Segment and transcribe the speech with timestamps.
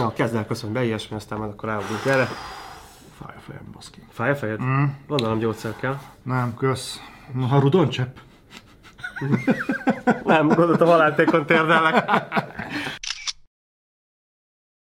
[0.00, 2.28] Na, kezd el köszönni be ilyesmi, aztán majd akkor ráugrunk erre.
[3.22, 4.02] Fáj a fejem, baszki.
[4.10, 4.62] Fáj a fejed?
[4.62, 4.84] Mm.
[5.06, 5.98] Gondolom gyógyszer kell.
[6.22, 7.00] Nem, kösz.
[7.48, 8.16] Ha rudon csepp.
[10.24, 12.10] Nem, gondoltam haláltékon térdellek.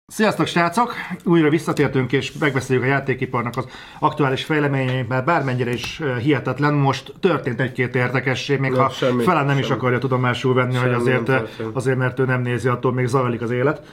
[0.05, 0.93] Sziasztok srácok!
[1.23, 3.67] Újra visszatértünk és megbeszéljük a játékiparnak az
[3.99, 9.45] aktuális fejleményeit, mert bármennyire is hihetetlen, most történt egy-két érdekesség, még Nem, ha semmi, felán
[9.45, 9.77] nem is semmi.
[9.77, 11.31] akarja tudomásul venni, Semmi hogy azért,
[11.73, 13.87] azért, mert ő nem nézi, attól még zajlik az élet.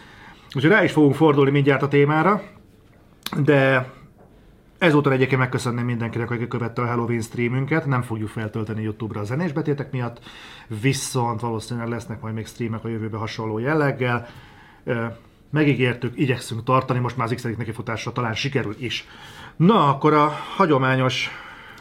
[0.55, 2.43] Úgyhogy rá is fogunk fordulni mindjárt a témára,
[3.37, 3.91] de
[4.83, 7.87] Ezúttal egyébként megköszönném mindenkinek, aki követte a Halloween streamünket.
[7.87, 10.21] Nem fogjuk feltölteni YouTube-ra a zenés betétek miatt,
[10.81, 14.27] viszont valószínűleg lesznek majd még streamek a jövőben hasonló jelleggel.
[15.51, 19.07] Megígértük, igyekszünk tartani, most már az x nekifutásra talán sikerül is.
[19.57, 21.31] Na, akkor a hagyományos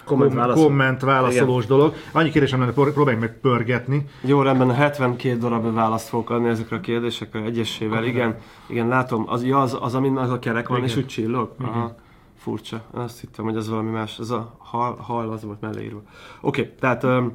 [0.05, 0.63] Komment válaszol.
[0.63, 1.93] komment válaszolós dolog.
[2.11, 4.05] Annyi kérdésem lenne, pró- próbáljuk meg pörgetni.
[4.21, 8.03] Jó, rendben, a 72 darab választ fogok adni ezekre a kérdésekre egyesével.
[8.03, 8.35] Igen,
[8.67, 10.89] igen, látom, az, ja, az, az amin az a kerek van, Igen.
[10.89, 11.51] és úgy csillog.
[11.61, 11.95] Aha.
[12.37, 12.81] Furcsa.
[12.91, 14.19] Azt hittem, hogy ez valami más.
[14.19, 16.01] Ez a hal, hal az volt melléírva.
[16.41, 17.33] Oké, okay, tehát um,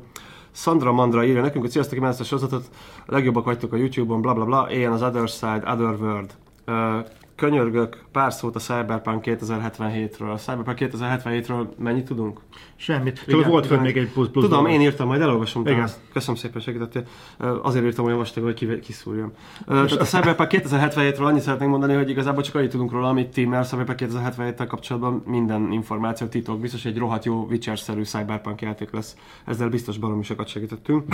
[0.52, 2.70] Sandra Mandra írja nekünk, hogy sziasztok, imádom ezt a sorozatot,
[3.06, 6.34] a legjobbak vagytok a YouTube-on, bla bla bla, éljen az Other Side, Other World.
[6.66, 7.06] Uh,
[7.36, 10.32] könyörgök pár szót a Cyberpunk 2077-ről.
[10.32, 12.40] A Cyberpunk 2077-ről mennyit tudunk?
[12.76, 13.24] Semmit.
[13.26, 14.74] Igen, volt fönn még egy plusz, plusz Tudom, dolog.
[14.74, 15.74] én írtam, majd elolvasom Igen.
[15.74, 15.92] utána.
[16.12, 17.06] Köszönöm szépen, segítettél.
[17.62, 19.32] Azért írtam olyan vastag, hogy kiszúrjam.
[19.66, 23.44] Tehát a Cyberpunk 2077-ről annyit szeretnénk mondani, hogy igazából csak annyit tudunk róla, amit ti,
[23.44, 26.60] mert a Cyberpunk 2077-tel kapcsolatban minden információ titok.
[26.60, 29.16] Biztos egy rohadt jó Witcher-szerű Cyberpunk játék lesz.
[29.44, 31.04] Ezzel biztos baromi sokat segítettünk.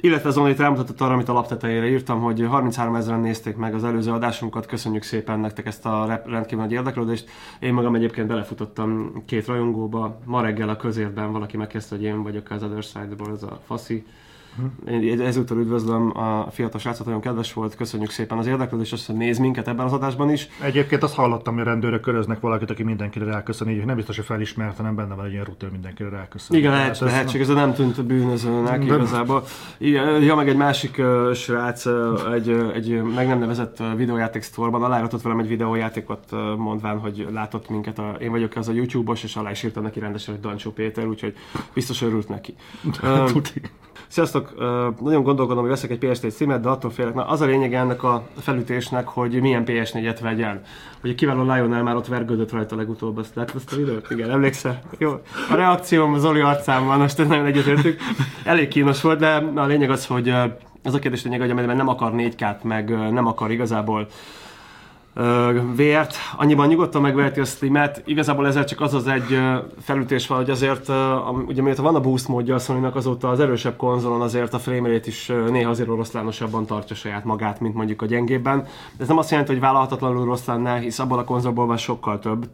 [0.00, 4.12] Illetve itt rámutatott arra, amit a laptetejére írtam, hogy 33 ezeren nézték meg az előző
[4.12, 7.30] adásunkat, köszönjük szépen nektek ezt a rendkívül nagy érdeklődést.
[7.58, 12.50] Én magam egyébként belefutottam két rajongóba, ma reggel a közérben valaki megkezdte, hogy én vagyok
[12.50, 14.06] az Other Side-ból, ez a faszi.
[14.88, 19.16] Én ezúttal üdvözlöm a fiatal srácot, nagyon kedves volt, köszönjük szépen az érdeklődést, azt, hogy
[19.16, 20.48] néz minket ebben az adásban is.
[20.60, 24.24] Egyébként azt hallottam, hogy a rendőrök köröznek valakit, aki mindenkire ráköszön, így nem biztos, hogy
[24.24, 26.56] felismert, hanem benne van egy ilyen rúter, mindenkire ráköszön.
[26.56, 28.96] Igen, lehet, ez- lehetséges, de nem tűnt bűnözőnek Nem.
[28.96, 29.44] igazából.
[29.78, 33.96] Igen, ja, meg egy másik uh, srác uh, egy, uh, egy meg nem nevezett uh,
[33.96, 38.68] videójáték sztorban aláíratott velem egy videójátékot uh, mondván, hogy látott minket, a, én vagyok az
[38.68, 41.34] a YouTube-os, és alá is írtam neki rendesen, hogy Dancsó Péter, úgyhogy
[41.74, 42.54] biztos örült neki.
[43.32, 43.60] Tuti.
[44.08, 44.47] Sziasztok!
[45.00, 47.14] Nagyon gondolkodom, hogy veszek egy PS4 címet, de attól félek.
[47.14, 50.60] Na, az a lényeg ennek a felütésnek, hogy milyen PS4-et vegyen.
[51.04, 54.10] Ugye kiváló Lionel már ott vergődött rajta legutóbb, azt láttad ezt a videót?
[54.10, 54.80] Igen, emlékszel?
[54.98, 55.10] Jó.
[55.50, 58.00] A reakcióm Zoli arcán van, most ezt nagyon egyetértük.
[58.44, 60.28] Elég kínos volt, de a lényeg az, hogy
[60.82, 64.06] az a kérdés lényeg, hogy amelyben nem akar 4K-t, meg ö, nem akar igazából
[65.74, 68.02] vért, annyiban nyugodtan megveheti a streamet.
[68.04, 69.38] Igazából ezzel csak az az egy
[69.82, 70.88] felütés van, hogy azért,
[71.46, 75.06] ugye miért van a boost módja a sony azóta az erősebb konzolon azért a framerate
[75.06, 78.62] is ö, néha azért oroszlánosabban tartja saját magát, mint mondjuk a gyengébben.
[78.96, 82.18] De ez nem azt jelenti, hogy vállalhatatlanul rossz lenne, hisz abból a konzolból van sokkal
[82.18, 82.48] több.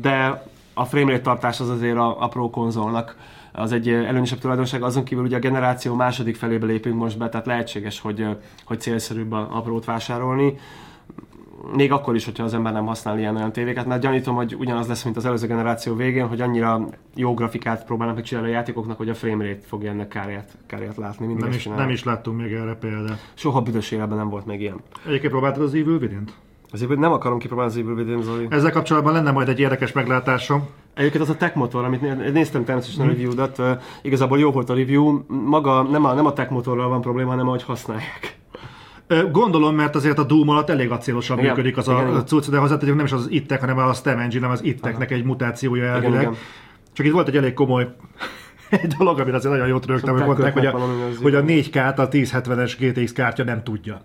[0.00, 0.44] De
[0.74, 3.16] a framerate tartás az azért a, a pro konzolnak
[3.52, 7.46] az egy előnyösebb tulajdonság, azon kívül ugye a generáció második felébe lépünk most be, tehát
[7.46, 8.26] lehetséges, hogy,
[8.64, 10.58] hogy célszerűbb a, a prót vásárolni
[11.74, 14.88] még akkor is, hogyha az ember nem használ ilyen olyan tévéket, mert gyanítom, hogy ugyanaz
[14.88, 19.08] lesz, mint az előző generáció végén, hogy annyira jó grafikát próbálnak megcsinálni a játékoknak, hogy
[19.08, 21.32] a framerate fogja ennek kárját, kárját látni.
[21.32, 23.30] Nem is, nem is láttunk még erre példát.
[23.34, 24.80] Soha büdös életben nem volt még ilyen.
[25.06, 26.32] Egyébként próbáltad az Evil Within-t?
[26.72, 28.46] Azért nem akarom kipróbálni az Evil Within, Zoli.
[28.50, 30.68] Ezzel kapcsolatban lenne majd egy érdekes meglátásom.
[30.94, 33.62] Egyébként az a tech motor, amit né- néztem természetesen a review-dat,
[34.02, 37.46] igazából jó volt a review, maga nem a, nem a tech motorral van probléma, hanem
[37.46, 38.38] ahogy használják.
[39.32, 42.58] Gondolom, mert azért a Doom alatt elég acélosan Igen, működik az igen, a cucc, de
[42.58, 46.20] hozzátegyük nem is az ittek, hanem a Stem Engine, hanem az itteknek egy mutációja elvileg.
[46.20, 46.34] igen.
[46.92, 47.88] Csak itt volt egy elég komoly
[48.70, 50.78] egy dolog, amire azért nagyon jót rögtem, hogy mondták, hogy a,
[51.22, 54.00] hogy a 4K-t a 1070-es GTX kártya nem tudja.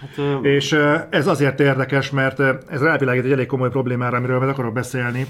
[0.00, 0.78] Hát, És
[1.10, 5.26] ez azért érdekes, mert ez rávilágít egy elég komoly problémára, amiről meg akarok beszélni,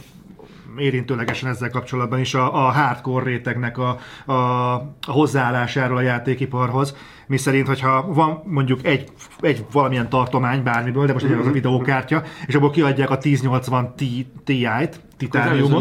[0.76, 7.36] érintőlegesen ezzel kapcsolatban is a, a hardcore rétegnek a, a, a hozzáállásáról a játékiparhoz, mi
[7.36, 9.08] szerint, hogyha van mondjuk egy,
[9.40, 13.94] egy valamilyen tartomány bármiből, de most egy az a videókártya, és abból kiadják a 1080
[13.96, 15.80] Ti- Ti-t, titániumot,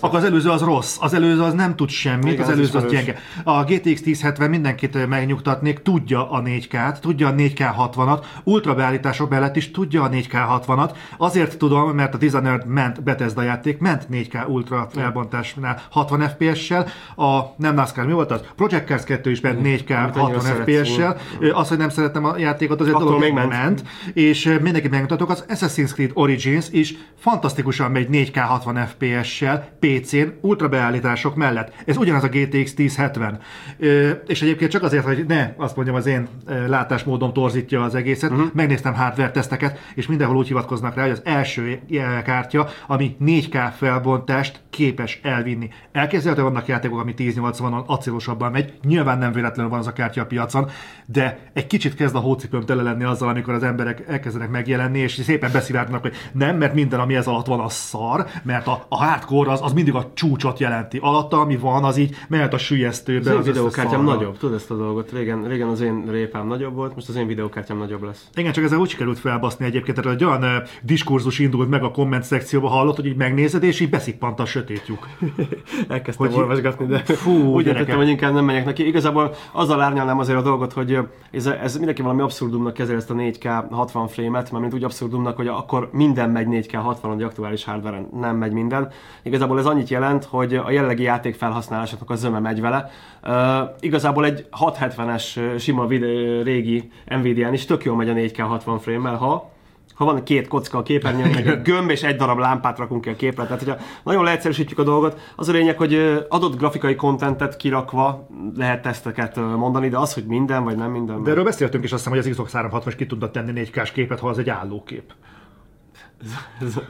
[0.00, 2.84] akkor az előző az rossz, az előző az nem tud semmit, Igen, az előző az
[2.84, 3.04] ismerős.
[3.04, 3.18] gyenge.
[3.44, 9.56] A GTX 1070 mindenkit megnyugtatnék, tudja a 4K-t, tudja a 4K 60-at, ultra beállítások mellett
[9.56, 10.90] is tudja a 4K 60-at.
[11.18, 16.86] Azért tudom, mert a Dishonored ment Bethesda játék, ment 4K ultra felbontásnál 60 FPS-sel,
[17.16, 18.40] a nem NASCAR mi volt az?
[18.56, 21.16] Project Cars 2 is ment 4K Amit 60 annyira FPS-sel.
[21.52, 23.48] Az, hogy nem szerettem a játékot, azért Attól dolog még ment.
[23.48, 23.82] ment.
[24.12, 30.26] És mindenkit megmutatok, az Assassin's Creed Origins is fantasztikusan megy 4K 60 60 FPS-sel, PC-n,
[30.40, 31.72] ultra beállítások mellett.
[31.86, 33.38] Ez ugyanaz a GTX 1070.
[33.78, 36.28] Ö, és egyébként csak azért, hogy ne azt mondjam, az én
[36.66, 38.46] látásmódom torzítja az egészet, uh-huh.
[38.52, 41.80] megnéztem hardware teszteket, és mindenhol úgy hivatkoznak rá, hogy az első
[42.24, 45.68] kártya, ami 4K felbontást képes elvinni.
[45.92, 50.26] Elképzelhető vannak játékok, ami 1080-on acélosabban megy, nyilván nem véletlenül van az a kártya a
[50.26, 50.70] piacon,
[51.06, 55.12] de egy kicsit kezd a hócipőm tele lenni azzal, amikor az emberek elkezdenek megjelenni, és
[55.12, 59.04] szépen beszivárgnak, hogy nem, mert minden, ami ez alatt van, az szar, mert a, a
[59.04, 60.98] hardcore az, az mindig a csúcsot jelenti.
[61.02, 63.30] Alatta, ami van, az így mehet a sülyeztőbe.
[63.30, 65.12] Az, az én videókártyám nagyobb, tudod ezt a dolgot?
[65.12, 68.28] Régen, régen az én répám nagyobb volt, most az én videókártyám nagyobb lesz.
[68.34, 71.90] Igen, csak ezzel úgy sikerült felbaszni egyébként, tehát egy olyan uh, diskurzus indult meg a
[71.90, 75.08] komment szekcióba, hallott, hogy így megnézed, és így beszippant a sötét lyuk.
[75.88, 78.86] Elkezdtem Hogy- olvasgatni, de Fú, úgy döntöttem, hogy inkább nem megyek neki.
[78.86, 80.98] Igazából azzal árnyalnám azért a dolgot, hogy
[81.30, 85.46] ez, ez mindenki valami abszurdumnak kezeli ezt a 4K 60 frame-et, mert úgy abszurdumnak, hogy
[85.46, 88.90] akkor minden megy 4K 60 egy aktuális hardware nem megy minden.
[89.22, 92.90] Igazából ez annyit jelent, hogy a jellegi játék felhasználásoknak a zöme megy vele.
[93.22, 93.32] Uh,
[93.80, 98.78] igazából egy 670-es ö, sima videó, régi Nvidia-n is tök jól megy a 4K 60
[98.78, 99.50] frame-mel, ha
[99.94, 103.08] ha van két kocka a képernyőn, meg egy gömb és egy darab lámpát rakunk ki
[103.08, 103.44] a képre.
[103.44, 108.82] Tehát, hogyha nagyon leegyszerűsítjük a dolgot, az a lényeg, hogy adott grafikai kontentet kirakva lehet
[108.82, 111.22] teszteket mondani, de az, hogy minden vagy nem minden.
[111.22, 113.92] De erről beszéltünk is azt hiszem, hogy az Xbox 360 is ki tudna tenni 4K-s
[113.92, 115.12] képet, ha az egy állókép.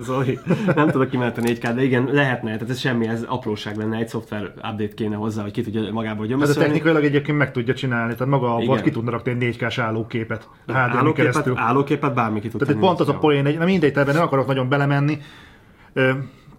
[0.00, 0.38] Zoli,
[0.74, 4.42] nem tudok kimenni 4K, de igen, lehetne, tehát ez semmi, ez apróság lenne, egy szoftver
[4.56, 6.60] update kéne hozzá, hogy ki tudja magából Ez a gyömöszölni.
[6.68, 8.82] technikailag egyébként meg tudja csinálni, tehát maga abból Igen.
[8.82, 10.48] ki tudna rakni egy 4K-s állóképet.
[10.66, 11.54] Állóképet, keresztül.
[11.56, 13.20] állóképet bármi ki tud Tehát pont az a 4K-val.
[13.20, 15.18] poén, na mindegy, ebben nem akarok nagyon belemenni.
[15.92, 16.10] Ö,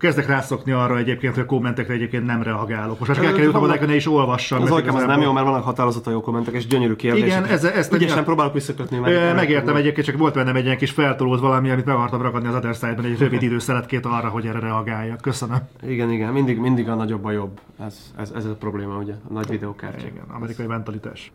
[0.04, 3.00] kezdek rászokni arra egyébként, hogy a kommentekre egyébként nem reagálok.
[3.00, 4.62] Most már Ö, kell kerülni vannak- oda, ne is olvassam.
[4.62, 7.28] Az olykám az nem jó, mert vannak határozata jó kommentek és gyönyörű kérdések.
[7.28, 8.98] Igen, ez- ezt Ügyesen nem- próbálok visszakötni.
[9.04, 12.48] Ö, Megértem egyébként, csak volt bennem egy ilyen kis feltolód valami, amit meg akartam ragadni
[12.48, 15.22] az Other Side-ben, egy rövid időszeletkét arra, hogy erre reagáljak.
[15.22, 15.58] Köszönöm.
[15.88, 17.60] Igen, igen, mindig, mindig a nagyobb a jobb.
[17.86, 20.06] Ez, ez, ez a probléma, ugye, a nagy videókártya.
[20.08, 21.32] Igen, amerikai mentalitás.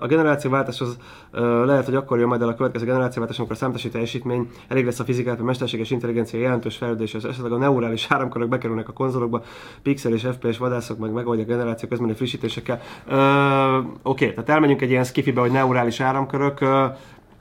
[0.00, 0.96] A generációváltás az
[1.64, 4.98] lehet, hogy akkor jön majd el a következő generációváltás, amikor a számítási teljesítmény elég lesz
[5.00, 9.42] a fizikát, a mesterséges intelligencia jelentős fejlődéshez, esetleg a neurális áramkörök bekerülnek a konzolokba,
[9.82, 12.80] pixel és FPS vadászok meg megoldják a generáció közbeni frissítésekkel.
[14.02, 16.86] Oké, tehát elmegyünk egy ilyen skifibe, hogy neurális áramkörök, ö,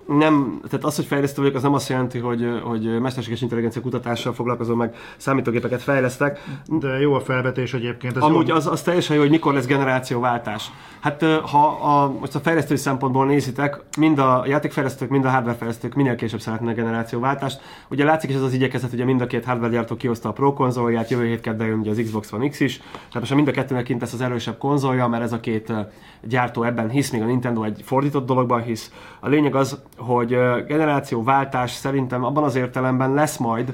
[0.07, 4.33] nem, tehát az, hogy fejlesztő vagyok, az nem azt jelenti, hogy, hogy mesterséges intelligencia kutatással
[4.33, 6.39] foglalkozom, meg számítógépeket fejlesztek.
[6.65, 8.15] De jó a felvetés egyébként.
[8.15, 8.55] Ez Amúgy jó.
[8.55, 10.71] az, az teljesen jó, hogy mikor lesz generációváltás.
[10.99, 16.15] Hát ha a, most a fejlesztői szempontból nézitek, mind a játékfejlesztők, mind a hardwarefejlesztők minél
[16.15, 17.61] később szeretnének generációváltást.
[17.89, 20.53] Ugye látszik is ez az igyekezet, ugye mind a két hardware gyártó kihozta a Pro
[20.53, 23.51] konzolját, jövő hét kedden jön ugye az Xbox One X is, tehát most mind a
[23.51, 25.73] kettőnek kint lesz az erősebb konzolja, mert ez a két
[26.21, 28.91] gyártó ebben hisz, még a Nintendo egy fordított dologban hisz.
[29.19, 30.29] A lényeg az, hogy
[30.67, 33.73] generációváltás szerintem abban az értelemben lesz majd,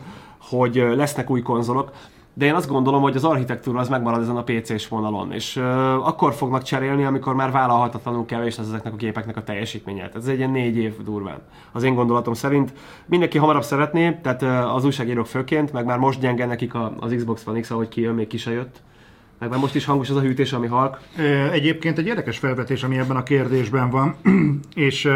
[0.49, 1.91] hogy lesznek új konzolok,
[2.37, 5.63] de én azt gondolom, hogy az architektúra az megmarad ezen a PC-s vonalon, és uh,
[6.07, 9.97] akkor fognak cserélni, amikor már vállalhatatlanul kevés lesz ezeknek a gépeknek a teljesítménye.
[9.97, 11.41] Tehát ez egy ilyen négy év durván.
[11.71, 12.73] Az én gondolatom szerint
[13.05, 17.13] mindenki hamarabb szeretné, tehát uh, az újságírók főként, meg már most gyenge nekik a, az
[17.15, 18.81] Xbox One X, ahogy kijön, még ki se jött.
[19.39, 20.99] Meg már most is hangos az a hűtés, ami halk.
[21.51, 24.15] Egyébként egy érdekes felvetés, ami ebben a kérdésben van,
[24.75, 25.09] és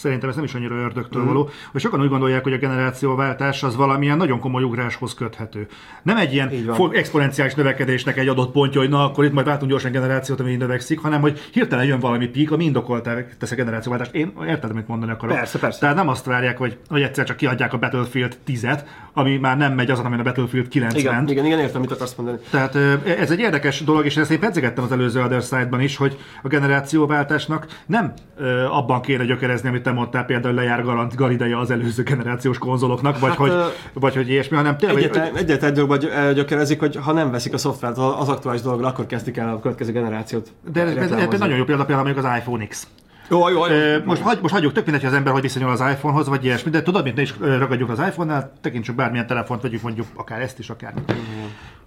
[0.00, 3.76] szerintem ez nem is annyira ördögtől való, hogy sokan úgy gondolják, hogy a generációváltás az
[3.76, 5.66] valamilyen nagyon komoly ugráshoz köthető.
[6.02, 6.50] Nem egy ilyen
[6.92, 10.98] exponenciális növekedésnek egy adott pontja, hogy na, akkor itt majd váltunk gyorsan generációt, ami növekszik,
[10.98, 14.14] hanem hogy hirtelen jön valami pík, ami indokolta tesz a generációváltást.
[14.14, 15.36] Én érted, amit mondani akarok.
[15.36, 15.80] Persze, persze.
[15.80, 18.80] Tehát nem azt várják, hogy, hogy egyszer csak kiadják a Battlefield 10-et,
[19.12, 21.30] ami már nem megy azon, amin a Battlefield 9 Igen, ment.
[21.30, 22.38] igen, igen, értem, mit akarsz mondani.
[22.50, 22.74] Tehát
[23.18, 26.48] ez egy érdekes dolog, és ezt én pedzegettem az előző Other Side-ban is, hogy a
[26.48, 28.12] generációváltásnak nem
[28.70, 33.28] abban kéne gyökerezni, amit te mondtál, például lejár garant garideje az előző generációs konzoloknak, vagy,
[33.28, 34.98] Hát, hogy, ö, vagy hogy ilyesmi, hanem tényleg...
[34.98, 35.98] Egyetlen, egyetlen egy dologban
[36.34, 39.92] gyökerezik, hogy ha nem veszik a szoftvert az aktuális dologra, akkor kezdik el a következő
[39.92, 40.52] generációt.
[40.72, 42.86] de ez, ez, nagyon jó példa, például mondjuk az iPhone X.
[43.30, 43.98] Jó, jó, jó.
[44.04, 46.70] Most, hagy, most hagyjuk, tök mindegy, hogy az ember hogy viszonyul az iPhonehoz, vagy ilyesmi,
[46.70, 50.58] de tudod, mint ne is ragadjuk az iPhone-nál, tekintsük bármilyen telefont, vegyük mondjuk akár ezt
[50.58, 50.94] is, akár.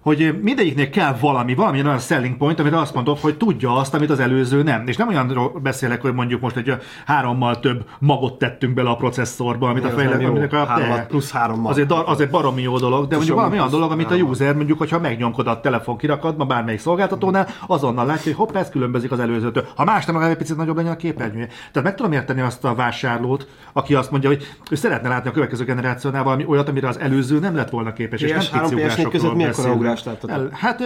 [0.04, 4.10] Hogy mindegyiknél kell valami, valami olyan selling point, amire azt mondod, hogy tudja azt, amit
[4.10, 4.86] az előző nem.
[4.86, 6.72] És nem olyanról beszélek, hogy mondjuk most egy
[7.06, 10.96] hárommal több magot tettünk bele a processzorba, amit a az nem fejlesztő, aminek a Hárommal,
[10.96, 11.70] de- plusz hárommal.
[11.72, 15.00] Azért, azért baromi jó dolog, de mondjuk valami olyan dolog, amit a user mondjuk, hogyha
[15.00, 19.66] megnyomkod a telefon kirakatban bármelyik szolgáltatónál, azonnal látja, hogy hopp, ez különbözik az előzőtől.
[19.76, 21.46] Ha más nem, egy picit nagyobb legyen a képernyője.
[21.46, 25.32] Tehát meg tudom érteni azt a vásárlót, aki azt mondja, hogy ő szeretne látni a
[25.32, 28.20] következő generációnál valami olyat, amire az előző nem lett volna képes.
[28.20, 30.30] és PS3, nem pici PS4 között ugrásokról ugrást láttatok?
[30.30, 30.80] El, hát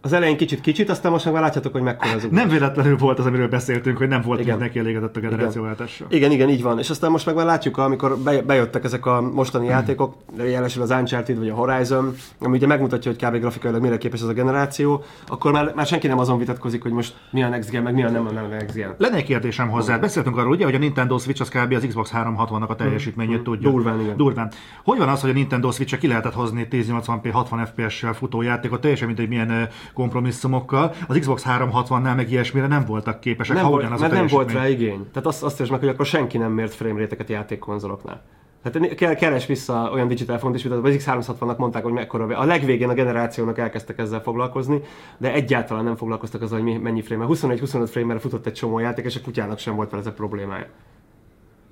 [0.00, 2.40] Az elején kicsit-kicsit, aztán most már látjátok, hogy mekkora az ugrás.
[2.42, 4.50] Nem véletlenül volt az, amiről beszéltünk, hogy nem volt Igen.
[4.50, 6.06] mindenki elégedett a generációváltással.
[6.10, 6.78] Igen, igen, így van.
[6.78, 10.90] És aztán most meg már látjuk, amikor be- bejöttek ezek a mostani játékok, jelesül az
[10.90, 13.36] Uncharted vagy a Horizon, ami ugye megmutatja, hogy kb.
[13.40, 17.14] grafikailag mire képes ez a generáció, akkor már, már senki nem azon vitatkozik, hogy most
[17.30, 18.94] mi a next gen, meg mi a nem a nem next gen.
[18.98, 19.98] Lenne egy kérdésem hozzá.
[19.98, 21.72] Beszéltünk arról, ugye, hogy a Nintendo Switch az kb.
[21.72, 23.70] az Xbox 360-nak a teljesítményét tudja.
[23.70, 24.16] Durván, igen.
[24.16, 24.50] Durván.
[24.84, 28.80] Hogy van az, hogy a Nintendo switch ki lehetett hozni 1080p 60 FPS-sel futó játékot,
[28.80, 30.94] teljesen mindegy milyen kompromisszumokkal.
[31.08, 34.52] Az Xbox 360-nál meg ilyesmire nem voltak képesek, Nem ha ugyanaz mert a nem volt
[34.52, 35.06] rá igény.
[35.12, 38.22] Tehát azt, azt értsd meg, hogy akkor senki nem mért frame rate-eket játékkonzoloknál.
[38.70, 42.38] Tehát keres vissza olyan digital font is, mint az X360-nak mondták, hogy mekkora.
[42.38, 44.80] A legvégén a generációnak elkezdtek ezzel foglalkozni,
[45.18, 49.16] de egyáltalán nem foglalkoztak azzal, hogy mennyi frame 21-25 frame futott egy csomó játék, és
[49.16, 50.66] a kutyának sem volt vele ez a problémája.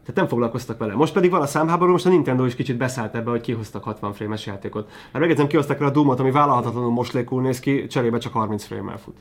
[0.04, 0.94] Tehát nem foglalkoztak vele.
[0.94, 4.12] Most pedig van a számháború, most a Nintendo is kicsit beszállt ebbe, hogy kihoztak 60
[4.12, 4.86] frame-es játékot.
[4.86, 8.98] Mert megjegyzem, kihoztak rá a Doom-ot, ami vállalhatatlanul moslékul néz ki, cserébe csak 30 frame-mel
[8.98, 9.16] fut.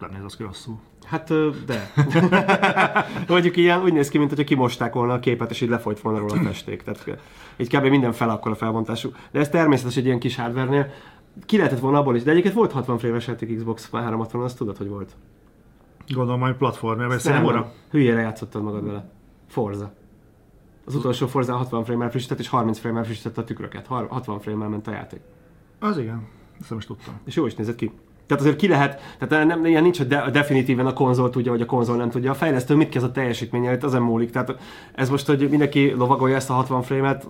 [0.00, 0.78] Nem néz az ki rosszul.
[1.04, 1.32] Hát,
[1.66, 1.92] de.
[3.28, 6.18] Mondjuk ilyen úgy néz ki, mint hogyha kimosták volna a képet, és így lefolyt volna
[6.18, 6.82] róla a festék.
[6.82, 7.18] Tehát
[7.56, 7.84] így kb.
[7.84, 9.10] minden fel akkor a felbontású.
[9.30, 10.94] De ez természetes egy ilyen kis hardware
[11.46, 14.76] Ki lehetett volna abból is, de egyébként volt 60 frame-es játék Xbox 360 azt tudod,
[14.76, 15.12] hogy volt.
[16.08, 17.72] Gondolom, hogy platformja, Nem, számomra.
[17.90, 19.10] Hülyére játszottad magad vele.
[19.54, 19.92] Forza.
[20.84, 23.86] Az utolsó Forza 60 frame-mel frissített, és 30 frame-mel frissített a tükröket.
[23.86, 25.20] Har- 60 frame-mel ment a játék.
[25.80, 26.28] Az igen.
[26.60, 27.20] Ezt nem is tudtam.
[27.24, 27.92] És jó is nézett ki.
[28.26, 31.60] Tehát azért ki lehet, tehát nem, ilyen nincs, hogy de, definitíven a konzol tudja, vagy
[31.60, 32.30] a konzol nem tudja.
[32.30, 34.30] A fejlesztő mit kezd a teljesítménye, itt ezen múlik.
[34.30, 34.56] Tehát
[34.94, 37.28] ez most, hogy mindenki lovagolja ezt a 60 frame-et,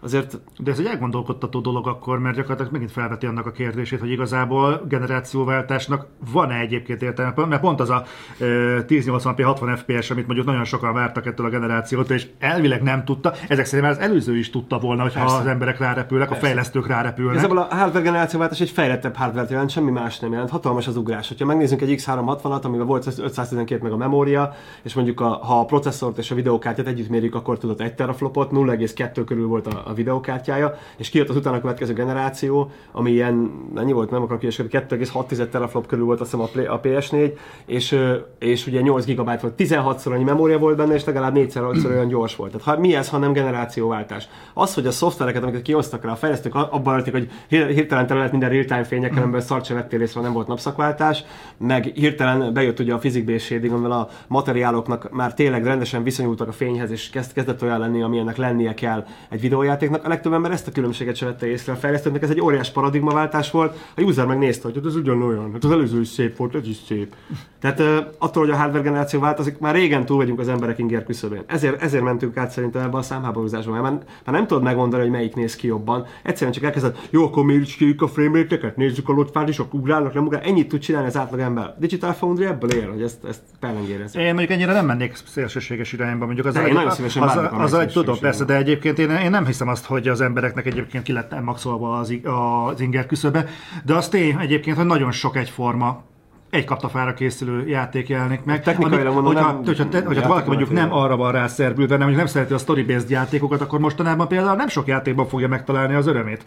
[0.00, 4.10] azért De ez egy elgondolkodtató dolog akkor, mert gyakorlatilag megint felveti annak a kérdését, hogy
[4.10, 8.04] igazából generációváltásnak van-e egyébként értelme, mert pont az a
[8.38, 13.04] ö, 1080p 60 fps, amit mondjuk nagyon sokan vártak ettől a generációtól, és elvileg nem
[13.04, 15.36] tudta, ezek szerint már az előző is tudta volna, hogy ha Persze.
[15.36, 17.32] az emberek rárepülnek, a fejlesztők rárepülnek.
[17.32, 20.50] Igazából a hardware generációváltás egy fejlettebb hardware jelent, semmi más nem jelent.
[20.50, 21.32] Hatalmas az ugrás.
[21.38, 25.64] Ha megnézzünk egy X360-at, amiben volt 512 meg a memória, és mondjuk a, ha a
[25.64, 29.94] processzort és a videókártyát együtt mérjük, akkor tudott 1 teraflopot, 0,2 körül volt a, a
[29.94, 35.48] videókártyája, és kijött az utána következő generáció, ami ilyen, ennyi volt, nem akarok kieskedni, 2,6
[35.48, 37.32] teraflop körül volt azt hiszem a, Play- a PS4,
[37.66, 37.98] és,
[38.38, 42.36] és ugye 8 GB volt, 16-szor annyi memória volt benne, és legalább 4-szer olyan gyors
[42.36, 42.50] volt.
[42.50, 44.28] Tehát ha, mi ez, ha nem generációváltás?
[44.54, 48.20] Az, hogy a szoftvereket, amiket kihoztak rá a fejlesztők, abban ölték, hogy hir- hirtelen tele
[48.20, 51.24] lett minden real-time fényekkel, amiben szart se vettél észre, nem volt napszakváltás,
[51.56, 56.52] meg hirtelen bejött ugye a physics shading, amivel a materiáloknak már tényleg rendesen viszonyultak a
[56.52, 59.40] fényhez, és kezd, kezdett olyan lenni, amilyennek lennie kell egy
[59.78, 60.04] videójátéknak.
[60.04, 63.50] A legtöbb ember ezt a különbséget se vette észre a fejlesztőknek, ez egy óriás paradigmaváltás
[63.50, 63.76] volt.
[63.96, 67.14] A user megnézte, hogy ez ugyanolyan, hát az előző is szép volt, ez is szép.
[67.60, 67.80] Tehát
[68.18, 71.42] attól, hogy a hardware generáció változik, már régen túl vagyunk az emberek inger küszöbén.
[71.46, 73.92] Ezért, ezért mentünk át szerintem ebbe a számháborúzásba, mert már,
[74.24, 76.06] már nem tudod megmondani, hogy melyik néz ki jobban.
[76.22, 80.48] Egyszerűen csak elkezded, jó, akkor mérjük a frame nézzük a lotfázisok, ugrálnak, nem ugrálnak.
[80.48, 81.74] Ennyit tud csinálni az átlag ember.
[81.78, 84.16] Digital Foundry ebből él, hogy ezt, ezt pellengérez.
[84.16, 87.58] Én mondjuk ennyire nem mennék szélsőséges irányba, mondjuk az De én nagyon szívesen az, bármikor
[87.58, 90.08] az, az, megyek egy tudom, szélsőséges persze, de egyébként én, én, nem hiszem azt, hogy
[90.08, 93.46] az embereknek egyébként ki lett maxolva az, az inger küszöbe,
[93.84, 96.02] de az tény egyébként, hogy nagyon sok egyforma
[96.50, 98.62] egy kaptafára készülő játék jelenik meg.
[98.62, 102.18] Technikailag mondom, hogyha, nem hogyha, te, hogyha valaki mondjuk nem arra van rászerbülve, nem, mondjuk
[102.18, 106.44] nem szereti a story-based játékokat, akkor mostanában például nem sok játékban fogja megtalálni az örömét.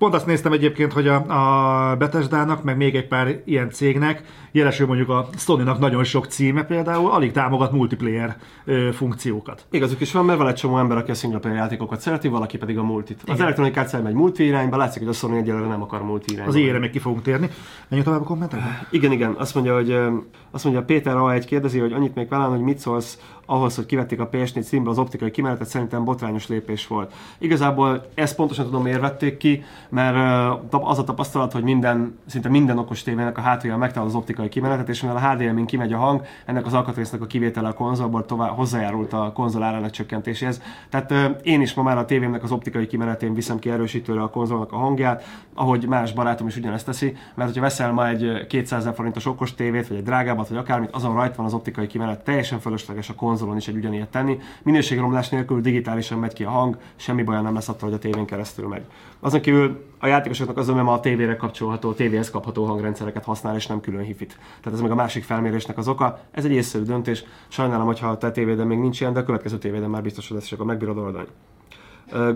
[0.00, 1.14] Pont azt néztem egyébként, hogy a,
[1.90, 6.64] a Bethesda-nak, meg még egy pár ilyen cégnek, jelesül mondjuk a Sony-nak nagyon sok címe
[6.64, 9.66] például, alig támogat multiplayer ö, funkciókat.
[9.70, 12.56] Igazuk is van, mert van egy csomó ember, aki a single player játékokat szereti, valaki
[12.56, 13.22] pedig a multit.
[13.26, 16.50] Az Electronic Arts elmegy multi irányba, látszik, hogy a Sony egyelőre nem akar multi irányba.
[16.50, 17.48] Az ilyenre még ki fogunk térni.
[17.88, 18.86] Menjünk tovább a kommentekbe?
[18.90, 19.98] Igen, igen, azt mondja, hogy
[20.50, 23.18] azt mondja Péter A1 kérdezi, hogy annyit még velem, hogy mit szólsz
[23.50, 27.12] ahhoz, hogy kivették a PS4 Steamből az optikai kimenetet, szerintem botrányos lépés volt.
[27.38, 30.16] Igazából ezt pontosan tudom, miért vették ki, mert
[30.70, 34.88] az a tapasztalat, hogy minden, szinte minden okos tévének a hátulja megtalál az optikai kimenetet,
[34.88, 38.56] és mivel a HDMI-n kimegy a hang, ennek az alkatrésznek a kivétele a konzolból tovább
[38.56, 40.62] hozzájárult a konzol árának csökkentéséhez.
[40.88, 44.72] Tehát én is ma már a tévémnek az optikai kimenetén viszem ki erősítőre a konzolnak
[44.72, 48.80] a hangját, ahogy más barátom is ugyanezt teszi, mert hogyha veszel ma egy ö, 200
[48.80, 52.24] ezer forintos okos tévét, vagy egy drágábbat, vagy akármit, azon rajta van az optikai kimenet,
[52.24, 54.38] teljesen fölösleges a konzolon is egy ugyanilyet tenni.
[54.62, 58.24] Minőségromlás nélkül digitálisan megy ki a hang, semmi baj nem lesz attól, hogy a tévén
[58.24, 58.84] keresztül megy.
[59.20, 63.80] Azon kívül a játékosoknak azon nem a tévére kapcsolható, tévéhez kapható hangrendszereket használ, és nem
[63.80, 64.38] külön hifit.
[64.60, 66.20] Tehát ez meg a másik felmérésnek az oka.
[66.30, 67.24] Ez egy észszerű döntés.
[67.48, 70.36] Sajnálom, hogyha a te tévéden még nincs ilyen, de a következő tévéden már biztos, hogy
[70.36, 71.26] lesz, és akkor megbírod oldani.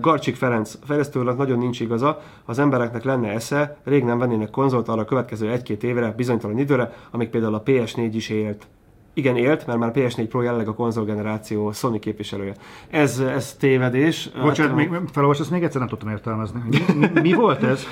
[0.01, 5.01] Garcsik Ferenc, fejlesztőnek nagyon nincs igaza, az embereknek lenne esze, rég nem vennének konzolt arra
[5.01, 8.67] a következő egy-két évre, bizonytalan időre, amíg például a PS4 is élt.
[9.17, 12.53] Igen, élt, mert már a PS4 Pro jelenleg a konzolgeneráció Sony képviselője.
[12.89, 14.29] Ez, ez tévedés.
[14.41, 16.61] Bocsánat, Hát, még felolvasod, ezt még egyszer nem tudtam értelmezni.
[16.69, 17.85] Mi, mi, mi volt ez?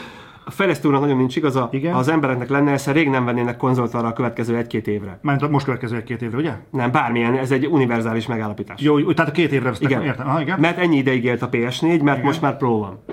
[0.46, 1.94] A fejlesztő úrnak nagyon nincs igaza, Igen.
[1.94, 5.20] ha az embereknek lenne esze, rég nem vennének konzolt arra a következő egy-két évre.
[5.24, 6.54] A most következő egy-két évre, ugye?
[6.72, 8.82] Nem, bármilyen, ez egy univerzális megállapítás.
[8.82, 10.04] Jó, jó, tehát a két évre vesztek, Igen.
[10.04, 10.28] értem.
[10.28, 10.60] Aha, igen.
[10.60, 13.04] Mert ennyi ideig élt a PS4, mert most már Pro van.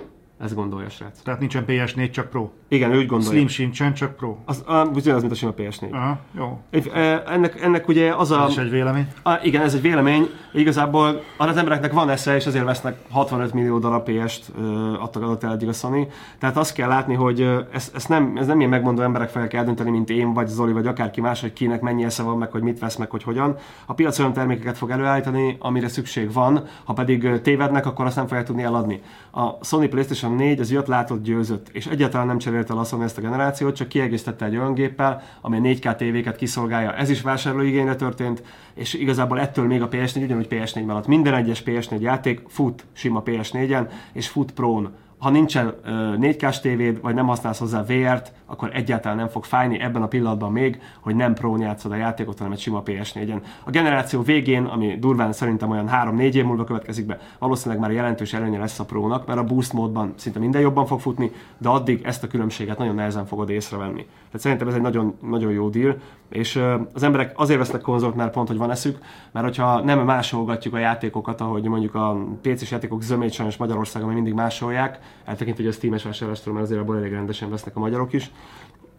[0.40, 1.20] Ezt gondolja a srác.
[1.22, 2.50] Tehát nincsen PS4, csak Pro.
[2.68, 3.34] Igen, ő úgy gondolja.
[3.34, 4.36] Slim sincsen, csak Pro.
[4.44, 5.92] Az, ugyanaz, mint a sima PS4.
[5.92, 6.60] Aha, jó.
[6.92, 8.42] E, Ennek, ennek ugye az a...
[8.42, 9.06] Ez is egy vélemény.
[9.22, 10.28] A, igen, ez egy vélemény.
[10.52, 14.52] Igazából az embereknek van esze, és azért vesznek 65 millió darab PS-t
[15.00, 16.08] adtak adott el eddig a Sony.
[16.38, 17.40] Tehát azt kell látni, hogy
[17.72, 20.86] ez, ez, nem, ez nem ilyen megmondó emberek fogják eldönteni, mint én, vagy Zoli, vagy
[20.86, 23.56] akárki más, hogy kinek mennyi esze van, meg hogy mit vesz, meg hogy hogyan.
[23.86, 28.26] A piac olyan termékeket fog előállítani, amire szükség van, ha pedig tévednek, akkor azt nem
[28.26, 29.02] fogják tudni eladni.
[29.30, 33.20] A Sony PlayStation 4 az látott, győzött, és egyáltalán nem cserélte el a ezt a
[33.20, 36.94] generációt, csak kiegészítette egy olyan géppel, ami a 4K tévéket kiszolgálja.
[36.94, 38.42] Ez is vásárlóigényre történt,
[38.74, 41.06] és igazából ettől még a PS4 ugyanúgy PS4 mellett.
[41.06, 44.90] Minden egyes PS4 játék fut sima PS4-en, és fut Pro-n.
[45.20, 49.80] Ha nincsen ö, 4K-s tévéd, vagy nem használsz hozzá VR-t, akkor egyáltalán nem fog fájni
[49.80, 53.42] ebben a pillanatban még, hogy nem pro játszod a játékot, hanem egy sima PS4-en.
[53.64, 58.32] A generáció végén, ami durván szerintem olyan 3-4 év múlva következik be, valószínűleg már jelentős
[58.32, 62.00] előnye lesz a prónak, mert a boost módban szinte minden jobban fog futni, de addig
[62.04, 64.06] ezt a különbséget nagyon nehezen fogod észrevenni.
[64.30, 65.96] Tehát szerintem ez egy nagyon, nagyon jó deal,
[66.28, 68.98] és az emberek azért vesznek konzolt, mert pont, hogy van eszük,
[69.30, 74.16] mert hogyha nem másolgatjuk a játékokat, ahogy mondjuk a PC-s játékok zömét sajnos Magyarországon még
[74.16, 78.12] mindig másolják, eltekintve, hogy a Steam-es vásárlástól már azért abból elég rendesen vesznek a magyarok
[78.12, 78.30] is,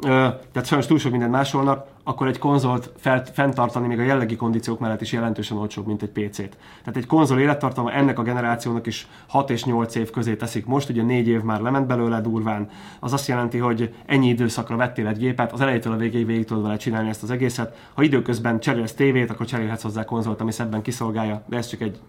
[0.02, 4.80] tehát sajnos túl sok mindent másolnak, akkor egy konzolt fel, fenntartani még a jellegi kondíciók
[4.80, 6.58] mellett is jelentősen olcsóbb, mint egy PC-t.
[6.84, 10.90] Tehát egy konzol élettartalma ennek a generációnak is 6 és 8 év közé teszik most,
[10.90, 12.70] ugye 4 év már lement belőle durván.
[13.00, 16.64] Az azt jelenti, hogy ennyi időszakra vettél egy gépet, az elejétől a végéig végig tudod
[16.64, 17.76] vele csinálni ezt az egészet.
[17.94, 22.00] Ha időközben cserélsz tévét, akkor cserélhetsz hozzá konzolt, ami szebben kiszolgálja, de ez csak egy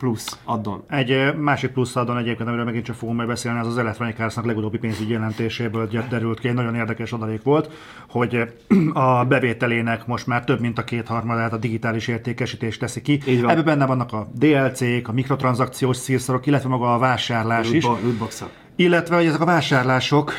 [0.00, 0.82] plusz addon.
[0.88, 4.44] Egy másik plusz adon egyébként, amiről megint csak fogunk majd beszélni, az az Electronic Arts-nak
[4.44, 7.70] legutóbbi pénzügyi jelentéséből derült ki, egy nagyon érdekes adalék volt,
[8.08, 8.52] hogy
[8.92, 13.20] a bevételének most már több mint a kétharmadát a digitális értékesítés teszi ki.
[13.26, 17.84] Ebben benne vannak a DLC-k, a mikrotranszakciós szírszorok, illetve maga a vásárlás is.
[17.84, 18.48] Lootbo- Lootbox-a.
[18.76, 20.32] Illetve, hogy ezek a vásárlások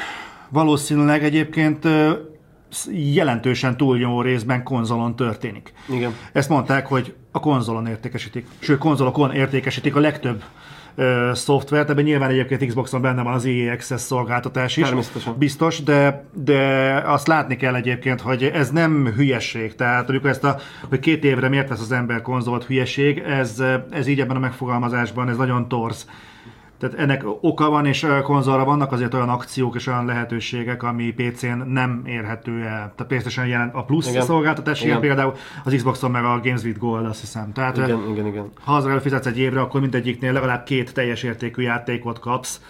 [0.49, 1.87] valószínűleg egyébként
[2.91, 5.73] jelentősen túlnyomó részben konzolon történik.
[5.89, 6.15] Igen.
[6.33, 10.43] Ezt mondták, hogy a konzolon értékesítik, sőt konzolokon értékesítik a legtöbb
[10.95, 14.87] ö, szoftvert, ebben nyilván egyébként Xboxon benne van az EA Access szolgáltatás is.
[15.37, 19.75] Biztos, de, de azt látni kell egyébként, hogy ez nem hülyeség.
[19.75, 20.57] Tehát amikor ezt a,
[20.89, 25.29] hogy két évre miért vesz az ember konzolt hülyeség, ez, ez így ebben a megfogalmazásban,
[25.29, 26.07] ez nagyon torz.
[26.81, 31.67] Tehát ennek oka van, és konzolra vannak azért olyan akciók és olyan lehetőségek, ami PC-n
[31.67, 32.93] nem érhető el.
[32.95, 34.21] Tehát PlayStation jelent a plusz Igen.
[34.21, 34.99] szolgáltatás, Igen.
[34.99, 37.51] például az Xboxon meg a Games with Gold, azt hiszem.
[37.53, 38.51] Tehát Igen, igen, igen.
[38.63, 42.61] ha az fizetsz egy évre, akkor mindegyiknél legalább két teljes értékű játékot kapsz.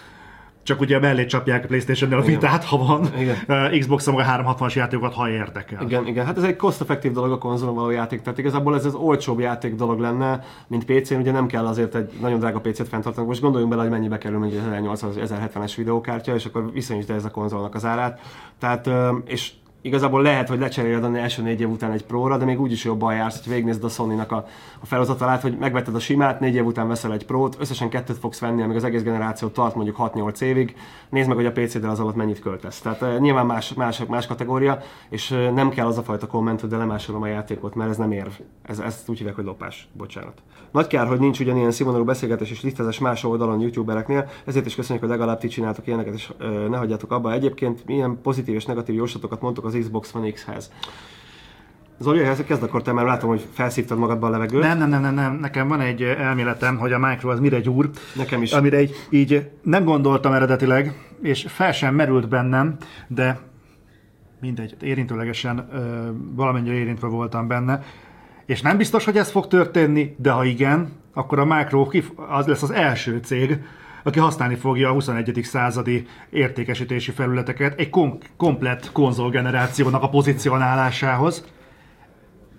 [0.64, 3.08] Csak ugye mellé csapják a Playstation-nel a vitát, ha van.
[3.18, 3.80] Igen.
[3.80, 5.82] Xbox-on meg a 360-as játékokat, ha érdekel.
[5.84, 8.94] Igen, igen, hát ez egy cost-effektív dolog a konzolon való játék, tehát igazából ez az
[8.94, 13.28] olcsóbb játék dolog lenne, mint PC-n, ugye nem kell azért egy nagyon drága PC-t fenntartani.
[13.28, 17.32] Most gondoljunk bele, hogy mennyibe kerül mondjuk egy 1800-1070-es videókártya, és akkor viszonyítsd ez a
[17.32, 18.20] konzolnak az árát.
[18.60, 18.90] Tehát,
[19.26, 22.84] és igazából lehet, hogy lecseréled a első négy év után egy Pro-ra, de még úgyis
[22.84, 24.46] jobban jársz, hogy végignézd a Sony-nak a,
[24.80, 28.40] a felhozatalát, hogy megvetted a simát, négy év után veszel egy Pro-t, összesen kettőt fogsz
[28.40, 30.76] venni, amíg az egész generáció tart mondjuk 6-8 évig.
[31.10, 32.80] Nézd meg, hogy a PC-del az alatt mennyit költesz.
[32.80, 36.60] Tehát uh, nyilván más, más, más kategória, és uh, nem kell az a fajta komment,
[36.60, 38.32] hogy de lemásolom a játékot, mert ez nem érv.
[38.62, 39.88] Ez, ezt úgy hívják, hogy lopás.
[39.94, 40.42] Bocsánat.
[40.72, 45.04] Nagy kár, hogy nincs ugyanilyen színvonalú beszélgetés és lisztezés más oldalon youtubereknél, ezért is köszönjük,
[45.04, 47.34] hogy legalább ti csináltok ilyeneket, és uh, ne hagyjátok abba.
[47.34, 50.72] Egyébként milyen pozitív és negatív jóslatokat mondtok az Xbox One X-hez.
[52.02, 54.62] Zoli, ehhez kezd akkor te, mert látom, hogy felszívtad magadba a levegőt.
[54.62, 57.60] Nem, nem, nem, nem, nem, nekem van egy ö, elméletem, hogy a Micro az mire
[57.60, 57.90] gyúr.
[58.16, 58.52] Nekem is.
[58.52, 62.76] Amire így, így nem gondoltam eredetileg, és fel sem merült bennem,
[63.08, 63.40] de
[64.42, 67.84] mindegy, érintőlegesen ö, valamennyire érintve voltam benne.
[68.46, 71.88] És nem biztos, hogy ez fog történni, de ha igen, akkor a Micro
[72.30, 73.64] az lesz az első cég,
[74.04, 75.40] aki használni fogja a 21.
[75.44, 81.46] századi értékesítési felületeket egy kom- komplett konzolgenerációnak a pozícionálásához.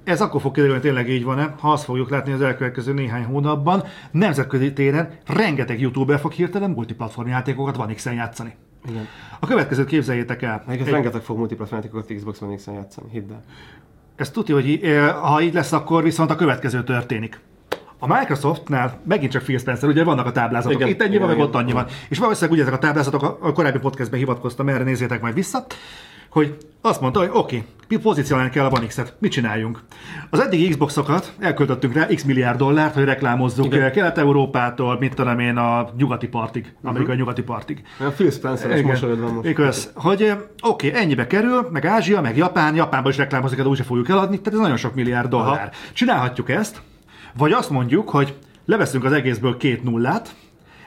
[0.05, 3.25] Ez akkor fog kiderülni, hogy tényleg így van-e, ha azt fogjuk látni az elkövetkező néhány
[3.25, 3.83] hónapban.
[4.11, 8.55] Nemzetközi téren rengeteg youtuber fog hirtelen multiplatform játékokat van X-en játszani.
[8.89, 9.07] Igen.
[9.41, 10.63] A következőt képzeljétek el.
[10.67, 13.43] Egyébként Egy- rengeteg fog multiplatform játékokat Xbox One X-en játszani, hidd el.
[14.17, 17.41] Ez tudja, hogy eh, ha így lesz, akkor viszont a következő történik.
[18.05, 21.37] A Microsoftnál megint csak Phil Spencer, ugye vannak a táblázatok, Igen, itt ennyi igen, van,
[21.37, 21.87] meg ott annyi van.
[22.09, 25.67] És valószínűleg ugye ezek a táblázatok, a korábbi podcastben hivatkoztam erre, nézzétek majd vissza,
[26.29, 29.81] hogy azt mondta, hogy oké, okay, pozícionálni kell a One X-et, mit csináljunk?
[30.31, 33.93] Az eddigi Xboxokat elköltöttünk rá x milliárd dollárt, hogy reklámozzuk Igen.
[33.93, 37.19] Kelet-Európától, mit tudom én, a nyugati partig, amerikai uh-huh.
[37.19, 37.83] nyugati partig.
[37.99, 39.49] A Phil Spencer mosolyod van most.
[39.49, 43.83] Igaz, hogy oké, okay, ennyibe kerül, meg Ázsia, meg Japán, Japánban is reklámozik, de úgyse
[43.83, 45.47] fogjuk eladni, tehát ez nagyon sok milliárd dollár.
[45.47, 45.71] Aha.
[45.93, 46.83] Csinálhatjuk ezt,
[47.37, 50.35] vagy azt mondjuk, hogy leveszünk az egészből két nullát,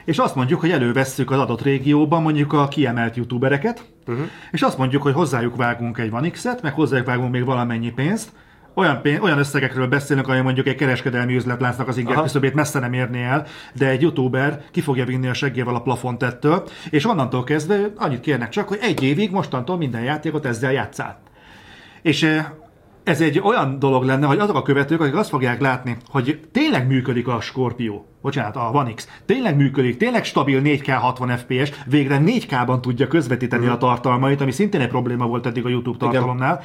[0.04, 4.26] és azt mondjuk, hogy elővesszük az adott régióban mondjuk a kiemelt youtubereket, uh-huh.
[4.50, 8.32] és azt mondjuk, hogy hozzájuk vágunk egy Vanixet, meg hozzájuk vágunk még valamennyi pénzt,
[8.74, 12.92] olyan, pénz, olyan összegekről beszélünk, ami mondjuk egy kereskedelmi üzletláncnak az inger küszöbét messze nem
[12.92, 17.44] érni el, de egy youtuber ki fogja vinni a seggével a plafont ettől, és onnantól
[17.44, 21.20] kezdve annyit kérnek csak, hogy egy évig mostantól minden játékot ezzel játszál.
[22.02, 22.46] És eh,
[23.06, 26.86] ez egy olyan dolog lenne, hogy azok a követők, akik azt fogják látni, hogy tényleg
[26.86, 32.20] működik a Scorpio, bocsánat, a One X, tényleg működik, tényleg stabil 4K 60 FPS, végre
[32.24, 33.70] 4K-ban tudja közvetíteni mm.
[33.70, 36.54] a tartalmait, ami szintén egy probléma volt eddig a YouTube tartalomnál.
[36.54, 36.64] Igen.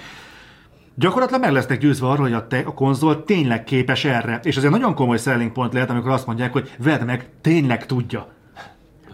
[0.96, 4.40] Gyakorlatilag meg lesznek győzve arról, hogy a, te, a konzol tényleg képes erre.
[4.44, 7.86] És ez egy nagyon komoly selling point lehet, amikor azt mondják, hogy vedd meg, tényleg
[7.86, 8.28] tudja.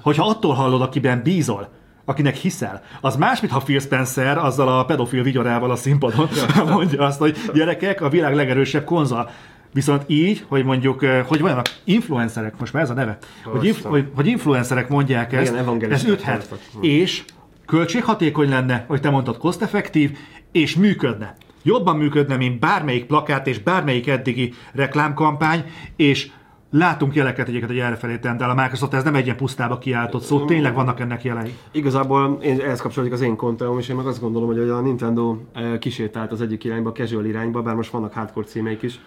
[0.01, 1.69] Hogyha attól hallod, akiben bízol,
[2.09, 2.83] akinek hiszel.
[3.01, 6.29] Az más, mint ha Phil Spencer azzal a pedofil vigyorával a színpadon
[6.65, 9.29] mondja azt, hogy gyerekek, a világ legerősebb konzol.
[9.73, 13.83] Viszont így, hogy mondjuk, eh, hogy vannak influencerek, most már ez a neve, hogy, inf,
[13.83, 16.59] hogy, hogy influencerek mondják ezt, Igen, ez üthet.
[16.81, 17.23] És
[17.65, 20.17] költséghatékony lenne, hogy te mondtad, cost-effektív,
[20.51, 21.35] és működne.
[21.63, 25.63] Jobban működne, mint bármelyik plakát és bármelyik eddigi reklámkampány,
[25.95, 26.29] és
[26.69, 30.45] Látunk jeleket egyébként, hogy errefelé tendál a Microsoft, ez nem egy ilyen pusztába kiáltott szó,
[30.45, 31.53] tényleg vannak ennek jelei.
[31.71, 35.37] Igazából én, ehhez kapcsolódik az én konteóm, és én meg azt gondolom, hogy a Nintendo
[35.53, 38.99] eh, kisétált az egyik irányba, a casual irányba, bár most vannak hardcore címeik is,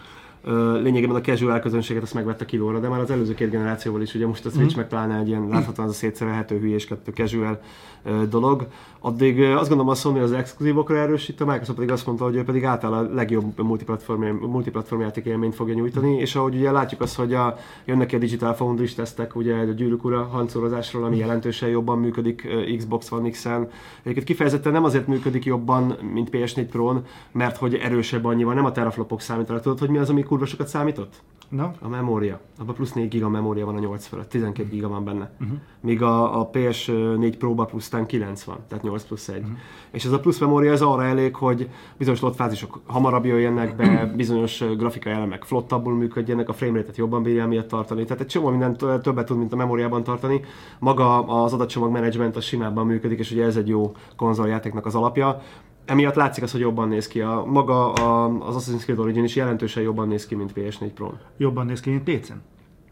[0.82, 4.26] lényegében a casual közönséget azt megvette kilóra, de már az előző két generációval is, ugye
[4.26, 4.78] most a Switch mm.
[4.78, 7.60] meg talán egy ilyen láthatóan az a szétszerelhető hülyéskedő casual
[8.28, 8.66] dolog.
[9.02, 12.44] Addig azt gondolom a Sony az exkluzívokra erősít, a Microsoft pedig azt mondta, hogy ő
[12.44, 17.16] pedig általában a legjobb multiplatform, multiplatform játék élményt fogja nyújtani, és ahogy ugye látjuk azt,
[17.16, 21.98] hogy a, jönnek a Digital Foundry tesztek, ugye a gyűrűk ura hancórozásról, ami jelentősen jobban
[21.98, 23.68] működik Xbox One X-en.
[24.02, 28.64] Egyébként kifejezetten nem azért működik jobban, mint PS4 Pro-n, mert hogy erősebb annyi van, nem
[28.64, 29.62] a teraflopok számítanak.
[29.62, 31.22] Tudod, hogy mi az, ami kurva sokat számított?
[31.50, 31.68] No.
[31.80, 32.40] A memória.
[32.58, 35.30] Abban plusz 4 giga memória van a 8 fölött, 12 giga van benne.
[35.40, 35.58] Uh-huh.
[35.80, 39.40] Míg a, a PS4 Pro-ba plusztán 9 van, tehát 8 plusz 1.
[39.40, 39.56] Uh-huh.
[39.90, 44.64] És ez a plusz memória ez arra elég, hogy bizonyos lotfázisok hamarabb jöjjenek be, bizonyos
[44.76, 48.04] grafikai elemek flottabbul működjenek, a framerate-et jobban bírja miatt tartani.
[48.04, 50.40] Tehát egy csomó mindent többet tud, mint a memóriában tartani.
[50.78, 55.40] Maga az adatcsomag management a simábban működik, és ugye ez egy jó konzoljátéknak az alapja
[55.84, 57.20] emiatt látszik az, hogy jobban néz ki.
[57.20, 61.12] A, maga a, az Assassin's Creed Origin is jelentősen jobban néz ki, mint PS4 Pro.
[61.36, 62.32] Jobban néz ki, mint PC-n?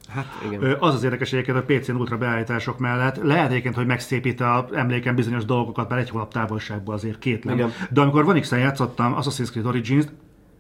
[0.09, 0.77] Hát igen.
[0.81, 3.22] Az az érdekes egyébként a PC-n ultra beállítások mellett.
[3.22, 7.72] Lehet egyébként, hogy megszépít a emléken bizonyos dolgokat, mert egy hónap távolságban azért két Igen.
[7.90, 10.05] De amikor van x játszottam Assassin's Creed Origins,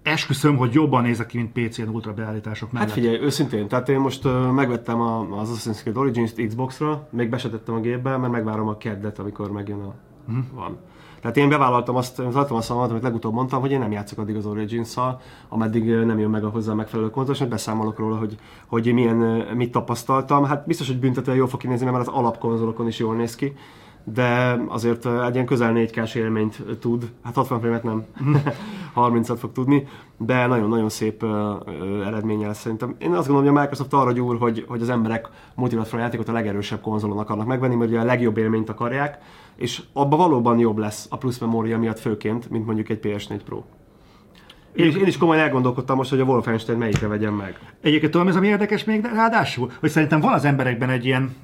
[0.02, 2.88] esküszöm, hogy jobban nézek ki, mint PC-n ultra beállítások mellett.
[2.88, 7.28] Hát figyelj, őszintén, tehát én most uh, megvettem a, az Assassin's Creed Origins-t Xbox-ra, még
[7.28, 9.94] besetettem a gépbe, mert megvárom a keddet, amikor megjön a...
[10.28, 10.44] Uh-huh.
[10.52, 10.78] Van.
[11.20, 14.36] Tehát én bevállaltam azt, az a szavamat, amit legutóbb mondtam, hogy én nem játszok addig
[14.36, 18.92] az Origins-szal, ameddig nem jön meg a hozzá megfelelő kontos, és beszámolok róla, hogy, hogy
[18.92, 19.16] milyen,
[19.54, 20.44] mit tapasztaltam.
[20.44, 23.54] Hát biztos, hogy büntetően jól fog kinézni, mert az alapkonzolokon is jól néz ki
[24.12, 28.04] de azért egy ilyen közel 4 k élményt tud, hát 60 frame nem,
[28.96, 31.24] 30-at fog tudni, de nagyon-nagyon szép
[32.06, 32.94] eredménye lesz szerintem.
[32.98, 36.32] Én azt gondolom, hogy a Microsoft arra gyúr, hogy, hogy az emberek multiplatform játékot a
[36.32, 39.18] legerősebb konzolon akarnak megvenni, mert ugye a legjobb élményt akarják,
[39.58, 43.64] és abba valóban jobb lesz a plusz memória miatt főként, mint mondjuk egy PS4 Pro.
[44.74, 47.58] Én én is komolyan elgondolkodtam most, hogy a Wolfenstein melyikre vegyem meg.
[47.80, 51.36] Egyébként tudom, ez ami érdekes még ráadásul, hogy szerintem van az emberekben egy ilyen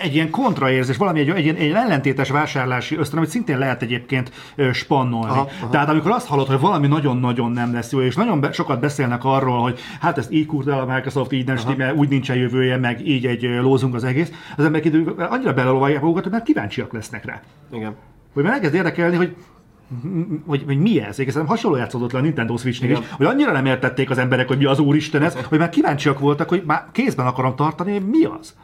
[0.00, 4.32] egy ilyen kontraérzés, valami egy, egy, egy, ellentétes vásárlási ösztön, amit szintén lehet egyébként
[4.72, 5.30] spannolni.
[5.30, 5.70] Aha, aha.
[5.70, 9.24] Tehát amikor azt hallod, hogy valami nagyon-nagyon nem lesz jó, és nagyon be, sokat beszélnek
[9.24, 12.76] arról, hogy hát ezt így kurta el a Microsoft, így nem stimmel, úgy nincsen jövője,
[12.76, 16.92] meg így egy lózunk az egész, az emberek idő, annyira belelovalják magukat, hogy már kíváncsiak
[16.92, 17.42] lesznek rá.
[17.72, 17.94] Igen.
[18.34, 19.36] Hogy már elkezd érdekelni, hogy
[20.46, 21.18] hogy, hogy mi ez?
[21.18, 24.58] Egyébként hasonló játszódott le a Nintendo Switch-nél is, hogy annyira nem értették az emberek, hogy
[24.58, 28.54] mi az úristen ez, hogy már kíváncsiak voltak, hogy már kézben akarom tartani, mi az.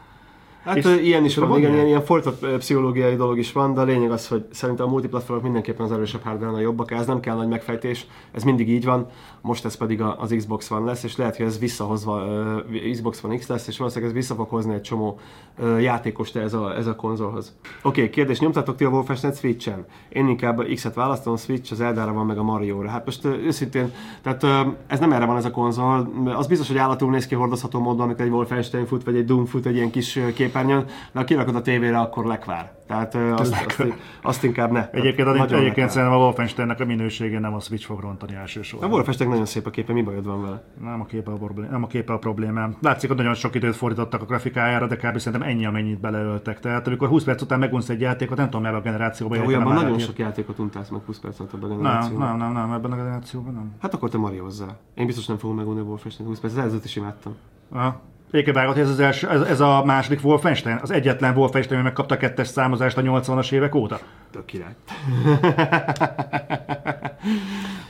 [0.67, 3.83] Hát és ilyen is van, igen, ilyen, ilyen folytat pszichológiai dolog is van, de a
[3.83, 7.35] lényeg az, hogy szerintem a multiplatformok mindenképpen az erősebb hardware a jobbak, ez nem kell
[7.35, 9.07] nagy megfejtés, ez mindig így van,
[9.41, 13.35] most ez pedig az Xbox One lesz, és lehet, hogy ez visszahozva uh, Xbox One
[13.35, 15.19] X lesz, és valószínűleg ez vissza fog hozni egy csomó
[15.59, 17.55] uh, játékost ez a, ez a konzolhoz.
[17.81, 19.85] Oké, okay, kérdés, nyomtatok ti a Wolfenstein Switch-en?
[20.09, 22.89] Én inkább X-et választom, a Switch az Eldára van, meg a Mario-ra.
[22.89, 24.49] Hát most uh, őszintén, tehát uh,
[24.87, 28.01] ez nem erre van ez a konzol, az biztos, hogy állatul néz ki hordozható módon,
[28.01, 31.23] amikor egy Wolfenstein fut, vagy egy Doom fut, egy ilyen kis kép képernyőn, de ha
[31.23, 32.75] kirakod a tévére, akkor lekvár.
[32.87, 33.83] Tehát azt, azt,
[34.21, 34.89] azt, inkább ne.
[34.89, 35.89] Egyébként, az, egyébként lekvár.
[35.89, 38.91] szerintem a Wolfensteinnek a minősége nem a Switch fog rontani A elsősorban.
[38.91, 40.63] Wolfenstein nagyon szép a képe, mi bajod van vele?
[40.83, 42.75] Nem a képe a, problém, nem a képe a problémám.
[42.81, 45.17] Látszik, hogy nagyon sok időt fordítottak a grafikájára, de kb.
[45.17, 46.59] szerintem ennyi, amennyit beleöltek.
[46.59, 49.73] Tehát amikor 20 perc után megunsz egy játékot, nem tudom, ebben a generációban értem már
[49.73, 50.07] nagyon ilyet.
[50.07, 52.37] sok játékot untálsz meg 20 perc alatt ebben a nem, generációban.
[52.37, 53.71] nem, nem, nem, ebben a generációban nem.
[53.81, 54.65] Hát akkor te Mario hozzá.
[54.93, 57.35] Én biztos nem fogom megunni a Wolfenstein 20 perc, előzőt is imádtam.
[57.69, 58.01] Aha.
[58.31, 60.79] Hogy ez, az első, ez, ez, a második Wolfenstein?
[60.81, 63.99] Az egyetlen Wolfenstein, ami megkapta kettes számozást a 80-as évek óta?
[64.31, 64.75] Tök király.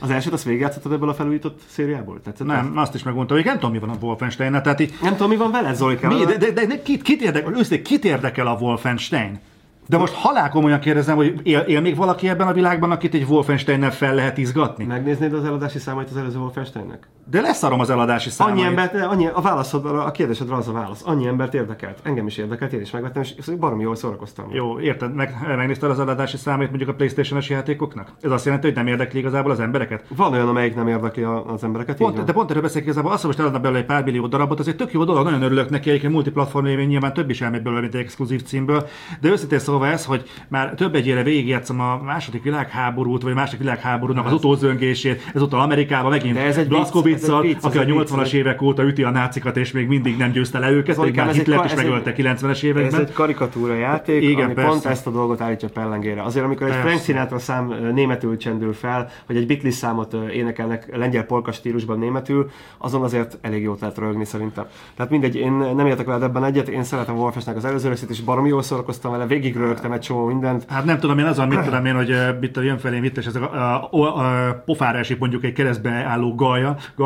[0.00, 2.20] az elsőt azt végigjátszottad ebből a felújított szériából?
[2.20, 2.46] Tetszett?
[2.46, 5.28] Nem, azt is megmondta, hogy nem tudom, mi van a wolfenstein tehát így, Nem tudom,
[5.28, 6.18] mi van veled, Zolikával.
[6.18, 9.40] mi, de, de, de, de kit, kit, érdekel, őszintén, kit érdekel a Wolfenstein?
[9.86, 13.24] De most halál komolyan kérdezem, hogy él, él még valaki ebben a világban, akit egy
[13.28, 14.84] Wolfensteinnel fel lehet izgatni?
[14.84, 17.08] Megnéznéd az eladási számait az előző Wolfensteinnek?
[17.30, 18.54] De leszarom az eladási számait.
[18.54, 21.02] Annyi embert, annyi, a válaszodra, a kérdésedre az a válasz.
[21.04, 21.98] Annyi embert érdekelt.
[22.02, 24.46] Engem is érdekelt, én is megvettem, és baromi jól szórakoztam.
[24.52, 28.12] Jó, érted, meg, megnézted az eladási számait mondjuk a Playstation-es játékoknak?
[28.20, 30.04] Ez azt jelenti, hogy nem érdekli igazából az embereket?
[30.16, 33.30] Van olyan, amelyik nem érdekli az embereket, Pont, de pont erről beszélek igazából, azt, hogy
[33.30, 35.88] most eladnak belőle egy pár millió darabot, az egy tök jó dolog, nagyon örülök neki,
[35.88, 38.86] egyébként multiplatform révén nyilván több is elmegy belőle, mint egy exkluzív címből,
[39.20, 43.60] de őszintén szólva ez, hogy már több egyére végigjátszom a második világháborút, vagy a második
[43.60, 47.86] világháborúnak az utózöngését, ezúttal Amerikában megint De ez egy vicc, Ez vicc, aki a ez
[47.86, 48.32] egy 80-as vicc.
[48.32, 51.36] évek óta üti a nácikat, és még mindig nem győzte le őket, pedig már ez
[51.36, 53.00] Hitlert is ez megölte 90-es Ez években.
[53.00, 54.70] egy karikatúra játék, Igen, ami persze.
[54.70, 56.22] pont ezt a dolgot állítja pellengére.
[56.22, 56.74] Azért, amikor egy.
[56.74, 62.50] Frank Sinatra szám németül csendül fel, vagy egy Beatles számot énekelnek lengyel polka stílusban németül,
[62.78, 64.64] azon azért elég jót lehet rögni szerintem.
[64.96, 68.20] Tehát mindegy, én nem értek veled ebben egyet, én szeretem Wolfenstein az előző részét, és
[68.20, 70.64] baromi jól szórakoztam vele, végig rögtem egy csomó mindent.
[70.68, 73.34] Hát nem tudom, én azon mit tudom én, hogy mit jön felém itt, és ez
[73.36, 76.34] a, a, a, a pofára esik mondjuk egy keresztbe álló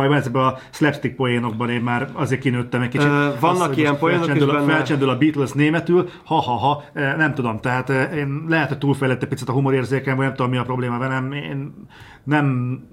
[0.08, 0.10] gaja.
[0.10, 3.06] Gajban ezekben a slapstick poénokban én már azért kinőttem egy kicsit.
[3.08, 4.72] Ö, vannak Azt, ilyen poénok is a- benne.
[4.72, 9.48] Felcsendül a Beatles németül, ha-ha-ha, nem tudom, tehát eh, én lehet, hogy túlfejlett egy picit
[9.48, 11.32] a humorérzékem, vagy nem tudom, mi a probléma velem.
[11.32, 11.86] Én
[12.24, 12.46] nem,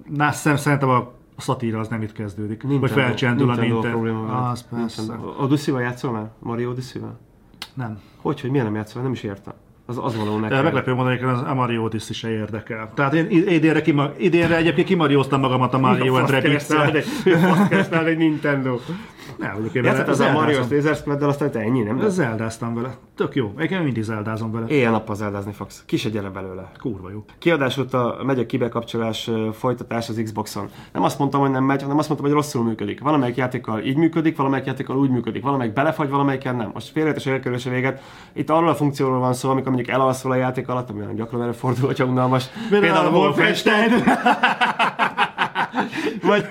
[0.10, 2.62] nem szerintem a szatíra az nem itt kezdődik.
[2.62, 3.98] Vagy Nintendo- felcsendül a Nintendo Nintendo.
[3.98, 4.48] probléma vele.
[4.50, 5.02] Az persze.
[5.02, 5.34] Nintendo.
[5.44, 6.30] Odyssey-val játszol már?
[6.40, 7.20] Mario Odyssey-vel?
[7.74, 8.00] Nem.
[8.22, 9.02] Hogy, hogy miért nem játszol?
[9.02, 9.54] Nem is értem.
[9.90, 10.64] Az, az való De nekem.
[10.64, 12.92] meglepő módon egyébként az a Mario Odyssey se érdekel.
[12.96, 16.68] Tehát én id- idénre, kima, idénre egyébként kimarióztam magamat a Mario and rabbids
[17.70, 18.78] Keresnál egy Nintendo.
[19.38, 20.78] Nem, egyébként Játszott vele- az a Mario zeldázom.
[20.78, 22.10] Laser Squad-del, aztán te ennyi, nem?
[22.10, 22.98] Zeldáztam vele.
[23.16, 23.54] Tök jó.
[23.58, 24.68] Egyébként mindig zeldázom vele.
[24.68, 25.84] Éjjel-nappal zeldázni fogsz.
[25.86, 26.72] Ki se gyere belőle.
[26.80, 27.24] Kurva jó.
[27.40, 30.70] Kiadás óta megy a kibekapcsolás folytatás az Xboxon.
[30.94, 33.02] Nem azt mondtam, hogy nem megy, hanem azt mondtam, hogy rosszul működik.
[33.02, 36.72] Valamelyik játékkal így működik, valamelyik játékkal úgy működik, valamelyik belefagy, valamelyikkel nem.
[36.74, 37.26] Most félretes
[37.66, 38.02] a véget.
[38.34, 41.42] Itt arról a funkcióról van szó, amikor mondjuk elalszol a játék alatt, ami olyan gyakran
[41.42, 42.46] előfordul, hogyha unalmas.
[42.70, 43.92] Például a Wolfenstein.
[46.22, 46.46] Vagy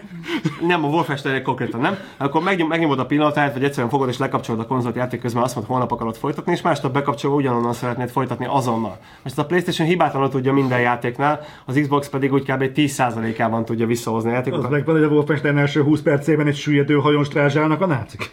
[0.67, 1.97] nem, a Wolfenstein konkrétan nem.
[2.17, 5.55] Akkor megnyom, megnyomod a pillanatát, vagy egyszerűen fogod és lekapcsolod a konzolt játék közben, azt
[5.55, 8.99] mondod, holnap akarod folytatni, és másnap bekapcsolva ugyanonnan szeretnéd folytatni azonnal.
[9.23, 12.71] Most a PlayStation hibátlanul tudja minden játéknál, az Xbox pedig úgy kb.
[12.75, 14.71] 10%-ában tudja visszahozni a Az játékokat.
[14.71, 18.31] meg van, hogy a Wolfenstein első 20 percében egy süllyedő hajón strázsálnak a nácik.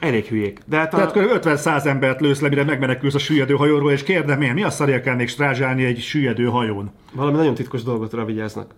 [0.00, 0.60] Elég hülyék.
[0.66, 0.96] De hát a...
[0.96, 1.46] Tehát kb.
[1.46, 5.00] 50-100 embert lősz le, mire megmenekülsz a süllyedő hajóról, és kérdem én, mi a szarja
[5.00, 6.90] kell még strázsálni egy süllyedő hajón?
[7.12, 8.74] valami nagyon titkos dolgotra vigyáznak.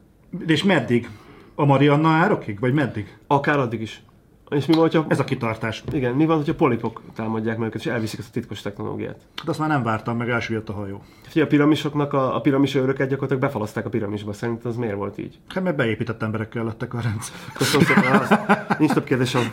[0.46, 1.08] És meddig?
[1.54, 2.60] A Marianna árokig?
[2.60, 3.16] Vagy meddig?
[3.26, 4.02] Akár addig is.
[4.50, 5.04] És mi van, hogyha...
[5.08, 5.84] Ez a kitartás.
[5.92, 9.16] Igen, mi van, hogyha polipok támadják meg őket, és elviszik ezt a titkos technológiát?
[9.44, 11.02] De azt már nem vártam, meg elsüllyedt a hajó.
[11.22, 14.32] Figyelj, a piramisoknak a, a piramis őröket gyakorlatilag befalaszták a piramisba.
[14.32, 15.38] Szerintem az miért volt így?
[15.48, 17.36] Hát mert beépített emberekkel lettek a rendszer.
[17.54, 18.38] Köszönöm szépen, az.
[18.78, 19.52] Nincs több kérdésem.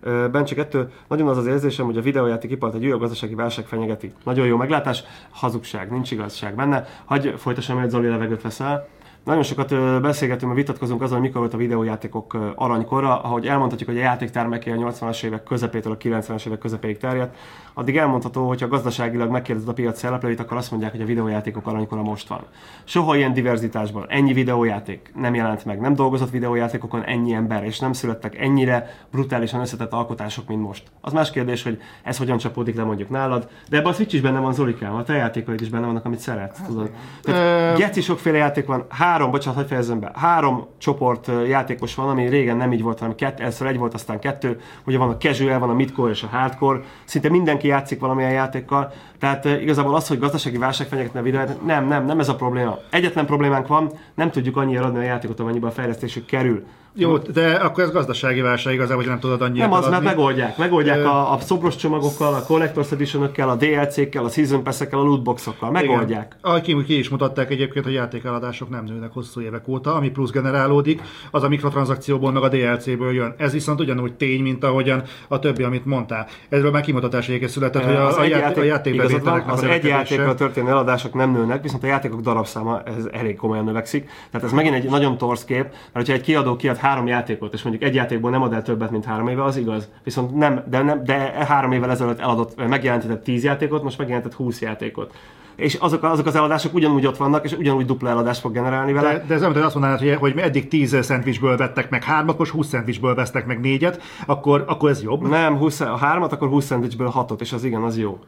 [0.00, 0.90] Ö, Bencsi 2.
[1.08, 4.12] Nagyon az az érzésem, hogy a videójáték ipart egy újabb gazdasági válság fenyegeti.
[4.24, 6.84] Nagyon jó meglátás, hazugság, nincs igazság benne.
[7.04, 8.88] Hagy folytassam, hogy Zoli levegőt veszel.
[9.26, 13.20] Nagyon sokat beszélgetünk, mert vitatkozunk azon, hogy mikor volt a videójátékok aranykora.
[13.20, 17.36] Ahogy elmondhatjuk, hogy a játéktermeké a 80-as évek közepétől a 90-es évek közepéig terjedt,
[17.74, 21.66] addig elmondható, hogy ha gazdaságilag megkérdezed a piac szereplőit, akkor azt mondják, hogy a videójátékok
[21.66, 22.40] aranykora most van.
[22.84, 27.92] Soha ilyen diverzitásban ennyi videójáték nem jelent meg, nem dolgozott videójátékokon ennyi ember, és nem
[27.92, 30.82] születtek ennyire brutálisan összetett alkotások, mint most.
[31.00, 34.20] Az más kérdés, hogy ez hogyan csapódik le mondjuk nálad, de ebben a Switch is
[34.20, 36.90] benne van Zolikám, a te játékaid is benne vannak, amit szeretsz, tudod.
[37.22, 38.86] Tehát geci sokféle játék van,
[39.16, 43.14] három, bocsánat, hogy fejezzem be, három csoport játékos van, ami régen nem így volt, hanem
[43.14, 46.26] kettő, először egy volt, aztán kettő, ugye van a casual, van a midcore és a
[46.26, 51.64] hardcore, szinte mindenki játszik valamilyen játékkal, tehát igazából az, hogy gazdasági válság fenyegetne a videót,
[51.64, 52.78] nem, nem, nem ez a probléma.
[52.90, 56.66] Egyetlen problémánk van, nem tudjuk annyi eladni a játékot, amennyiben a fejlesztésük kerül.
[56.98, 60.06] Jó, de akkor ez gazdasági válság igazából, hogy nem tudod annyira Nem az, eladni.
[60.06, 60.56] megoldják.
[60.56, 65.02] Megoldják Ö- a, a szobros csomagokkal, a Collector's edition a DLC-kkel, a Season Pass-ekkel, a
[65.02, 65.70] lootboxokkal.
[65.70, 66.26] Megoldják.
[66.26, 66.38] Igen.
[66.40, 71.02] Ahogy ki, is mutatták egyébként, hogy játékeladások nem nőnek hosszú évek óta, ami plusz generálódik,
[71.30, 73.34] az a mikrotranszakcióból meg a DLC-ből jön.
[73.38, 76.26] Ez viszont ugyanúgy tény, mint ahogyan a többi, amit mondtál.
[76.48, 79.54] Erről már kimutatás egyébként született, hogy a, az a, játék, a játék, igazad játékbevételeknek van,
[79.54, 83.64] az a egy játékra történő eladások nem nőnek, viszont a játékok darabszáma ez elég komolyan
[83.64, 84.10] növekszik.
[84.30, 87.62] Tehát ez megint egy nagyon torz kép, mert hogyha egy kiadó kiad három játékot, és
[87.62, 89.88] mondjuk egy játékból nem ad el többet, mint három éve, az igaz.
[90.04, 91.14] Viszont nem, de, nem, de
[91.48, 95.14] három évvel ezelőtt eladott, megjelentetett 10 játékot, most megjelentett 20 játékot.
[95.56, 99.12] És azok, azok az eladások ugyanúgy ott vannak, és ugyanúgy dupla eladást fog generálni vele.
[99.12, 102.38] De, de ez mint hogy azt mondanád, hogy, hogy eddig 10 szendvicsből vettek meg hármat,
[102.38, 105.28] most 20 szendvicsből vesztek meg négyet, akkor, akkor ez jobb.
[105.28, 108.18] Nem, 20, a hármat, akkor 20 szendvicsből hatot, és az igen, az jó.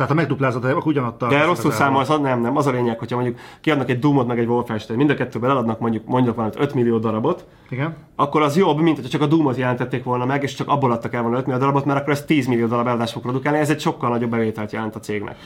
[0.00, 3.38] Tehát ha megduplázod, akkor ugyanott De rosszul számolsz, nem, nem, az a lényeg, hogyha mondjuk
[3.60, 6.98] kiadnak egy Doomot meg egy Wolfenstein, mind a kettőből eladnak mondjuk, mondjuk van 5 millió
[6.98, 7.96] darabot, Igen.
[8.16, 11.14] akkor az jobb, mint hogyha csak a Doomot jelentették volna meg, és csak abból adtak
[11.14, 13.70] el volna 5 millió darabot, mert akkor ez 10 millió darab eladást fog produkálni, ez
[13.70, 15.36] egy sokkal nagyobb bevételt jelent a cégnek.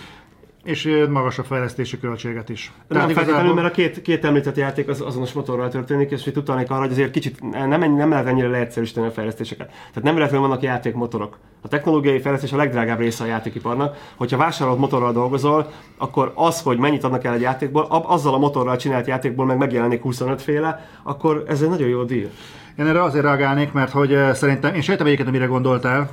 [0.64, 2.72] És ö, magasabb fejlesztési költséget is.
[2.88, 6.70] Nem feltétlenül, mert a két, két említett játék az azonos motorral történik, és itt utalnék
[6.70, 9.66] arra, hogy azért kicsit nem, ennyi- nem lehet ennyire leegyszerűsíteni a fejlesztéseket.
[9.66, 11.38] Tehát nem véletlenül vannak játékmotorok.
[11.62, 13.96] A technológiai fejlesztés a legdrágább része a játékiparnak.
[14.16, 18.76] Hogyha vásárolt motorral dolgozol, akkor az, hogy mennyit adnak el egy játékból, azzal a motorral
[18.76, 22.30] csinált játékból meg megjelenik 25 féle, akkor ez egy nagyon jó deal.
[22.78, 26.10] Én erre azért reagálnék, mert hogy szerintem, én sejtem egyiket, mire gondoltál.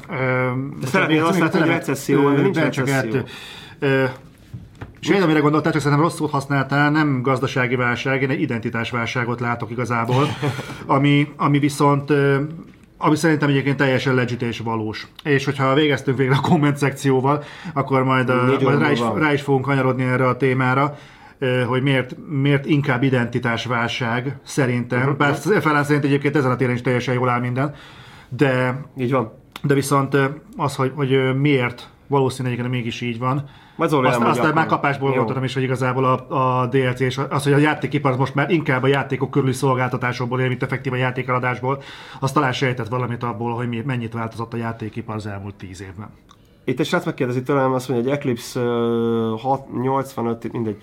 [0.85, 3.19] Szeretnél azt látni, hogy recesszió de nincs csak recesszió.
[3.19, 3.23] ettől.
[5.01, 9.71] Ö, Sejtem, mire gondoltál, csak szerintem rosszul használtál, nem gazdasági válság, én egy identitásválságot látok
[9.71, 10.27] igazából,
[10.85, 12.13] ami, ami viszont
[13.03, 15.07] ami szerintem egyébként teljesen legit és valós.
[15.23, 19.19] És hogyha végeztünk végre a komment szekcióval, akkor majd, Négy majd rá, is, múlva.
[19.19, 20.97] rá is fogunk kanyarodni erre a témára,
[21.67, 25.01] hogy miért, miért inkább identitásválság szerintem.
[25.09, 25.17] Mhm.
[25.17, 27.73] Bár felán szerint egyébként ezen a téren is teljesen jól áll minden,
[28.29, 29.31] de, Így van.
[29.63, 30.17] de viszont
[30.57, 35.11] az, hogy, hogy miért valószínűleg mégis így van, Majd Zoli azt, elmondja aztán már kapásból
[35.11, 38.83] gondoltam is, hogy igazából a, a DLC és az, hogy a játékipar most már inkább
[38.83, 41.81] a játékok körüli szolgáltatásokból él, mint effektív a játékeladásból,
[42.19, 46.09] az talán sejtett valamit abból, hogy mi, mennyit változott a játékipar az elmúlt tíz évben.
[46.63, 50.77] Itt egy srác megkérdezi tőlem azt mondja, hogy Eclipse uh, 6, 85, mindegy.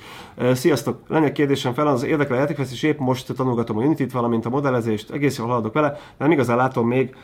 [0.52, 4.46] Sziasztok, lenne egy kérdésem fel, az érdekel a játékfejlesztés, épp most tanulgatom a Unity-t, valamint
[4.46, 7.14] a modellezést, egész jól haladok vele, de nem igazán látom még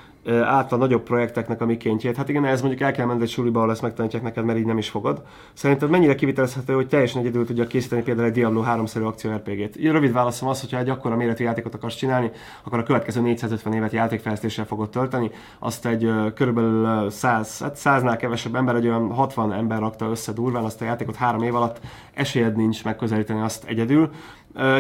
[0.71, 2.17] a nagyobb projekteknek a mikéntjét.
[2.17, 4.65] Hát igen, ez mondjuk el kell menned egy suliba, ahol ezt megtanítják neked, mert így
[4.65, 5.23] nem is fogod.
[5.53, 9.77] Szerinted mennyire kivitelezhető, hogy teljesen egyedül tudja készíteni például egy Diablo 3-szerű akció RPG-t?
[9.77, 12.31] Rövid válaszom az, hogyha egy akkora méretű játékot akarsz csinálni,
[12.63, 15.31] akkor a következő 450 évet játékfejlesztéssel fogod tölteni.
[15.59, 20.33] Azt egy körülbelül ö, 100, hát 100-nál kevesebb ember, egy olyan 60 ember rakta össze
[20.33, 21.81] durván azt a játékot három év alatt,
[22.15, 24.11] esélyed nincs megközelíteni azt egyedül.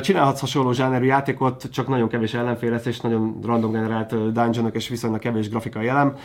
[0.00, 5.48] Csinálhatsz hasonló zsánerű játékot, csak nagyon kevés ellenfélesztés, nagyon random generált dungeonok és viszonylag kevés
[5.48, 6.16] grafikai elem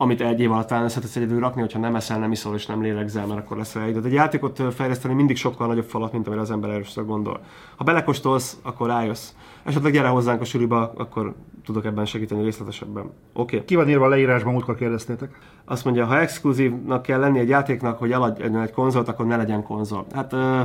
[0.00, 3.26] amit egy év alatt tudsz egyedül rakni, hogyha nem eszel, nem iszol és nem lélegzel,
[3.26, 4.04] mert akkor lesz rá időd.
[4.04, 7.40] Egy játékot fejleszteni mindig sokkal nagyobb falat, mint amire az ember először gondol.
[7.76, 9.32] Ha belekóstolsz, akkor rájössz.
[9.64, 11.34] Esetleg gyere hozzánk a suriba, akkor
[11.64, 13.02] tudok ebben segíteni részletesebben.
[13.02, 13.12] Oké.
[13.32, 13.64] Okay.
[13.64, 15.38] Ki van írva a leírásban, múltkor kérdeztétek.
[15.64, 19.62] Azt mondja, ha exkluzívnak kell lenni egy játéknak, hogy eladjon egy konzolt, akkor ne legyen
[19.62, 20.06] konzol.
[20.12, 20.60] Hát ö,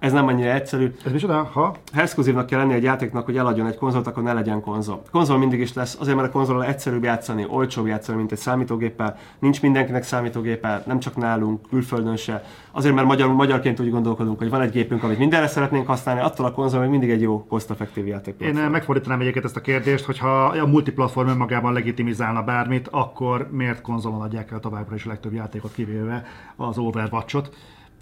[0.00, 0.94] ez nem annyira egyszerű.
[1.04, 1.48] Ez micsoda?
[1.52, 1.76] Ha?
[1.92, 5.02] Ha exkluzívnak kell lenni egy játéknak, hogy eladjon egy konzolt, akkor ne legyen konzol.
[5.10, 9.16] Konzol mindig is lesz, azért mert a konzolon egyszerűbb játszani, olcsóbb játszani, mint egy számítógéppel.
[9.38, 12.44] Nincs mindenkinek számítógéppel, nem csak nálunk, külföldön se.
[12.72, 16.46] Azért mert magyar, magyarként úgy gondolkodunk, hogy van egy gépünk, amit mindenre szeretnénk használni, attól
[16.46, 18.40] a konzol még mindig egy jó cost-effektív játék.
[18.40, 23.48] Én eh, megfordítanám egyébként ezt a kérdést, hogy ha a multiplatform önmagában legitimizálna bármit, akkor
[23.50, 26.24] miért konzolon adják el továbbra is a legtöbb játékot, kivéve
[26.56, 27.50] az Overwatch-ot.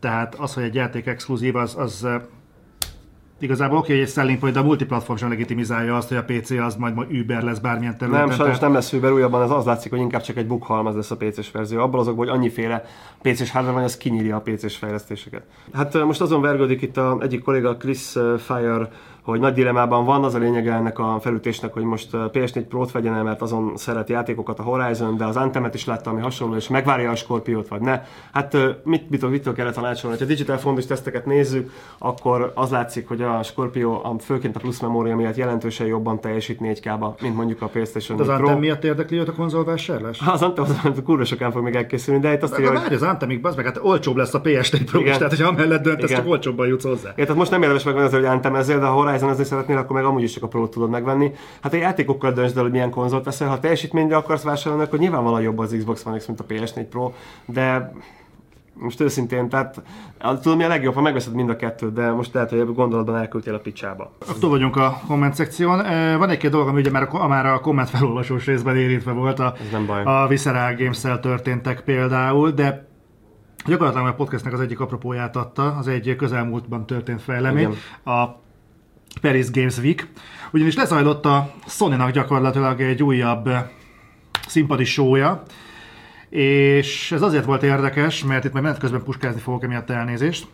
[0.00, 2.06] Tehát az, hogy egy játék exkluzív, az, az
[3.40, 6.50] igazából oké, hogy egy selling point, de a multiplatform sem legitimizálja azt, hogy a PC
[6.50, 8.28] az majd, majd Uber lesz bármilyen területen.
[8.28, 11.10] Nem, sajnos nem lesz Uber újabban, ez az látszik, hogy inkább csak egy bukhalmaz lesz
[11.10, 11.80] a PC-s verzió.
[11.80, 12.84] Abból azokból, hogy annyiféle
[13.22, 15.42] PC-s hardware van, az kinyírja a PC-s fejlesztéseket.
[15.72, 18.90] Hát most azon vergődik itt a egyik kolléga Chris Fire,
[19.30, 22.90] hogy nagy dilemában van, az a lényege ennek a felütésnek, hogy most ö, PS4 Pro-t
[22.90, 26.54] vegyen el, mert azon szeret játékokat a Horizon, de az Anthemet is látta, ami hasonló,
[26.54, 28.02] és megvárja a Scorpiót, vagy ne.
[28.32, 30.18] Hát ö, mit, mit, mit kell tanácsolni?
[30.18, 34.80] Ha Digital Foundry teszteket nézzük, akkor az látszik, hogy a Scorpio, a, főként a plusz
[34.80, 38.46] memória miatt jelentősen jobban teljesít 4K-ba, mint mondjuk a PlayStation De az 4 Pro.
[38.46, 40.20] Anthem miatt érdekli őt a konzolvásárlás?
[40.26, 42.92] Az Anthem az kurva sokán fog még elkészülni, de itt azt Hát, írja, hogy...
[42.92, 46.10] az Anthemig, bazd meg, hát olcsóbb lesz a PS4 Pro is, tehát hogyha amellett döntesz,
[46.10, 47.08] csak olcsóbban jutsz hozzá.
[47.08, 49.76] Ja, tehát most nem érdemes megvenni azért, hogy Anthem ezzel, de ha Horizon ezni szeretnél,
[49.76, 51.32] akkor meg amúgy is csak a Pro-t tudod megvenni.
[51.62, 53.48] Hát a játékokkal döntsd el, hogy milyen konzolt veszel.
[53.48, 57.12] Ha teljesítményre akarsz vásárolni, akkor nyilvánvalóan jobb az Xbox One X, mint a PS4 Pro,
[57.46, 57.92] de
[58.80, 59.82] Most őszintén, tehát
[60.42, 63.54] tudom mi a legjobb, ha megveszed mind a kettőt, de most lehet, hogy gondolatban elküldtél
[63.54, 64.12] a picsába.
[64.28, 65.76] Akkor vagyunk a komment szekción.
[66.18, 69.54] Van egy-két dolog, ami ugye már a, már a komment felolvasós részben érintve volt, a,
[69.60, 70.02] Ez nem baj.
[70.04, 72.88] a Visceral games történtek például, de
[73.66, 78.24] gyakorlatilag a podcastnek az egyik apropóját adta, az egy közelmúltban történt fejlemény, a
[79.18, 80.06] Paris Games Week.
[80.52, 83.64] Ugyanis lezajlott a Sony-nak gyakorlatilag egy újabb eh,
[84.48, 85.42] színpadi showja,
[86.28, 90.46] és ez azért volt érdekes, mert itt majd menet közben puskázni fogok emiatt elnézést.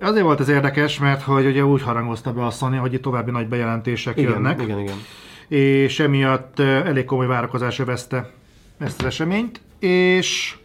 [0.00, 3.30] Azért volt ez érdekes, mert hogy ugye úgy harangozta be a Sony, hogy itt további
[3.30, 4.96] nagy bejelentések Igen, jönnek, igen, igen.
[5.48, 8.30] és emiatt eh, elég komoly várakozás övezte
[8.78, 10.56] ezt az eseményt, és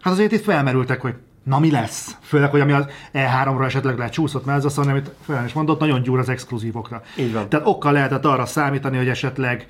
[0.00, 1.14] hát azért itt felmerültek, hogy
[1.46, 2.16] na mi lesz?
[2.20, 5.80] Főleg, hogy ami az E3-ra esetleg lecsúszott, mert ez a Sony, amit fel is mondott,
[5.80, 7.02] nagyon gyúr az exkluzívokra.
[7.18, 7.48] Így van.
[7.48, 9.66] Tehát okkal lehetett arra számítani, hogy esetleg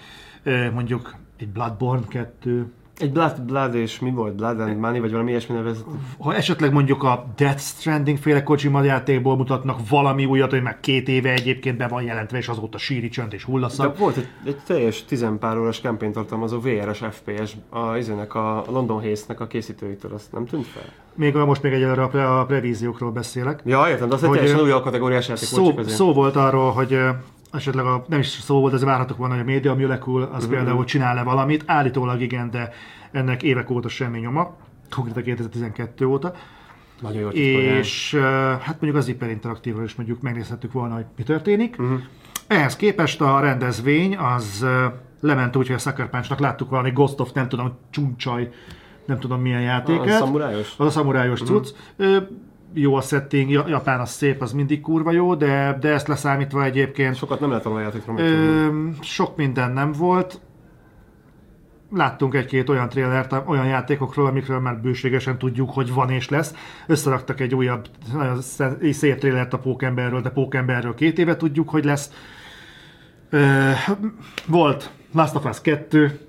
[0.73, 4.35] mondjuk egy Bloodborne 2, Egy Blood, Blood és mi volt?
[4.35, 5.85] Blood and Money, vagy valami ilyesmi nevezett.
[6.19, 11.09] ha esetleg mondjuk a Death Stranding féle Kojima játékból mutatnak valami újat, hogy már két
[11.09, 13.99] éve egyébként be van jelentve, és azóta síri csönd és De hullaszak.
[13.99, 19.41] volt egy, egy teljes tizenpár órás kampányt tartalmazó VRS FPS a, izének a London Haze-nek
[19.41, 20.85] a készítőitől, azt nem tűnt fel?
[21.15, 23.61] Még most még egyelőre a, pre- a prevíziókról beszélek.
[23.65, 25.97] Ja, értem, de az egy Hogy, teljesen ö, új alkategóriás játék volt Szó, azért.
[25.97, 26.99] szó volt arról, hogy
[27.53, 30.55] esetleg a, nem is szó volt, ez várhatok volna, hogy a Media Molecule az Mhm.
[30.55, 31.63] például csinál-e valamit.
[31.67, 32.71] Állítólag igen, de
[33.13, 34.57] ennek évek óta semmi nyoma.
[34.91, 36.33] Konkrétan 2012 óta.
[37.01, 37.29] Nagyon jó.
[37.29, 38.21] És uh,
[38.61, 41.77] hát mondjuk az Hyper Interaktívról is mondjuk megnézhettük volna, hogy mi történik.
[41.79, 41.99] Uh-huh.
[42.47, 47.21] Ehhez képest a rendezvény az uh, lement úgy, hogy a Sucker Punch-nak láttuk valami Ghost
[47.21, 48.51] of, nem tudom, Csuncsaj,
[49.07, 50.07] nem tudom milyen játéket.
[50.07, 50.75] Ah, szamurájos?
[50.79, 51.53] Az a szamurájos Mhm.
[51.53, 51.69] cucc.
[51.97, 52.17] Ö,
[52.79, 56.65] jó a setting, Ja- Japán az szép, az mindig kurva jó, de, de ezt leszámítva
[56.65, 58.19] egyébként Sokat nem lehet a játékról.
[58.19, 58.69] Ö,
[59.01, 60.41] sok minden nem volt.
[61.93, 66.55] Láttunk egy-két olyan trélert, olyan játékokról, amikről már bőségesen tudjuk, hogy van és lesz.
[66.87, 68.41] Összeraktak egy újabb, nagyon
[68.93, 72.11] szép trélert a Pókemberről, de Pókemberről két éve tudjuk, hogy lesz.
[73.31, 73.71] Ö,
[74.47, 76.26] volt Last of Us 2,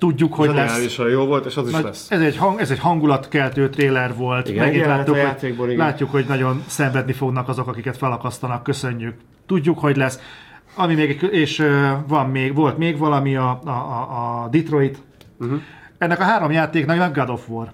[0.00, 0.68] tudjuk, hogy lesz.
[0.68, 2.10] Zseniálisan jó volt, és az is Nagy- lesz.
[2.10, 4.48] Ez egy, hang, ez egy hangulatkeltő tréler volt.
[4.48, 5.86] Igen, Megint jelenet látjuk, a hogy, igen.
[5.86, 8.62] látjuk, hogy nagyon szenvedni fognak azok, akiket felakasztanak.
[8.62, 9.14] Köszönjük.
[9.46, 10.18] Tudjuk, hogy lesz.
[10.74, 11.66] Ami még, és
[12.06, 14.98] van még, volt még valami a, a, a, Detroit.
[15.40, 15.60] Uh-huh.
[15.98, 17.72] Ennek a három játéknak nem God of War.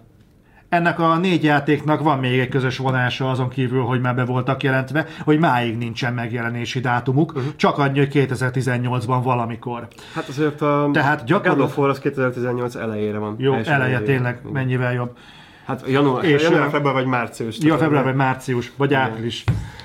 [0.68, 4.62] Ennek a négy játéknak van még egy közös vonása azon kívül, hogy már be voltak
[4.62, 7.52] jelentve, hogy máig nincsen megjelenési dátumuk, uh-huh.
[7.56, 9.86] csak annyi, hogy 2018-ban valamikor.
[10.14, 13.34] Hát azért a Tehát God gyakorlat- of War az 2018 elejére van.
[13.38, 14.00] Jó, eleje elejére.
[14.00, 14.52] tényleg Igen.
[14.52, 15.16] mennyivel jobb.
[15.66, 17.58] Hát január, És, január február vagy március.
[17.60, 19.44] Jó, február vagy március, vagy április.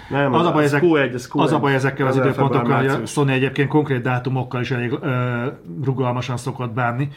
[0.09, 1.39] Nem, Az a baj, ezek, Q1, az, Q1.
[1.41, 3.05] az a baj ezekkel az Január, időpontokkal, hogy a.
[3.05, 5.45] Sony egyébként konkrét dátumokkal is elég ö,
[5.83, 7.09] rugalmasan szokott bánni.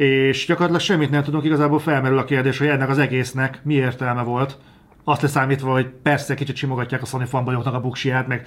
[0.00, 4.22] És gyakorlatilag semmit nem tudunk, igazából felmerül a kérdés, hogy ennek az egésznek mi értelme
[4.22, 4.58] volt.
[5.04, 8.46] Azt leszámítva, hogy persze kicsit simogatják a Sony fanbolyoknak a buksiját, meg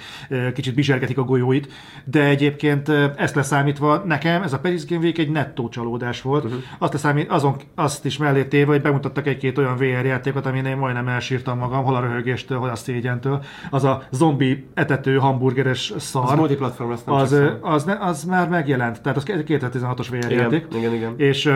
[0.54, 1.72] kicsit bizsergetik a golyóit,
[2.06, 6.44] de egyébként ezt leszámítva nekem ez a Paris Game Week egy nettó csalódás volt.
[6.44, 6.60] Uh-huh.
[6.78, 10.78] Azt, leszámít, azon, azt is mellé téve, hogy bemutattak egy-két olyan VR játékot, amin én
[10.78, 13.44] majdnem elsírtam magam, hol a röhögéstől, hol a szégyentől.
[13.70, 16.24] Az a zombi etető hamburgeres szar.
[16.24, 17.58] Az multiplatform az, Sony.
[17.62, 20.66] az, ne, az már megjelent, tehát az 2016-os VR Igen, játék.
[20.76, 21.14] igen, igen.
[21.18, 21.54] És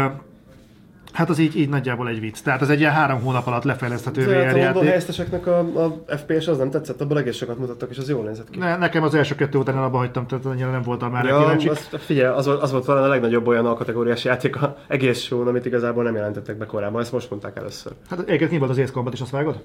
[1.18, 2.38] hát az így, így nagyjából egy vicc.
[2.44, 4.84] Tehát az egy ilyen három hónap alatt lefejleszthető De hát VR a játék.
[4.84, 8.50] helyezteseknek a, a FPS az nem tetszett, abban egész sokat mutattak, és az jól nézett
[8.50, 8.60] ki.
[8.60, 11.68] Ne, nekem az első kettő után abba hagytam, tehát annyira nem voltam már Ja, kíváncsi.
[11.70, 15.48] az, figyelj, az, volt- az volt talán a legnagyobb olyan alkategóriás játék a egész show
[15.48, 17.92] amit igazából nem jelentettek be korábban, ezt most mondták először.
[18.10, 19.64] Hát egyébként mi volt az Ace Combat is, azt vágod?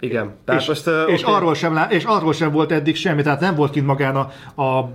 [0.00, 0.32] Igen.
[0.44, 3.54] Tehát és, most, és, arról sem, lá- és arról sem volt eddig semmi, tehát nem
[3.54, 4.30] volt kint magán a,
[4.62, 4.90] a,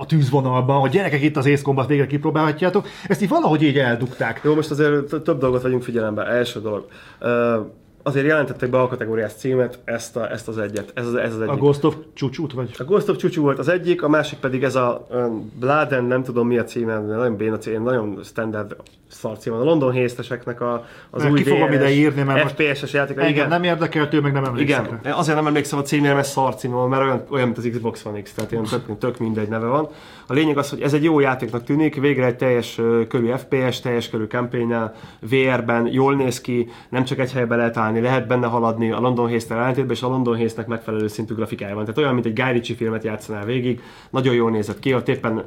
[0.00, 2.86] a tűzvonalban, hogy gyerekek itt az Ace Combat végre kipróbálhatjátok.
[3.06, 4.40] Ezt így valahogy így eldugták.
[4.44, 6.22] Jó, most azért több dolgot vegyünk figyelembe.
[6.22, 6.86] Első dolog.
[7.20, 7.66] Uh,
[8.02, 10.92] azért jelentettek be a kategóriás címet, ezt, a, ezt az egyet.
[10.94, 11.52] Ez az, ez az egyik.
[11.52, 12.70] A Ghost of Csúcsút, vagy?
[12.78, 16.08] A Ghost of Chuchu volt az egyik, a másik pedig ez a um, Blood and
[16.08, 18.76] nem tudom mi a címe, nagyon béna cím, nagyon standard
[19.08, 19.52] szar cím.
[19.52, 23.16] A London Hészteseknek a, az Mert új ki fogom ide írni, mert FPS-es játék.
[23.16, 25.12] Engem Igen, nem érdekelt, ő meg nem emlékszik igen, rá.
[25.12, 28.04] azért nem emlékszem a címére, mert szar cím van, mert olyan, olyan, mint az Xbox
[28.04, 29.88] One X, tehát ilyen tök, tök mindegy neve van.
[30.26, 34.08] A lényeg az, hogy ez egy jó játéknak tűnik, végre egy teljes körű FPS, teljes
[34.08, 34.74] körű campaign
[35.20, 39.30] VR-ben, jól néz ki, nem csak egy helyben lehet állni, lehet benne haladni a London
[39.30, 41.84] Haze-tel ellentétben, és a London Haze-nek megfelelő szintű grafikája van.
[41.84, 43.80] Tehát olyan, mint egy Guy Ritchie filmet játszanál végig,
[44.10, 45.44] nagyon jól nézett ki, ott éppen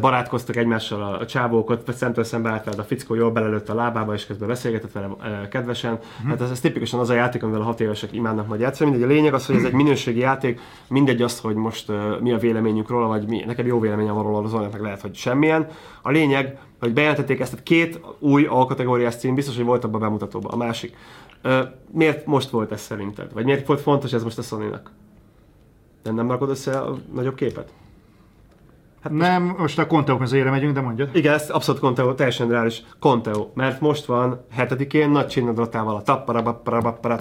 [0.00, 4.14] barátkoztak egymással a, a csávók, ott szemtől szembe állt a fickó, jól belelőtt a lábába,
[4.14, 5.98] és közben beszélgetett vele kedvesen.
[6.20, 6.28] Mhm.
[6.28, 8.90] Hát ez, ez tipikusan az a játék, amivel a hat évesek imádnak majd játszani.
[8.90, 12.32] Mindegy, a lényeg az, hogy ez egy minőségi játék, mindegy az, hogy most uh, mi
[12.32, 15.68] a véleményünk róla, vagy mi, nekem jó véleményem van róla, az meg lehet, hogy semmilyen.
[16.02, 20.04] A lényeg, hogy bejelentették ezt a két új alkategóriás cím, biztos, hogy volt abban a
[20.04, 20.52] bemutatóban.
[20.52, 20.96] A másik.
[21.90, 23.32] Miért most volt ez szerinted?
[23.32, 24.90] Vagy miért volt fontos ez most a Sony-nak?
[26.02, 27.72] Nem, nem rakod össze a nagyobb képet?
[29.00, 31.08] Hát nem, most a Conteo mezőjére megyünk, de mondjad.
[31.12, 37.20] Igen, ez abszolút Conteo, teljesen reális Conteo, mert most van hetedikén nagy csinnadratával a tapparabapparabappara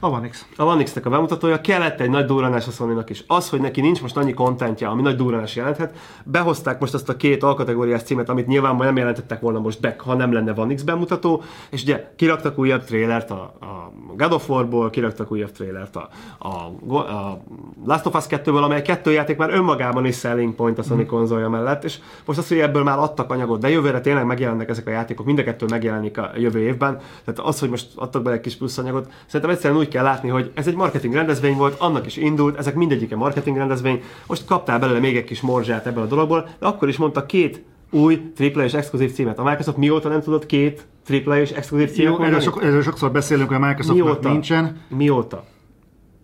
[0.00, 0.46] a One X.
[0.56, 3.24] A One X-nek a bemutatója, kellett egy nagy durranás a sony is.
[3.26, 7.16] Az, hogy neki nincs most annyi kontentja, ami nagy durranás jelenthet, behozták most azt a
[7.16, 10.74] két alkategóriás címet, amit nyilván majd nem jelentettek volna most be, ha nem lenne One
[10.74, 15.96] X bemutató, és ugye kiraktak újabb trailert a, a God of War-ból, kiraktak újabb trailert
[15.96, 16.48] a, a,
[16.96, 17.40] a
[17.84, 21.06] Last of Us 2-ből, amely kettő játék már önmagában is selling point a Sony mm.
[21.06, 24.86] konzolja mellett, és most az, hogy ebből már adtak anyagot, de jövőre tényleg megjelennek ezek
[24.86, 28.32] a játékok, mind a kettő megjelenik a jövő évben, tehát az, hogy most adtak be
[28.32, 31.80] egy kis plusz anyagot, szerintem egyszerűen úgy kell látni, hogy ez egy marketing rendezvény volt,
[31.80, 36.02] annak is indult, ezek mindegyike marketing rendezvény, most kaptál belőle még egy kis morzsát ebből
[36.02, 39.38] a dologból, de akkor is mondta két új AAA és exkluzív címet.
[39.38, 43.62] A Microsoft mióta nem tudott két AAA és exkluzív címet Jó, erről sokszor beszélünk, hogy
[43.62, 44.30] a Microsoftnak mióta?
[44.30, 44.80] nincsen.
[44.88, 45.44] Mióta?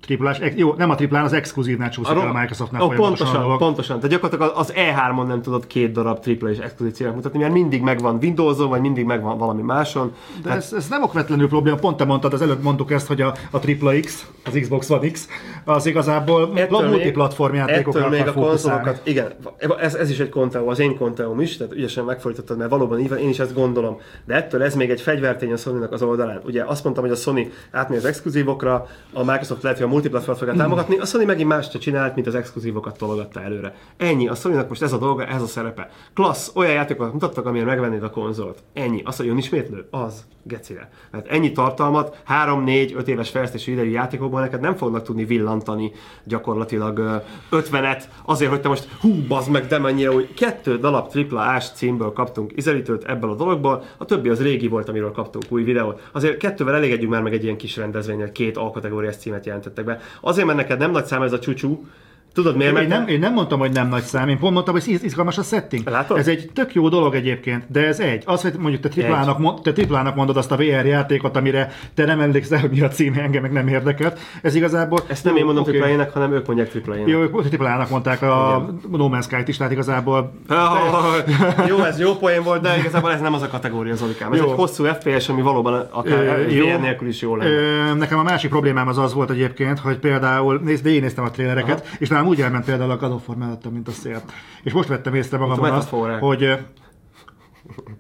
[0.07, 3.97] Triplás, jó, nem a triplán, az exkluzívnál csúszik el a Microsoftnál oh, pontosan, pontosan.
[3.97, 7.83] Tehát gyakorlatilag az E3-on nem tudott két darab tripla és exkluzív címet mutatni, mert mindig
[7.83, 10.13] megvan Windows-on, vagy mindig megvan valami máson.
[10.37, 10.59] De Tehát...
[10.59, 13.59] ez, ez, nem okvetlenül probléma, pont te mondtad, az előbb mondtuk ezt, hogy a, a
[13.59, 15.29] tripla X, az Xbox One X,
[15.65, 19.33] az igazából ettől multiplatform játékokra még a konzolokat, igen,
[19.81, 23.11] ez, ez is egy konteó, az én konteóm is, tehát ügyesen megfordítottad, mert valóban így
[23.21, 24.01] én is ezt gondolom.
[24.25, 26.41] De ettől ez még egy fegyvertény a sony az oldalán.
[26.45, 30.39] Ugye azt mondtam, hogy a Sony átmegy az exkluzívokra, a Microsoft lehet, hogy a multiplatform
[30.39, 33.75] fogja támogatni, a Sony megint mást csinált, mint az exkluzívokat tologatta előre.
[33.97, 35.91] Ennyi, a sony most ez a dolga, ez a szerepe.
[36.15, 38.63] Klassz, olyan játékokat mutattak, amilyen megvennéd a konzolt.
[38.73, 39.03] Ennyi.
[39.05, 40.91] Az, hogy ismétlő, az gecire.
[41.11, 45.93] Mert ennyi tartalmat 3-4-5 éves fejlesztési idejű játékokban neked nem fognak tudni villantani
[46.25, 51.41] gyakorlatilag 50-et, azért, hogy te most hú, bazd meg, de mennyire úgy kettő dalap tripla
[51.41, 55.63] ás címből kaptunk izelítőt ebből a dologból, a többi az régi volt, amiről kaptunk új
[55.63, 56.09] videót.
[56.13, 60.01] Azért kettővel elégedjünk már meg egy ilyen kis rendezvényen, két alkategóriás címet jelentettek be.
[60.21, 61.87] Azért, mert neked nem nagy szám ez a csúcsú,
[62.37, 62.79] Tudod miért?
[62.79, 65.43] Én, nem, én nem mondtam, hogy nem nagy szám, én pont mondtam, hogy izgalmas a
[65.43, 65.89] setting.
[65.89, 66.19] Látod?
[66.19, 68.23] Ez egy tök jó dolog egyébként, de ez egy.
[68.27, 72.05] Az, hogy mondjuk te triplának, mond, te triplának mondod azt a VR játékot, amire te
[72.05, 74.19] nem emlékszel, hogy mi a címe, engem meg nem érdekelt.
[74.43, 75.01] Ez igazából...
[75.07, 75.75] Ezt nem jó, én mondom okay.
[75.75, 77.11] triplájének, hanem ők mondják triplájének.
[77.11, 78.81] Jó, ők triplának mondták a Igen.
[78.91, 80.33] No Man's Sky-t is, tehát igazából...
[80.49, 84.33] Oh, jó, ez jó poén volt, de igazából ez nem az a kategória, Zolikám.
[84.33, 84.45] Ez jó.
[84.45, 87.93] egy hosszú FPS, ami valóban akár VR nélkül is jó lenne.
[87.95, 92.09] Nekem a másik problémám az az volt egyébként, hogy például nézd, végignéztem a trélereket, és
[92.27, 94.23] már úgy elment például a God of War mellettem, mint a szél.
[94.63, 96.59] És most vettem észre magamon azt, hogy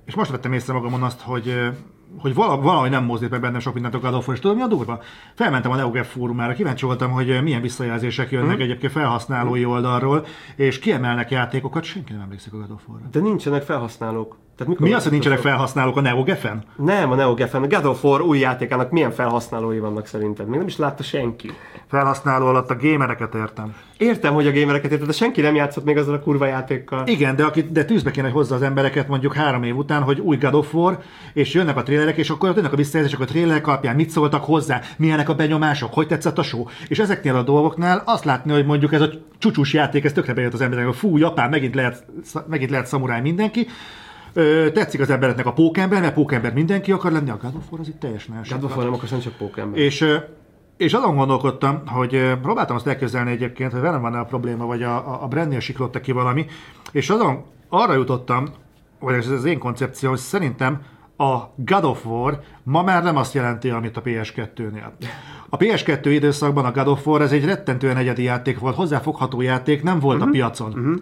[0.05, 1.71] és most vettem észre magamon azt, hogy
[2.19, 4.63] hogy valahogy nem mozdít meg bennem sok mindent a God of War, és tudom, mi
[4.63, 5.01] a durva?
[5.35, 8.63] Felmentem a NeoGAF fórumára, kíváncsi voltam, hogy milyen visszajelzések jönnek hmm.
[8.63, 13.07] egyébként felhasználói oldalról, és kiemelnek játékokat, senki nem emlékszik a God of War-ra.
[13.13, 14.37] De nincsenek felhasználók.
[14.57, 16.65] Tehát mikor Mi az, hogy nincsenek felhasználók a NeoGeffen?
[16.77, 17.63] Nem, a NeoGeffen.
[17.63, 20.49] A God of War új játékának milyen felhasználói vannak szerinted?
[20.49, 21.51] Még nem is látta senki.
[21.87, 23.75] Felhasználó alatt a gémereket értem.
[23.99, 27.07] Értem, hogy a gémereket értem, de senki nem játszott még azzal a kurva játékkal.
[27.07, 30.37] Igen, de, aki, de tűzbe kéne hozza az embereket mondjuk három év után, hogy új
[30.37, 30.99] God of War,
[31.33, 34.81] és jönnek a trélerek, és akkor jönnek a visszajelzések a trélerek alapján, mit szóltak hozzá,
[34.97, 36.65] milyenek a benyomások, hogy tetszett a show.
[36.89, 40.53] És ezeknél a dolgoknál azt látni, hogy mondjuk ez a csúcsús játék, ez tökre bejött
[40.53, 42.07] az embereknek, hogy fú, Japán, megint lehet,
[42.49, 43.67] megint lehet szamuráj mindenki,
[44.33, 47.81] Ö, tetszik az embereknek a pókember, mert pókember mindenki akar lenni, a God of War
[47.81, 48.49] az itt teljesen más.
[48.49, 49.81] God of War nem akar csak pókember.
[49.81, 50.05] És,
[50.77, 55.23] és azon gondolkodtam, hogy próbáltam azt elképzelni egyébként, hogy velem van a probléma, vagy a,
[55.23, 56.47] a brandnél siklott ki valami,
[56.93, 58.47] és azon arra jutottam,
[59.01, 60.83] vagy ez az én koncepció, hogy szerintem
[61.17, 64.91] a God of War ma már nem azt jelenti, amit a PS2-nél.
[65.49, 69.83] A PS2 időszakban a God of War ez egy rettentően egyedi játék volt, hozzáfogható játék,
[69.83, 70.31] nem volt uh-huh.
[70.31, 70.69] a piacon.
[70.69, 70.97] Uh-huh.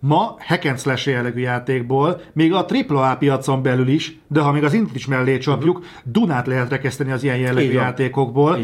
[0.00, 4.64] Ma hack and slash jellegű játékból, még a AAA piacon belül is, de ha még
[4.64, 5.92] az Intel is mellé csapjuk, uh-huh.
[6.04, 8.58] Dunát lehet rekeszteni az ilyen jellegű játékokból.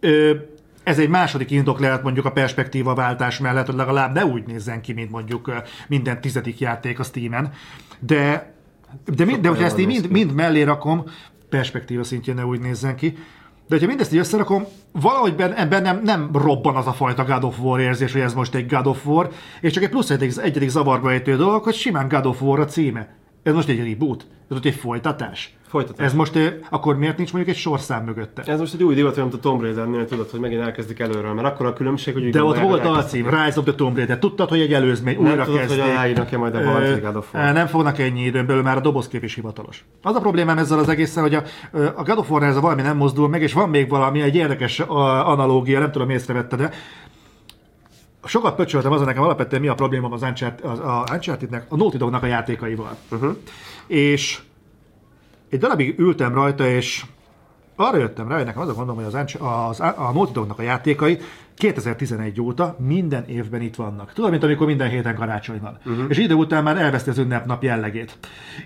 [0.00, 0.34] Ö,
[0.82, 4.80] ez egy második indok lehet mondjuk a perspektíva váltás mellett, hogy legalább ne úgy nézzen
[4.80, 5.52] ki, mint mondjuk
[5.88, 7.52] minden tizedik játék a Steam-en.
[7.98, 8.54] De,
[9.04, 11.04] de, de, de hogyha ezt én mind, mind mellé rakom,
[11.48, 13.08] perspektíva szintjén ne úgy nézzen ki,
[13.68, 15.34] de hogyha mindezt így összerakom, valahogy
[15.68, 18.86] bennem nem robban az a fajta God of War érzés, hogy ez most egy God
[18.86, 19.30] of War,
[19.60, 22.64] és csak egy plusz egyedik, egyedik zavarba ejtő dolog, hogy simán God of War a
[22.64, 23.14] címe.
[23.46, 25.54] Ez most egy reboot, ez most egy folytatás.
[25.66, 26.06] Folytatás.
[26.06, 26.38] Ez most,
[26.70, 28.42] akkor miért nincs mondjuk egy sorszám mögötte?
[28.46, 31.46] Ez most egy új divat, mint a Tomb Raider-nél, tudod, hogy megint elkezdik előről, mert
[31.46, 32.30] akkor a különbség, hogy...
[32.30, 34.18] De ott volt a cím, Rise of the Tomb Raider.
[34.18, 35.82] Tudtad, hogy egy előzmény, újra tudod, kezdték.
[35.82, 37.52] hogy aláírnak-e majd a War.
[37.52, 39.84] Nem fognak ennyi időn belül, már a dobozkép is hivatalos.
[40.02, 41.42] Az a problémám ezzel az egészen, hogy a,
[41.96, 44.34] a God of War ez a valami nem mozdul meg, és van még valami, egy
[44.34, 46.70] érdekes analógia, nem tudom, észrevette, de
[48.26, 51.96] sokat pöcsöltem azon nekem alapvetően mi a probléma az, Uncharted, az a Uncharted-nek, a Naughty
[51.96, 52.96] Dognak a játékaival.
[53.10, 53.36] Uh-huh.
[53.86, 54.40] És
[55.50, 57.04] egy darabig ültem rajta, és
[57.76, 60.58] arra jöttem rá, hogy nekem az a gondom, hogy az, Unch- az, a Naughty Dognak
[60.58, 61.18] a játékai
[61.56, 64.12] 2011 óta minden évben itt vannak.
[64.12, 65.78] Tudod, mint amikor minden héten karácsony van.
[65.86, 66.04] Uh-huh.
[66.08, 68.18] És idő után már elveszti az ünnepnap jellegét.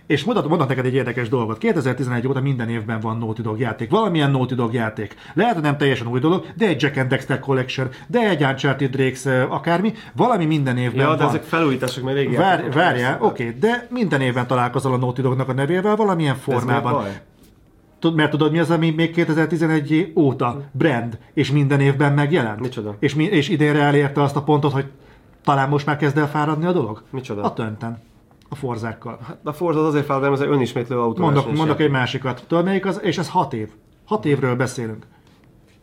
[0.07, 1.59] És mondat, mondat neked egy érdekes dolgot.
[1.59, 3.91] 2011 óta minden évben van Naughty Dog játék.
[3.91, 5.15] Valamilyen Naughty Dog játék.
[5.35, 8.91] Lehet, hogy nem teljesen új dolog, de egy Jack and Dexter Collection, de egy Uncharted
[8.91, 9.93] Drakes, akármi.
[10.13, 11.29] Valami minden évben Ja, de van.
[11.29, 15.49] ezek felújítások, mert régi Vár, várjál, oké, okay, de minden évben találkozol a Naughty Dognak
[15.49, 17.05] a nevével valamilyen formában.
[18.01, 22.61] Tud, mert tudod, mi az, ami még 2011 óta brand, és minden évben megjelent?
[22.61, 22.97] Micsoda?
[22.99, 24.87] És, mi, és idénre elérte azt a pontot, hogy
[25.45, 27.03] talán most már kezd el fáradni a dolog?
[27.11, 27.43] Micsoda?
[27.43, 28.03] A tönten.
[28.49, 29.19] A forzákkal.
[29.43, 31.23] A Forza az azért fel, mert ez önismétlő autó.
[31.23, 32.45] Mondok, mondok egy másikat.
[32.47, 33.01] Tudod, melyik az?
[33.03, 33.69] És ez hat év.
[34.05, 35.07] Hat évről beszélünk.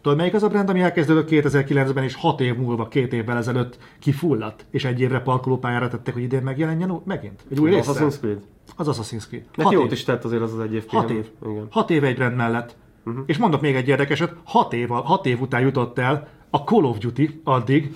[0.01, 3.77] Tudod, melyik az a brand, ami elkezdődött 2009-ben, és hat év múlva, két évvel ezelőtt
[3.99, 7.45] kifulladt, és egy évre parkolópályára tettek, hogy idén megjelenjen megint?
[7.51, 7.91] Egy új része?
[7.91, 8.39] Assassin's Creed.
[8.75, 9.43] Az Assassin's Creed.
[9.55, 9.91] Neki jót év.
[9.91, 10.83] is tett azért az az egy év.
[10.87, 11.29] Hat év.
[11.45, 11.67] Igen.
[11.69, 12.75] Hat év egy brand mellett.
[13.05, 13.23] Uh-huh.
[13.25, 16.97] És mondok még egy érdekeset, hat év, hat év után jutott el a Call of
[16.97, 17.95] Duty addig,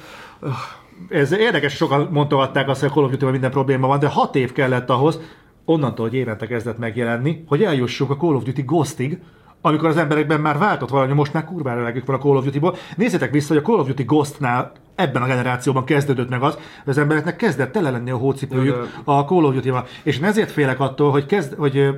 [1.09, 4.35] ez érdekes, sokan mondogatták azt, hogy a Call of duty minden probléma van, de hat
[4.35, 5.19] év kellett ahhoz,
[5.65, 9.19] onnantól, hogy évente kezdett megjelenni, hogy eljussunk a Call of Duty Ghostig,
[9.62, 12.76] amikor az emberekben már váltott valami, most már kurvára elegük van a Call of Duty-ból.
[12.97, 16.64] Nézzétek vissza, hogy a Call of Duty Ghostnál ebben a generációban kezdődött meg az, hogy
[16.86, 19.86] az embereknek kezdett tele lenni a hócipőjük a Call of Duty-val.
[20.03, 21.89] És én ezért félek attól, hogy, kezd, hogy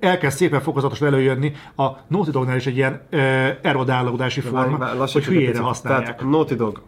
[0.00, 3.18] elkezd szépen fokozatosan előjönni a Naughty Dognál is egy ilyen ö,
[3.62, 6.16] erodálódási forma, Várj, várj, hogy hülyére használják.
[6.16, 6.82] Tehát Naughty Dog.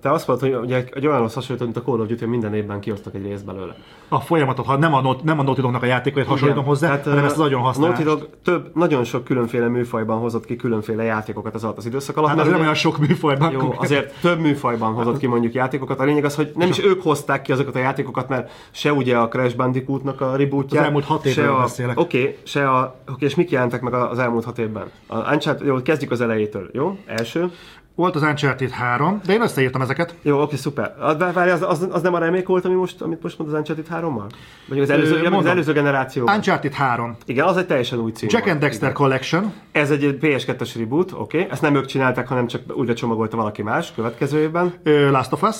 [0.00, 2.80] Te azt mondtad, hogy ugye egy olyanhoz hasonlítod, mint a Call of Duty, minden évben
[2.80, 3.76] kiosztak egy részt belőle.
[4.08, 6.68] A folyamatot, ha nem a, Not- nem a Naughty Dognak a játékait hasonlítom Igen.
[6.68, 8.04] hozzá, Tehát, hanem ezt az agyon Naughty használást.
[8.04, 12.28] Dog több, nagyon sok különféle műfajban hozott ki különféle játékokat az alatt az időszak alatt.
[12.28, 13.52] Hát mert az nem olyan sok műfajban.
[13.52, 16.00] Jó, azért több műfajban hozott ki mondjuk játékokat.
[16.00, 19.16] A lényeg az, hogy nem is ők hozták ki azokat a játékokat, mert se ugye
[19.16, 20.80] a Crash Bandicootnak a rebootja.
[20.80, 22.00] Az elmúlt hat a, beszélek.
[22.00, 24.90] Oké, okay, se a, okay, és mik jelentek meg az elmúlt hat évben?
[25.06, 26.98] A Uncharted, jó, kezdjük az elejétől, jó?
[27.06, 27.50] Első.
[27.96, 30.14] Volt az Uncharted 3, de én összeírtam ezeket.
[30.22, 30.94] Jó, oké, szuper.
[30.98, 33.58] Az, várj, az, az, az, nem a remake volt, ami most, amit most mond az
[33.58, 34.30] Uncharted 3-mal?
[34.68, 36.34] Vagy az előző, Ö, az előző generációban?
[36.34, 38.28] Uncharted 3, Igen, az egy teljesen új cím.
[38.32, 41.38] Jack and Dexter Collection, Ez egy PS2-es reboot, oké.
[41.38, 41.50] Okay.
[41.50, 44.74] Ezt nem ők csinálták, hanem csak újra csomagolta valaki más következő évben.
[44.82, 45.56] ö, Last of Us,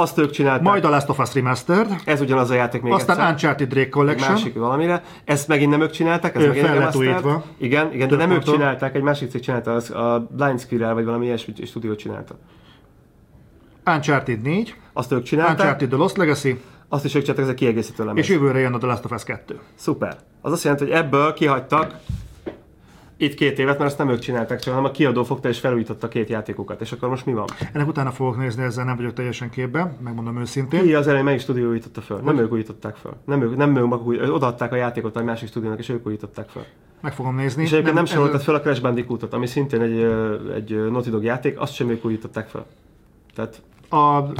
[0.00, 0.62] Azt ők csinálták.
[0.62, 3.30] majd a Last of Us Remastered, Ez ugyanaz a játék még aztán egyszer.
[3.32, 5.02] Uncharted Drake Egy Collection, másik valamire.
[5.24, 7.42] Ezt megint nem ők csinálták, ez Ő megint egy remastered.
[7.56, 8.54] Igen, igen, de nem ők ponton.
[8.54, 12.38] csinálták, egy másik cég csinálta, az a Blind Squirrel, vagy valami ilyesmi stúdió csinálta.
[13.86, 17.56] Uncharted 4, Azt ők csinálták, Uncharted The Lost Legacy, azt is ők csináltak, ez egy
[17.56, 18.24] kiegészítő lemez.
[18.24, 19.58] és jövőre jön a The Last of Us 2.
[19.74, 20.16] Szuper.
[20.40, 21.94] Az azt jelenti, hogy ebből kihagytak
[23.20, 26.08] itt két évet, mert ezt nem ők csinálták, csak hanem a kiadó fogta és felújította
[26.08, 26.80] két játékokat.
[26.80, 27.44] És akkor most mi van?
[27.72, 30.82] Ennek utána fogok nézni, ezzel nem vagyok teljesen képben, megmondom őszintén.
[30.82, 32.18] Ki az elején melyik stúdió újította föl?
[32.18, 33.12] Nem ők újították föl.
[33.24, 36.48] Nem ők, nem ők maguk, új- odaadták a játékot egy másik stúdiónak, és ők újították
[36.48, 36.64] föl.
[37.00, 37.62] Meg fogom nézni.
[37.62, 40.02] És egyébként nem, nem soroltad fel a Crash Bandicootot, ami szintén egy,
[40.54, 42.66] egy Naughty Dog játék, azt sem ők újították fel.
[43.34, 44.32] Tehát, a,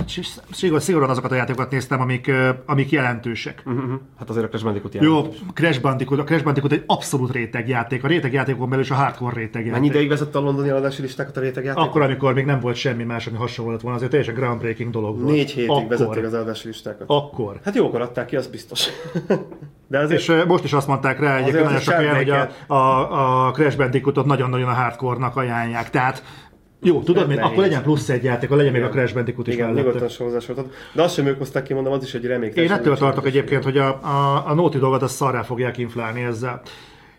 [0.53, 2.31] szigor- szigorúan azokat a játékokat néztem, amik,
[2.67, 3.63] amik jelentősek.
[3.67, 3.91] uh-huh.
[4.19, 5.09] hát azért a Crash Bandicoot játék.
[5.09, 8.05] Jó, Crash Bandicoot, a Crash Bandicoot egy abszolút rétegjáték.
[8.05, 9.73] A rétegjátékon belül is a hardcore rétegjáték.
[9.73, 11.83] Mennyi ideig vezette a londoni eladási listákat a rétegjáték?
[11.83, 15.21] Akkor, amikor még nem volt semmi más, ami hasonló lett volna, azért teljesen groundbreaking dolog
[15.21, 15.35] volt.
[15.35, 15.89] Négy hétig Akkor.
[15.89, 17.05] vezették az eladási listákat.
[17.07, 17.61] Akkor.
[17.65, 18.89] Hát jókor adták ki, az biztos.
[19.89, 23.47] De azért És most is azt mondták rá egyébként nagyon sok helyen, hogy a, a,
[23.47, 25.91] a Crash Bandicootot nagyon-nagyon a hardcore-nak ajánlják.
[25.91, 26.23] Tehát
[26.83, 27.43] jó, tudod, nehéz.
[27.43, 29.87] akkor legyen plusz egy játék, akkor legyen még a Crash Bandicoot is igen, mellette.
[29.87, 30.70] nyugodtan soroltad.
[30.93, 32.55] De azt sem ők hozták ki, mondom, az is egy remék.
[32.55, 36.62] Én ettől tartok egyébként, hogy a, a, a Naughty Dogot azt szarrá fogják inflálni ezzel.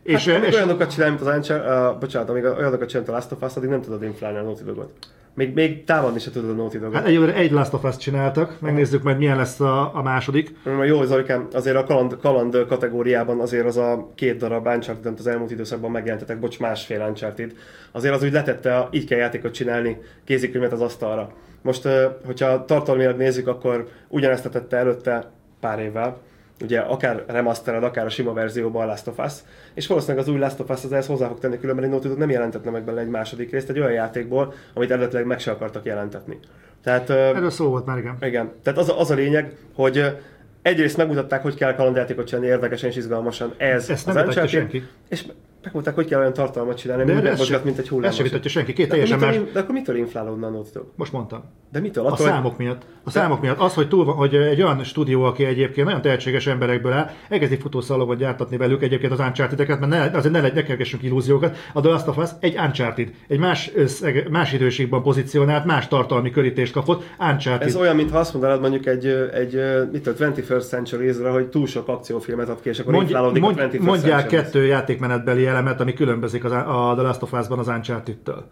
[0.03, 3.11] És, amíg és olyanokat csinál, mint az Anchar, uh, bocsánat, amíg olyanokat csinál, mint a
[3.11, 4.91] Last of Us, addig nem tudod inflálni a Naughty Dogot.
[5.33, 6.93] Még, még támadni se tudod a Naughty Dogot.
[6.93, 10.55] hát egyelőre egy Last of Us csináltak, megnézzük majd milyen lesz a, a második.
[10.65, 15.27] Hát, jó, Zolikám, azért a kaland, kaland kategóriában azért az a két darab uncharted az
[15.27, 17.51] elmúlt időszakban megjelentetek, bocs, másfél Uncharted,
[17.91, 21.31] azért az úgy letette, így kell játékot csinálni, kézikönyvet az asztalra.
[21.61, 21.87] Most,
[22.25, 26.17] hogyha tartalmilag nézzük, akkor ugyanezt tette előtte pár évvel,
[26.61, 29.33] ugye akár remastered, akár a sima verzióban a Last of Us,
[29.73, 32.17] és valószínűleg az új Last of Us az ehhez hozzá fog tenni, különben egy Naughty
[32.17, 35.85] nem jelentetne meg belőle egy második részt, egy olyan játékból, amit eredetileg meg se akartak
[35.85, 36.39] jelentetni.
[36.83, 38.17] Tehát, Erről szó volt már, igen.
[38.21, 40.17] igen, tehát az a, az a lényeg, hogy
[40.61, 43.53] egyrészt megmutatták, hogy kell kalandjátékot csinálni érdekesen és izgalmasan.
[43.57, 44.83] Ez Ezt az nem senki.
[45.09, 45.25] És
[45.63, 48.11] Megmondták, hogy kell olyan tartalmat csinálni, De hogy ez megmozgat, se- mint egy Ez hullám.
[48.11, 48.73] sem vitatja senki.
[48.73, 49.35] Két de, teljesen más.
[49.53, 50.85] de akkor mitől inflálódna a Dog?
[50.95, 51.43] Most mondtam.
[51.71, 52.03] De mitől?
[52.03, 52.81] A Attól, hogy- számok miatt.
[53.03, 53.59] A számok miatt.
[53.59, 57.57] Az, hogy, túl van, hogy egy olyan stúdió, aki egyébként nagyon tehetséges emberekből áll, elkezdi
[57.57, 61.57] futószalagot gyártatni velük egyébként az uncharted mert ne, azért ne, ne kergessünk illúziókat.
[61.73, 63.09] A The Last of Us egy Uncharted.
[63.27, 67.03] Egy más, összeg, más időségben pozícionált, más tartalmi körítést kapott.
[67.19, 67.67] Uncharted.
[67.67, 71.87] Ez olyan, mintha azt mondanád mondjuk egy, egy mit tudom, 21st Century-re, hogy túl sok
[71.87, 75.93] akciófilmet ad ki, és akkor Mondj, inflálódik mondj, a 21st mondják kettő játékmenetbeli elemet, ami
[75.93, 78.45] különbözik az, a The Last of Us-ban az Uncharted-től.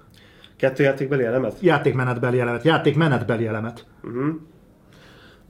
[0.56, 1.60] Kettő játékbeli elemet?
[1.60, 2.64] Játékmenetbeli elemet.
[2.64, 3.86] Játékmenetbeli elemet.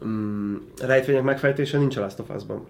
[0.05, 2.67] Mm, rejtvények megfejtése nincs a Last of Us-ban.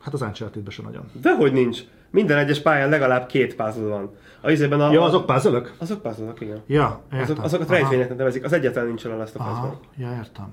[0.00, 1.04] Hát az Uncharted-ben sem nagyon.
[1.20, 1.80] Dehogy nincs.
[2.10, 4.10] Minden egyes pályán legalább két puzzle van.
[4.40, 6.62] A izében a, Ja, azok puzzle Azok puzzle igen.
[6.66, 7.20] Ja, értem.
[7.22, 7.78] Azok, azokat Aha.
[7.78, 8.44] rejtvényeknek nevezik.
[8.44, 9.78] Az egyetlen nincs a Last of Us-ban.
[9.96, 10.48] Ja, értem.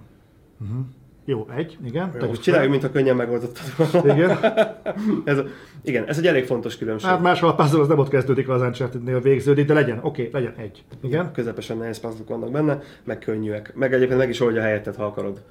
[0.61, 0.86] Uh-huh.
[1.28, 2.05] Jó, egy, igen.
[2.05, 2.80] Most tegyük csináljuk, fel.
[2.80, 4.13] mintha könnyen megoldottad volna.
[4.13, 4.38] Igen.
[5.26, 5.45] ez, a-
[5.84, 7.09] igen, ez egy elég fontos különbség.
[7.09, 10.53] Hát máshol a puzzle az nem ott kezdődik, az Uncharted-nél végződik, de legyen, oké, legyen
[10.57, 10.84] egy.
[11.01, 11.32] Igen.
[11.32, 13.71] Közepesen nehéz puzzle vannak benne, meg könnyűek.
[13.76, 15.41] Meg egyébként meg is oldja helyetted, ha akarod.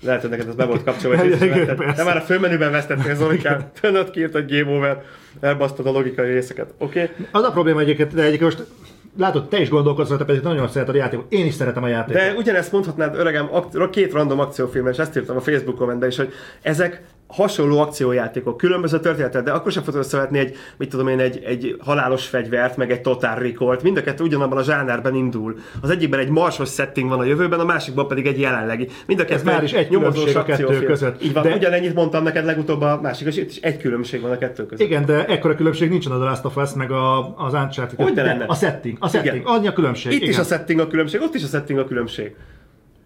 [0.00, 1.92] Lehet, hogy neked ez be volt kapcsolva, hogy persze.
[1.96, 3.70] De már a főmenüben vesztettél Zolikán.
[3.80, 5.02] Tönöd kiírt egy game over,
[5.40, 6.74] elbasztad a logikai részeket.
[6.78, 7.02] Oké?
[7.02, 7.26] Okay?
[7.30, 8.70] Az a probléma egyébként, de egyébként most
[9.16, 11.32] látod, te is gondolkodsz, rajta, pedig nagyon szereted a játékot.
[11.32, 12.22] Én is szeretem a játékot.
[12.22, 16.16] De ugyanezt mondhatnád, öregem, ak- két random akciófilmre, és ezt írtam a Facebook kommentben is,
[16.16, 16.32] hogy
[16.62, 17.02] ezek
[17.32, 21.76] hasonló akciójátékok, különböző történetek, de akkor sem fogod összevetni egy, mit tudom én, egy, egy
[21.78, 23.82] halálos fegyvert, meg egy Total Recall-t.
[23.82, 25.58] Mind a kettő ugyanabban a zsánerben indul.
[25.80, 28.88] Az egyikben egy marsos setting van a jövőben, a másikban pedig egy jelenlegi.
[29.06, 31.22] Mind a kettő már is egy nyomozós a kettő között.
[31.22, 34.30] Így van, De- ugyanennyit mondtam neked legutóbb a másik, és itt is egy különbség van
[34.30, 34.86] a kettő között.
[34.86, 38.00] Igen, de ekkora különbség nincsen a The Last of Us, meg a, az Uncharted.
[38.00, 38.44] Hogy De lenne?
[38.44, 40.12] A setting, a setting, annyi a különbség.
[40.12, 40.30] Itt igen.
[40.30, 42.34] is a setting a különbség, ott is a setting a különbség.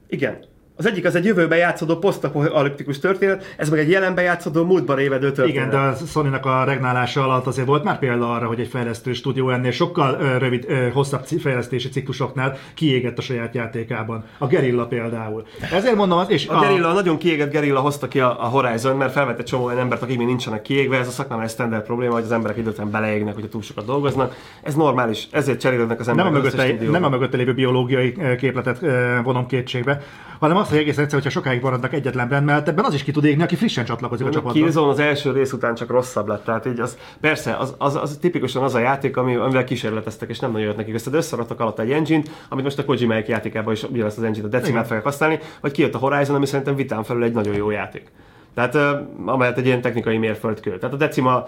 [0.09, 0.39] Igen.
[0.79, 5.33] Az egyik az egy jövőben játszódó posztapokaliptikus történet, ez meg egy jelenben játszódó múltban évedő
[5.33, 5.51] történet.
[5.51, 9.13] Igen, de a sony a regnálása alatt azért volt már példa arra, hogy egy fejlesztő
[9.13, 14.25] stúdió ennél sokkal ö, rövid, ö, hosszabb fejlesztési ciklusoknál kiégett a saját játékában.
[14.39, 15.47] A Gerilla például.
[15.73, 18.97] Ezért mondom, az, és A Gerilla, a nagyon kiégett Gerilla hozta ki a, a Horizon,
[18.97, 20.99] mert felvett egy csomó olyan embert, akik még nincsenek kiégve.
[20.99, 24.35] Ez a szakmában egy standard probléma, hogy az emberek időtlen beleégnek, hogyha túl sokat dolgoznak.
[24.63, 26.43] Ez normális, ezért cserélődnek az nem emberek.
[26.43, 28.81] a, az összes mögötte, nem a mögötte lévő biológiai képletet
[29.25, 30.03] vonom kétségbe,
[30.39, 33.11] hanem azt, hogy egész egyszer, hogyha sokáig maradnak egyetlen brand mellett, ebben az is ki
[33.11, 34.53] tud égni, aki frissen csatlakozik a csapatba.
[34.53, 38.19] Killzone az első rész után csak rosszabb lett, tehát így az, persze, az, az, az
[38.21, 41.61] tipikusan az a játék, ami, amivel kísérleteztek, és nem nagyon jött nekik össze, de összeraktak
[41.61, 45.05] alatt egy engine amit most a Kojima játékában is ugyanazt az engine-t, a decimát fogják
[45.05, 48.11] használni, vagy kijött a Horizon, ami szerintem vitán felül egy nagyon jó játék.
[48.57, 50.79] Tehát amellett egy ilyen technikai mérföldkő.
[50.79, 51.45] Tehát a Decima,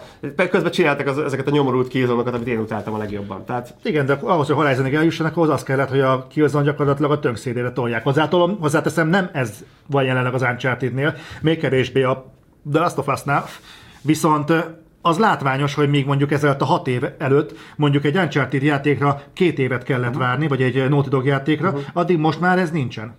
[0.51, 3.45] közben csináltak az, ezeket a nyomorult killzone amit én utáltam a legjobban.
[3.45, 7.19] Tehát Igen, de ahhoz, hogy Horizonig eljussanak, ahhoz az kellett, hogy a Killzone gyakorlatilag a
[7.19, 8.03] tönkszédére tolják.
[8.03, 12.33] Hozzátolom, hozzáteszem, nem ez van jelenleg az Uncharted-nél, még kevésbé a
[12.73, 13.45] The Last of Us-nál,
[14.03, 14.53] viszont
[15.03, 19.59] az látványos, hogy még mondjuk ezelőtt a hat év előtt mondjuk egy Uncharted játékra két
[19.59, 23.15] évet kellett várni, vagy egy Naughty Dog játékra, addig most már ez nincsen.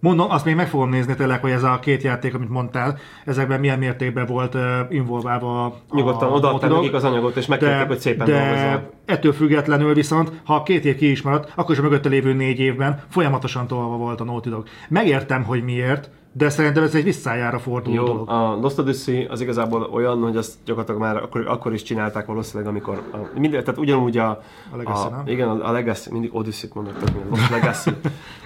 [0.00, 3.60] Mondom, azt még meg fogom nézni tényleg, hogy ez a két játék, amit mondtál, ezekben
[3.60, 6.62] milyen mértékben volt uh, involválva a nyugodtan a Dog.
[6.62, 11.10] nekik az anyagot, és megkérték, hogy szépen de ettől függetlenül viszont, ha két év ki
[11.10, 14.68] is maradt, akkor is a mögötte lévő négy évben folyamatosan tolva volt a Naughty Dog.
[14.88, 18.30] Megértem, hogy miért, de szerintem ez egy visszájára forduló Jó, dolog.
[18.30, 22.68] a Lost Odyssey az igazából olyan, hogy azt gyakorlatilag már akkor, akkor is csinálták valószínűleg,
[22.68, 24.28] amikor a, minden, tehát ugyanúgy a,
[24.72, 25.22] A Legacy, nem?
[25.26, 26.94] igen, a, a Legacy, mindig Odyssey-t mondok,
[27.30, 27.90] Lost Legacy.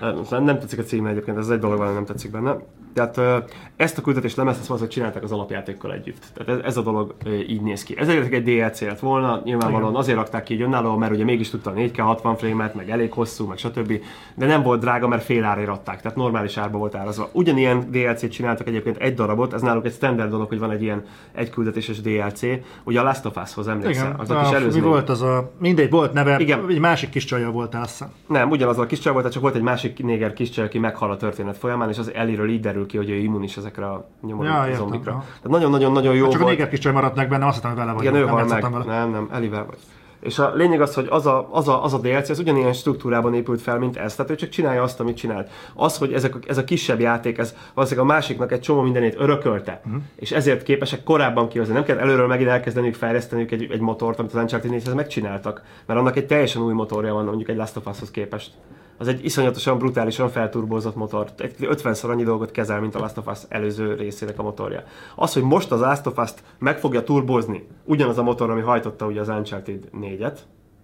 [0.31, 2.57] nem, nem tetszik a címe egyébként, ez egy dolog van, nem tetszik benne.
[2.95, 3.45] Tehát
[3.77, 6.23] ezt a küldetést lemezt, ezt valószínűleg csinálták az alapjátékkal együtt.
[6.35, 7.15] Tehát ez, ez a dolog
[7.49, 7.99] így néz ki.
[7.99, 10.01] Ez egy DLC lett volna, nyilvánvalóan Igen.
[10.01, 13.13] azért rakták ki így önálló, mert ugye mégis tudta a 4K 60 frame-et, meg elég
[13.13, 14.01] hosszú, meg stb.
[14.35, 17.29] De nem volt drága, mert fél árért adták, tehát normális árba volt árazva.
[17.33, 21.03] Ugyanilyen DLC-t csináltak egyébként egy darabot, ez náluk egy standard dolog, hogy van egy ilyen
[21.33, 22.41] egy küldetéses DLC.
[22.85, 24.07] Ugye a Last of Us-hoz emlékszel?
[24.07, 24.83] Igen, Aznak is a, mi előzmény.
[24.83, 26.65] volt az a, mindegy, volt neve, Igen.
[26.69, 28.09] egy másik kis csajja voltál, azt hiszem.
[28.29, 31.11] Nem, ugyanaz a kis csaj volt, csak volt egy másik néger kis csaj, aki meghal
[31.11, 34.49] a történet folyamán, és az Eliről így derül ki, hogy ő immunis ezekre a nyomorú
[34.49, 35.11] Ja, ja, értem, zombikra.
[35.13, 35.21] aha.
[35.21, 36.51] Tehát nagyon-nagyon-nagyon jó Csak a volt.
[36.57, 38.03] néger kis csaj maradt meg benne, azt hogy vele vagy.
[38.03, 38.63] Igen, ő nem meg.
[38.87, 39.79] Nem, nem, Elivel vagy.
[40.25, 43.35] És a lényeg az, hogy az a, az, a, az a DLC, az ugyanilyen struktúrában
[43.35, 44.15] épült fel, mint ez.
[44.15, 45.51] Tehát ő csak csinálja azt, amit csinált.
[45.75, 49.15] Az, hogy ezek, a- ez a kisebb játék, ez valószínűleg a másiknak egy csomó mindenét
[49.19, 50.03] örökölte, uh-huh.
[50.17, 51.75] és ezért képesek korábban kihozni.
[51.75, 56.01] Nem kell előről megint elkezdeniük fejleszteniük egy, egy motort, amit az Uncharted 4 megcsináltak, mert
[56.01, 58.51] annak egy teljesen új motorja van mondjuk egy Last of Us-hoz képest.
[58.97, 61.31] Az egy iszonyatosan brutálisan felturbózott motor.
[61.39, 64.85] Egy 50-szor annyi dolgot kezel, mint a Last of Us előző részének a motorja.
[65.17, 69.07] Az, hogy most az Last of Us-t meg fogja turbózni, ugyanaz a motor, ami hajtotta
[69.07, 70.39] ugye az Uncharted 4-et,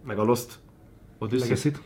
[0.06, 0.58] meg a Lost
[1.18, 1.48] Odyssey.
[1.48, 1.80] Legacy-t.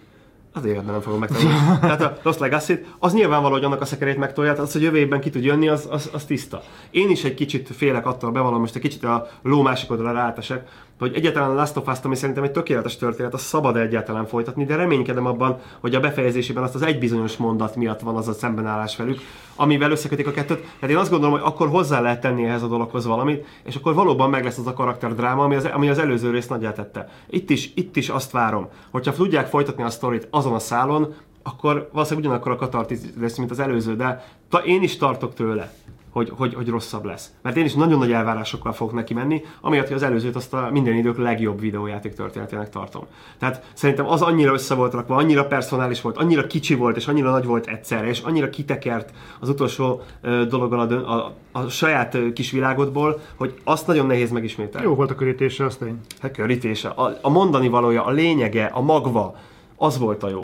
[0.57, 1.59] Azért nem fogom megtanulni.
[1.81, 4.97] Tehát a Lost legacy az nyilvánvaló, hogy annak a szekerét megtolja, tehát az, hogy jövő
[4.97, 6.62] évben ki tud jönni, az, az, az tiszta.
[6.91, 10.68] Én is egy kicsit félek attól, bevallom, most egy kicsit a ló másik oldalra átesek,
[10.99, 14.76] hogy egyáltalán Last of Us-t, ami szerintem egy tökéletes történet, az szabad egyáltalán folytatni, de
[14.76, 18.97] reménykedem abban, hogy a befejezésében azt az egy bizonyos mondat miatt van az a szembenállás
[18.97, 19.18] velük,
[19.57, 20.61] amivel összekötik a kettőt.
[20.61, 23.95] Tehát én azt gondolom, hogy akkor hozzá lehet tenni ehhez a dologhoz valamit, és akkor
[23.95, 27.09] valóban meg lesz az a karakterdráma, ami az, ami az előző rész nagyját tette.
[27.30, 31.88] Itt is, itt is azt várom, hogyha tudják folytatni a sztorit azon a szálon, akkor
[31.92, 35.72] valószínűleg ugyanakkor a katartiz lesz, mint az előző, de ta, én is tartok tőle
[36.15, 37.33] hogy, hogy, hogy rosszabb lesz.
[37.43, 40.69] Mert én is nagyon nagy elvárásokkal fogok neki menni, amiatt, hogy az előzőt azt a
[40.73, 43.05] minden idők legjobb videójáték történetének tartom.
[43.39, 47.31] Tehát szerintem az annyira össze volt rakva, annyira personális volt, annyira kicsi volt, és annyira
[47.31, 50.03] nagy volt egyszerre, és annyira kitekert az utolsó
[50.49, 54.87] dologon a, a, a saját kis világodból, hogy azt nagyon nehéz megismételni.
[54.87, 56.01] Jó volt a körítése, azt én.
[56.21, 56.89] Hát körítése.
[56.89, 59.37] A, a mondani valója, a lényege, a magva,
[59.77, 60.41] az volt a jó.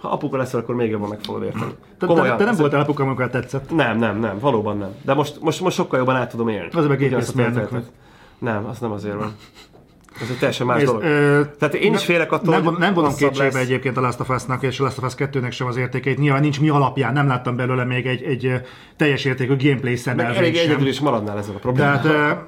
[0.00, 1.72] Ha apuka leszel, akkor még jobban meg fogod érteni.
[1.98, 3.74] Te, te, te nem voltál apuka, amikor tetszett.
[3.74, 4.94] Nem, nem, nem, valóban nem.
[5.02, 6.68] De most, most, most sokkal jobban át tudom élni.
[6.72, 7.92] Az meg történetet.
[8.38, 9.34] Nem, az nem azért van.
[10.22, 11.02] Ez egy teljesen más Nézd, dolog.
[11.02, 14.62] Ö, Tehát én is félek attól, Nem, nem vonom kétségbe egyébként a Last of Us-nak
[14.62, 16.18] és a Last of Us 2-nek sem az értékeit.
[16.18, 18.52] Nyilván nincs mi alapján, nem láttam belőle még egy, egy
[18.96, 22.02] teljes értékű gameplay szemelvényt Elég egyedül is maradnál ezzel a problémával.
[22.02, 22.44] Tehát,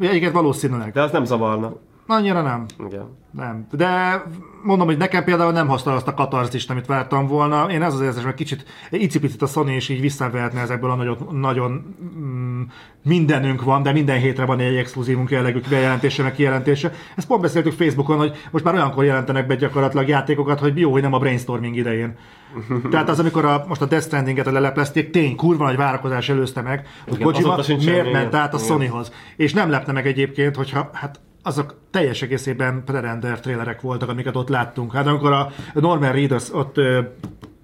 [0.00, 0.92] uh, egyébként valószínűleg.
[0.92, 1.76] De az nem zavarna.
[2.06, 2.66] Annyira nem.
[2.86, 3.16] Igen.
[3.30, 3.66] Nem.
[3.70, 4.22] De
[4.62, 7.70] mondom, hogy nekem például nem hozta azt a katarzist, amit vártam volna.
[7.70, 11.28] Én ez az érzés, hogy kicsit icipicit a Sony és így visszavehetne ezekből a nagyon,
[11.30, 12.62] nagyon mm,
[13.04, 16.92] mindenünk van, de minden hétre van egy exkluzívunk jellegű bejelentése, meg kijelentése.
[17.16, 21.02] Ezt pont beszéltük Facebookon, hogy most már olyankor jelentenek be gyakorlatilag játékokat, hogy jó, hogy
[21.02, 22.16] nem a brainstorming idején.
[22.90, 26.86] Tehát az, amikor a, most a Death Stranding-et leleplezték, tény, kurva nagy várakozás előzte meg,
[27.08, 29.12] hogy Kojima miért ment át a Sonyhoz.
[29.36, 34.48] És nem lepne meg egyébként, hogyha hát azok teljes egészében pre-render trailerek voltak, amiket ott
[34.48, 34.92] láttunk.
[34.92, 37.00] Hát amikor a Norman Reedus ott ö,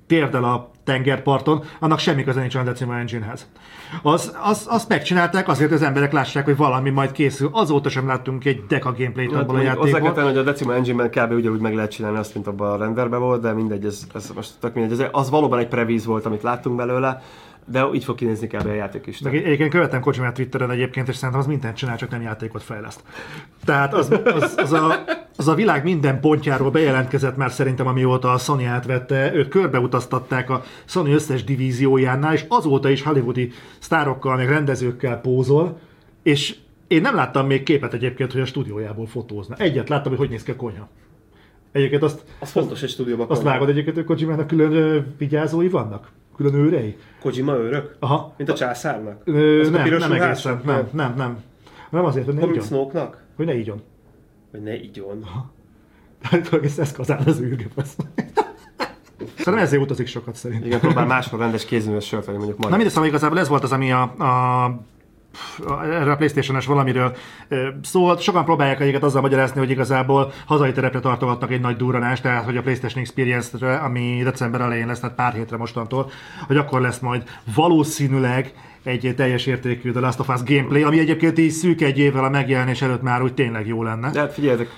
[0.06, 3.46] térdel a tengerparton, annak semmi köze nincs a Decima Engine-hez.
[4.02, 7.48] Az, az, azt megcsinálták azért, hogy az emberek lássák, hogy valami majd készül.
[7.52, 10.00] Azóta sem láttunk egy deka gameplayt abból a játékból.
[10.00, 11.32] Hozzá kell hogy a Decima Engine-ben kb.
[11.32, 14.50] ugyanúgy meg lehet csinálni azt, mint abban a renderben volt, de mindegy, ez, ez most
[14.60, 15.00] tök mindegy.
[15.00, 17.22] Ez, az valóban egy prevíz volt, amit láttunk belőle
[17.66, 18.66] de így fog kinézni kb.
[18.66, 19.20] a játék is.
[19.20, 23.02] Meg egyébként követem Kocsimát Twitteren egyébként, és szerintem az mindent csinál, csak nem játékot fejleszt.
[23.64, 25.04] Tehát az, az, az, a,
[25.36, 30.62] az a világ minden pontjáról bejelentkezett már szerintem, amióta a Sony átvette, őt körbeutaztatták a
[30.84, 35.78] Sony összes divíziójánál, és azóta is hollywoodi sztárokkal, meg rendezőkkel pózol,
[36.22, 36.56] és
[36.86, 39.54] én nem láttam még képet egyébként, hogy a stúdiójából fotózna.
[39.58, 40.88] Egyet láttam, hogy hogy néz ki a konyha.
[41.72, 42.24] Egyébként azt...
[42.38, 43.26] Az fontos egy stúdióban.
[43.28, 46.10] Azt vágod egyébként, hogy Kojimának külön vigyázói vannak?
[46.36, 46.96] Külön őrei?
[47.20, 47.96] Kojima őrök?
[47.98, 48.34] Aha.
[48.36, 49.22] Mint a császárnak?
[49.24, 50.60] Ö, nem, nem egészen.
[50.64, 51.42] Nem, nem, nem.
[51.90, 52.64] Nem azért, hogy ne igyon.
[52.64, 53.82] snoke Hogy ne igyon.
[54.50, 55.26] Hogy ne igyon.
[56.22, 57.72] Hát, ez eszkazál az űrgép.
[59.36, 60.66] Szerintem ezért utazik sokat szerintem.
[60.66, 62.70] Igen, próbál máshol rendes kézműves vagy mondjuk majd.
[62.70, 64.66] Na mindegy, szóval igazából ez volt az, ami a, a
[65.82, 67.16] erre a Playstation-es valamiről
[67.82, 68.20] szólt.
[68.20, 72.56] Sokan próbálják egyiket azzal magyarázni, hogy igazából hazai terepre tartogatnak egy nagy durranást, tehát hogy
[72.56, 76.10] a PlayStation Experience-re, ami december elején lesz, tehát pár hétre mostantól,
[76.46, 77.22] hogy akkor lesz majd
[77.54, 78.52] valószínűleg
[78.82, 82.28] egy teljes értékű The Last of Us gameplay, ami egyébként így szűk egy évvel a
[82.28, 84.10] megjelenés előtt már úgy tényleg jó lenne.
[84.10, 84.68] De hát figyeljetek,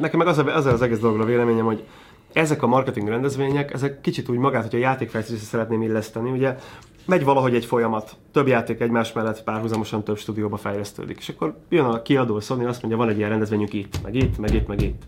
[0.00, 1.84] nekem meg az, az, az egész dologról a véleményem, hogy
[2.32, 6.56] ezek a marketing rendezvények, ezek kicsit úgy magát, hogy a játékfejlesztésre szeretném illeszteni, ugye
[7.08, 11.84] megy valahogy egy folyamat, több játék egymás mellett párhuzamosan több stúdióba fejlesztődik, és akkor jön
[11.84, 14.66] a kiadó, a Sony azt mondja, van egy ilyen rendezvényünk itt, meg itt, meg itt,
[14.66, 15.02] meg itt.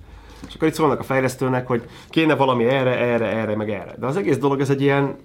[0.48, 3.94] És akkor itt szólnak a fejlesztőnek, hogy kéne valami erre, erre, erre, meg erre.
[3.98, 5.16] De az egész dolog, ez egy ilyen,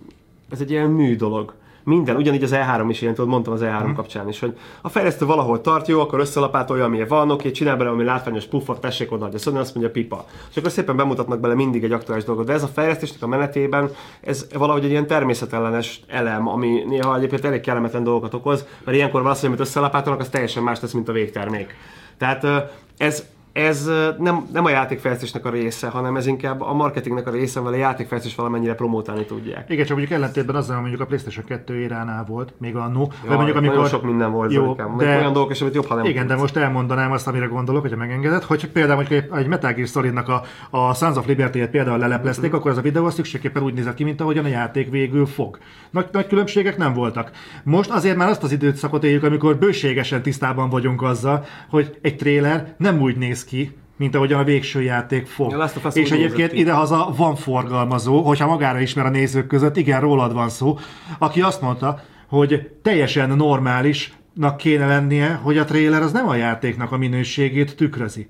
[0.50, 1.54] ez egy ilyen mű dolog
[1.86, 3.96] minden, ugyanígy az E3 is ilyen, tudod, mondtam az E3 hmm.
[3.96, 7.90] kapcsán is, hogy a fejlesztő valahol tart, jó, akkor összelapátolja, amilyen van, oké, csinál bele
[7.90, 10.26] ami látványos puffot, tessék oda, hogy a Sony azt mondja pipa.
[10.50, 12.46] És akkor szépen bemutatnak bele mindig egy aktuális dolgot.
[12.46, 13.90] De ez a fejlesztésnek a menetében,
[14.22, 19.22] ez valahogy egy ilyen természetellenes elem, ami néha egyébként elég kellemetlen dolgokat okoz, mert ilyenkor
[19.22, 21.76] valami, amit összelapátolnak, az teljesen más tesz, mint a végtermék.
[22.18, 23.26] Tehát ez,
[23.56, 27.76] ez nem, nem a játékfejlesztésnek a része, hanem ez inkább a marketingnek a része, mert
[27.76, 29.70] a játékfejlesztés valamennyire promotálni tudják.
[29.70, 33.36] Igen, csak mondjuk ellentétben azzal, mondjuk a PlayStation 2 éránál volt, még a No, ja,
[33.36, 33.88] mondjuk amikor...
[33.88, 36.36] Sok minden volt, jó, de, olyan dolgok amit jobb, ha nem Igen, tudsz.
[36.36, 40.18] de most elmondanám azt, amire gondolok, hogyha megengedett, hogy például hogy egy Metal Gear solid
[40.18, 42.60] a, a Sons of Liberty-et például leleplezték, mm-hmm.
[42.60, 45.58] akkor az a videó szükségképpen úgy nézett ki, mint ahogyan a játék végül fog.
[45.90, 47.32] Nagy, nagy különbségek nem voltak.
[47.64, 52.74] Most azért már azt az időszakot éljük, amikor bőségesen tisztában vagyunk azzal, hogy egy trailer
[52.78, 55.52] nem úgy néz ki, mint ahogyan a végső játék fog.
[55.52, 60.50] Ja, és egyébként idehaza van forgalmazó, hogyha magára ismer a nézők között, igen, rólad van
[60.50, 60.78] szó,
[61.18, 66.92] aki azt mondta, hogy teljesen normálisnak kéne lennie, hogy a trailer az nem a játéknak
[66.92, 68.28] a minőségét tükrözi.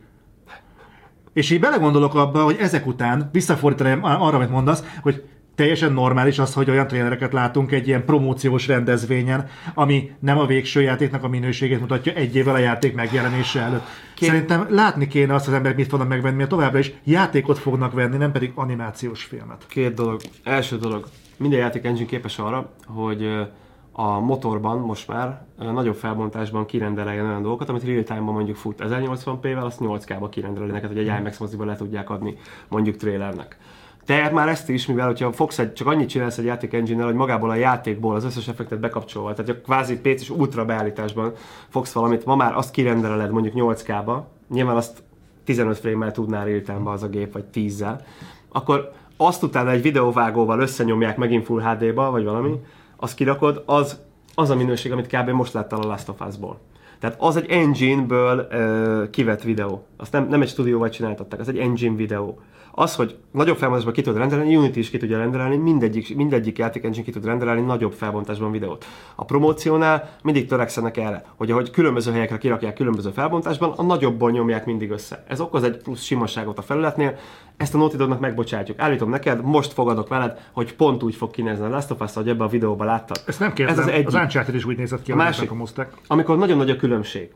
[1.33, 5.23] És így belegondolok abba, hogy ezek után visszafordítanám arra, amit mondasz, hogy
[5.55, 10.81] teljesen normális az, hogy olyan trélereket látunk egy ilyen promóciós rendezvényen, ami nem a végső
[10.81, 13.85] játéknak a minőségét mutatja egy évvel a játék megjelenése előtt.
[14.15, 14.29] Két...
[14.29, 18.17] Szerintem látni kéne azt az emberek mit fognak megvenni, mert továbbra is játékot fognak venni,
[18.17, 19.65] nem pedig animációs filmet.
[19.67, 20.21] Két dolog.
[20.43, 21.07] Első dolog.
[21.37, 23.47] Minden játék engine képes arra, hogy
[23.91, 29.63] a motorban most már nagyobb felbontásban kirendeljen olyan dolgokat, amit real time-ban mondjuk fut 1080p-vel,
[29.63, 32.37] azt 8K-ba kirendelni neked, hogy egy IMAX moziba le tudják adni
[32.67, 33.57] mondjuk trailernek.
[34.05, 37.13] Te már ezt is, mivel hogyha fogsz egy, csak annyit csinálsz egy játék engine hogy
[37.13, 41.33] magából a játékból az összes effektet bekapcsolva, tehát a kvázi PC-s ultra beállításban
[41.69, 45.03] fogsz valamit, ma már azt kirendeled mondjuk 8K-ba, nyilván azt
[45.43, 47.99] 15 frame-mel tudnál real az a gép, vagy 10-zel,
[48.51, 52.59] akkor azt utána egy videóvágóval összenyomják megint Full HD-ba, vagy valami,
[52.97, 53.99] azt kirakod, az,
[54.35, 55.29] az a minőség, amit kb.
[55.29, 56.59] most láttál a Last of Us-ból.
[56.99, 59.85] Tehát az egy engine-ből uh, kivett videó.
[59.97, 62.39] Azt nem, nem egy stúdióval csináltatták, az egy engine videó.
[62.77, 66.83] Az, hogy nagyobb felbontásban ki tud rendelni, Unity is ki tudja rendelni, mindegyik, mindegyik játék
[66.83, 68.85] engine ki tud rendelni nagyobb felbontásban videót.
[69.15, 74.65] A promóciónál mindig törekszenek erre, hogy ahogy különböző helyekre kirakják különböző felbontásban, a nagyobból nyomják
[74.65, 75.23] mindig össze.
[75.27, 77.17] Ez okoz egy plusz simaságot a felületnél,
[77.57, 78.79] ezt a Naughty Dognak megbocsátjuk.
[78.79, 82.29] Állítom neked, most fogadok veled, hogy pont úgy fog kinézni a Last of Us, hogy
[82.29, 83.21] ebben a videóban láttad.
[83.25, 84.05] Ezt nem kérdezem, Ez az, egy...
[84.05, 85.51] az Uncharted is úgy nézett ki, a másik,
[86.07, 87.29] amikor nagyon nagy a különbség.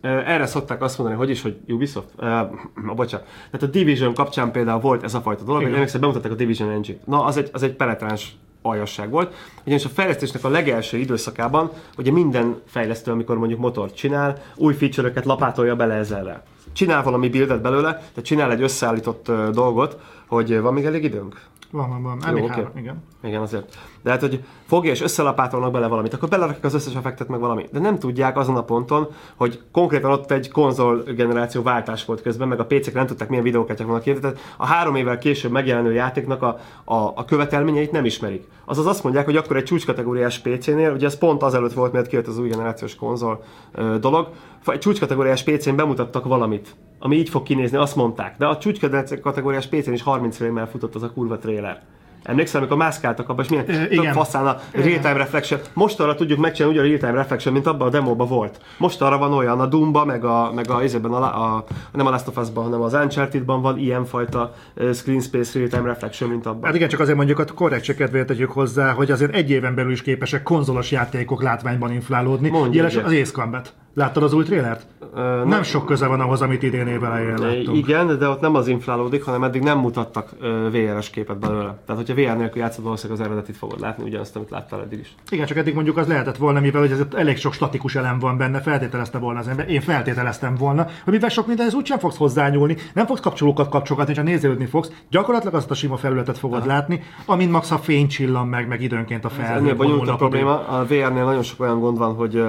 [0.00, 3.26] Erre szokták azt mondani, hogy is, hogy Ubisoft, uh, bocsánat.
[3.50, 6.70] Tehát a Division kapcsán például volt ez a fajta dolog, hogy emlékszem, bemutatták a Division
[6.70, 9.34] engine Na, az egy, az egy penetráns aljasság volt.
[9.64, 15.24] Ugyanis a fejlesztésnek a legelső időszakában, ugye minden fejlesztő, amikor mondjuk motort csinál, új feature-öket
[15.24, 16.42] lapátolja bele ezerre.
[16.72, 21.40] Csinál valami buildet belőle, tehát csinál egy összeállított uh, dolgot, hogy van még elég időnk?
[21.70, 22.18] Van, van, van.
[22.26, 22.82] Elég Jó, három, okay.
[22.82, 23.02] igen.
[23.22, 23.78] Igen, azért.
[24.02, 27.66] De hát, hogy fogja és összelapátolnak bele valamit, akkor belerakják az összes effektet meg valami.
[27.72, 32.48] De nem tudják azon a ponton, hogy konkrétan ott egy konzol generáció váltás volt közben,
[32.48, 35.92] meg a PC-k nem tudták milyen videókártyák vannak kérni, tehát a három évvel később megjelenő
[35.92, 38.48] játéknak a, a, a követelményeit nem ismerik.
[38.64, 42.26] Azaz azt mondják, hogy akkor egy csúcskategóriás PC-nél, ugye ez pont azelőtt volt, mert kijött
[42.26, 43.42] az új generációs konzol
[43.72, 44.28] ö, dolog,
[44.66, 48.36] egy csúcskategóriás PC-n bemutattak valamit, ami így fog kinézni, azt mondták.
[48.38, 51.82] De a csúcskategóriás PC-n is 30 frame futott az a kurva trailer.
[52.22, 55.60] Emlékszel, amikor mászkáltak abban, és milyen e, tök faszán a real-time reflection.
[55.72, 58.60] Most arra tudjuk megcsinálni úgy a real-time reflection, mint abban a demóban volt.
[58.78, 62.10] Most arra van olyan, a Doomba, meg a, meg a, a, a, a nem a
[62.10, 64.54] Last of Us-ban, hanem az Uncharted-ban van ilyen fajta
[64.92, 66.64] screen space real-time reflection, mint abban.
[66.64, 69.92] Hát igen, csak azért mondjuk a korrekt kedvéért tegyük hozzá, hogy azért egy éven belül
[69.92, 72.48] is képesek konzolos játékok látványban inflálódni.
[72.48, 73.74] Mondjuk, az Ace Combat.
[73.94, 74.86] Láttad az új trélert?
[75.00, 77.76] Uh, nem, nem sok köze van ahhoz, amit idén év elején láttunk.
[77.76, 80.30] Igen, de ott nem az inflálódik, hanem eddig nem mutattak
[80.70, 81.78] VR-es képet belőle.
[81.86, 85.14] Tehát, hogyha VR nélkül játszod, valószínűleg az eredetit fogod látni, ugyanazt, amit láttál eddig is.
[85.30, 88.36] Igen, csak eddig mondjuk az lehetett volna, mivel hogy ez elég sok statikus elem van
[88.36, 89.68] benne, feltételezte volna az ember.
[89.68, 94.24] Én feltételeztem volna, hogy mivel sok mindenhez úgysem fogsz hozzányúlni, nem fogsz kapcsolókat kapcsolgatni, csak
[94.24, 94.92] nézelődni fogsz.
[95.10, 96.66] Gyakorlatilag azt a sima felületet fogod Aha.
[96.66, 99.44] látni, amin max a fény csillan meg, meg időnként a fel.
[99.44, 100.68] Ez ennél a probléma.
[100.68, 102.44] A VR-nél nagyon sok olyan gond van, hogy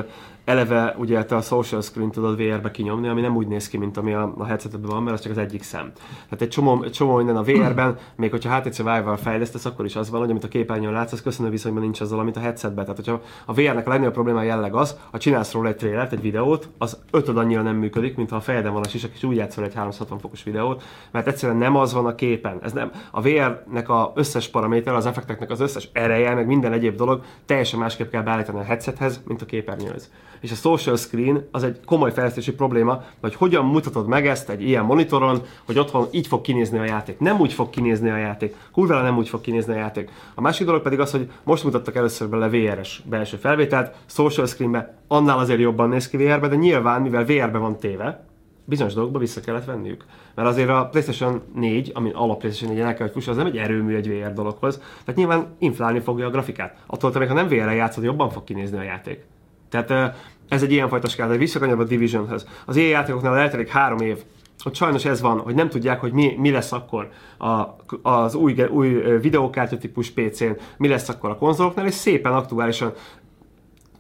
[0.46, 3.98] eleve ugye te a social screen tudod VR-be kinyomni, ami nem úgy néz ki, mint
[3.98, 5.92] ami a, a headsetben van, mert az csak az egyik szem.
[6.24, 10.10] Tehát egy csomó, csomó minden a VR-ben, még hogyha HTC Vive-val fejlesztesz, akkor is az
[10.10, 12.86] van, hogy amit a képernyőn látsz, az köszönő viszonyban nincs azzal, amit a headsetben.
[12.86, 16.22] Tehát hogyha a VR-nek a legnagyobb probléma jelleg az, ha csinálsz róla egy trailert, egy
[16.22, 19.36] videót, az ötöd annyira nem működik, mint ha a fejeden van a sisak, és úgy
[19.36, 22.60] játszol egy 360 fokos videót, mert egyszerűen nem az van a képen.
[22.62, 26.96] Ez nem, a VR-nek a összes paraméter, az effekteknek az összes ereje, meg minden egyéb
[26.96, 30.10] dolog teljesen másképp kell beállítani a headsethez, mint a képernyőhöz
[30.42, 34.62] és a social screen az egy komoly fejlesztési probléma, hogy hogyan mutatod meg ezt egy
[34.62, 37.20] ilyen monitoron, hogy otthon így fog kinézni a játék.
[37.20, 38.56] Nem úgy fog kinézni a játék.
[38.72, 40.10] Kurvára nem úgy fog kinézni a játék.
[40.36, 44.98] A másik dolog pedig az, hogy most mutattak először bele VR-es belső felvételt, social screenbe
[45.08, 48.26] annál azért jobban néz ki VR-be, de nyilván, mivel VR-be van téve,
[48.66, 50.06] bizonyos dolgokba vissza kellett venniük.
[50.36, 53.46] Mert azért a PlayStation 4, ami alap PlayStation 4 el kell, hogy fuss, az nem
[53.46, 54.78] egy erőmű egy VR dologhoz.
[54.78, 56.78] Tehát nyilván inflálni fogja a grafikát.
[56.86, 59.26] Attól, hogy ha nem VR-re játszod, jobban fog kinézni a játék.
[59.70, 60.16] Tehát
[60.52, 62.48] ez egy ilyenfajta skála, de visszakanyarodva a Divisionhez.
[62.66, 64.18] Az ilyen játékoknál eltelik három év,
[64.60, 67.76] hogy sajnos ez van, hogy nem tudják, hogy mi, mi lesz akkor a,
[68.10, 68.90] az új, új
[69.22, 69.78] videókártya
[70.16, 72.94] PC-n, mi lesz akkor a konzoloknál, és szépen aktuálisan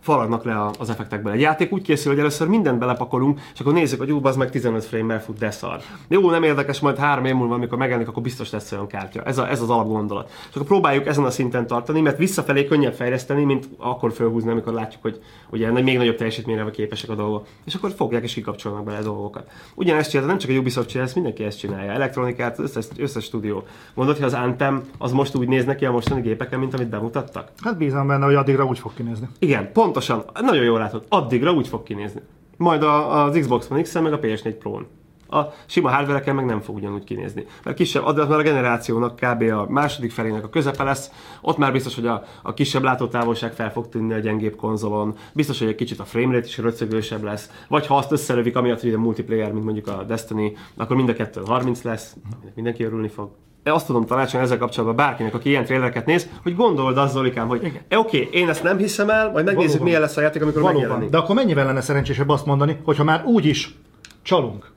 [0.01, 1.31] faragnak le az effektekből.
[1.31, 4.49] Egy játék úgy készül, hogy először mindent belepakolunk, és akkor nézzük, hogy ú, az meg
[4.49, 5.81] 15 frame-mel fut, de szar.
[6.07, 9.23] Jó, nem érdekes, majd három év múlva, amikor megjelenik, akkor biztos lesz olyan kártya.
[9.23, 10.29] Ez, a, ez az alapgondolat.
[10.49, 14.73] És akkor próbáljuk ezen a szinten tartani, mert visszafelé könnyebb fejleszteni, mint akkor felhúzni, amikor
[14.73, 17.47] látjuk, hogy ugye még nagyobb teljesítményre képesek a dolgok.
[17.65, 19.49] És akkor fogják és kikapcsolnak bele a dolgokat.
[19.75, 21.91] Ugyanezt csinálja, nem csak a Ubisoft csinálja, ezt mindenki ezt csinálja.
[21.91, 23.63] Elektronikát, összes, összes stúdió.
[23.93, 27.47] Mondod, hogy az Anthem az most úgy néz neki a mostani gépeken, mint amit bemutattak?
[27.63, 29.27] Hát bízom benne, hogy addigra úgy fog kinézni.
[29.39, 32.21] Igen, pontosan, nagyon jól látod, addigra úgy fog kinézni.
[32.57, 34.87] Majd a, az Xbox One X-en, meg a PS4 Pro-n.
[35.31, 37.45] A sima hardware meg nem fog ugyanúgy kinézni.
[37.63, 39.41] Mert kisebb, addig már a generációnak kb.
[39.41, 41.11] a második felének a közepe lesz,
[41.41, 45.59] ott már biztos, hogy a, a kisebb látótávolság fel fog tűnni a gyengébb konzolon, biztos,
[45.59, 48.99] hogy egy kicsit a framerate is röcögősebb lesz, vagy ha azt összelövik, amiatt, hogy a
[48.99, 52.15] multiplayer, mint mondjuk a Destiny, akkor mind a kettő 30 lesz,
[52.55, 53.29] mindenki örülni fog
[53.63, 57.81] azt tudom tanácsolni ezzel kapcsolatban bárkinek, aki ilyen trélereket néz, hogy gondold az, Zolikám, hogy
[57.87, 59.83] e, oké, okay, én ezt nem hiszem el, majd megnézzük, Valóban.
[59.87, 60.81] milyen lesz a játék, amikor Valóban.
[60.81, 61.09] megjelenik.
[61.09, 63.75] De akkor mennyivel lenne szerencsésebb azt mondani, hogyha már úgy is
[64.21, 64.70] csalunk,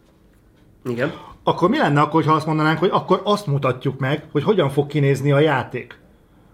[0.89, 1.13] Igen.
[1.45, 4.87] akkor mi lenne akkor, ha azt mondanánk, hogy akkor azt mutatjuk meg, hogy hogyan fog
[4.87, 6.03] kinézni a játék?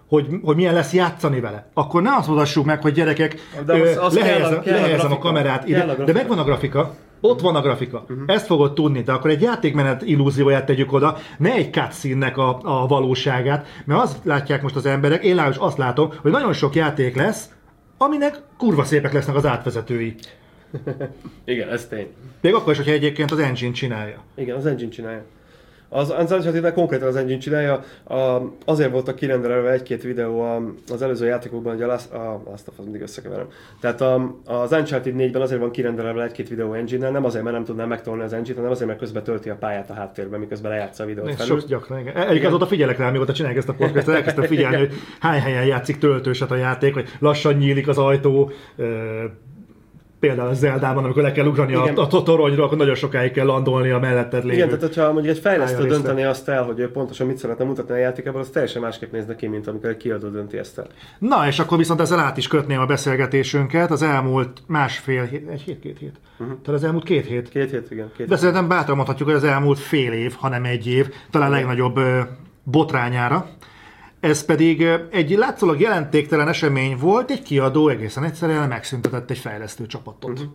[0.08, 1.70] Hogy, hogy milyen lesz játszani vele.
[1.74, 5.18] Akkor ne azt mutassuk meg, hogy gyerekek, De az- lehelyezem, kell a lehelyezem a grafika.
[5.18, 6.12] kamerát ide, a de grafika.
[6.18, 7.98] megvan a grafika, ott van a grafika.
[8.08, 8.22] Uh-huh.
[8.26, 12.86] Ezt fogod tudni, de akkor egy játékmenet illúzióját tegyük oda, ne egy cutscene a, a
[12.86, 17.16] valóságát, mert azt látják most az emberek, én legalábbis azt látom, hogy nagyon sok játék
[17.16, 17.48] lesz,
[17.98, 20.14] aminek kurva szépek lesznek az átvezetői.
[21.44, 22.08] Igen, ez tény.
[22.40, 24.22] Még akkor is, hogyha egyébként az engine csinálja.
[24.34, 25.24] Igen, az engine csinálja.
[25.92, 30.62] Az Uncharted konkrétan az engine csinálja, a, azért voltak kirendelve egy-két videó a,
[30.92, 33.46] az előző játékokban, hogy a Last, a Last of Us mindig összekeverem.
[33.80, 37.64] Tehát a, az Uncharted 4-ben azért van kirendelve egy-két videó engine nem azért, mert nem
[37.64, 41.02] tudná megtolni az engine hanem azért, mert közben tölti a pályát a háttérben, miközben lejátsza
[41.02, 41.58] a videót Én felül.
[41.58, 42.16] sok gyakran, igen.
[42.16, 45.98] Egyik azóta figyelek rá, mióta csinálják ezt a podcastot, elkezdtem figyelni, hogy hány helyen játszik
[45.98, 48.50] töltőset a játék, hogy lassan nyílik az ajtó,
[50.20, 51.96] például a Zeldában, amikor le kell ugrani a, Igen.
[51.96, 54.54] a, a toronyra, akkor nagyon sokáig kell landolni a melletted lévő.
[54.54, 57.94] Igen, tehát hogyha mondjuk egy fejlesztő dönteni azt el, hogy ő pontosan mit szeretne mutatni
[57.94, 60.86] a játékában, az teljesen másképp néz ki, mint amikor egy kiadó dönti ezt el.
[61.18, 63.90] Na, és akkor viszont ezzel át is kötném a beszélgetésünket.
[63.90, 66.14] Az elmúlt másfél hét, egy hét, két hét.
[66.38, 66.56] Uh-huh.
[66.62, 67.48] Tehát az elmúlt két hét.
[67.48, 68.10] Két hét, igen.
[68.16, 71.96] Két De szerintem bátran mondhatjuk, hogy az elmúlt fél év, hanem egy év, talán legnagyobb
[71.96, 72.20] ö,
[72.62, 73.48] botrányára.
[74.20, 80.30] Ez pedig egy látszólag jelentéktelen esemény volt, egy kiadó egészen egyszerűen megszüntetett egy fejlesztő csapatot.
[80.30, 80.48] Uh-huh.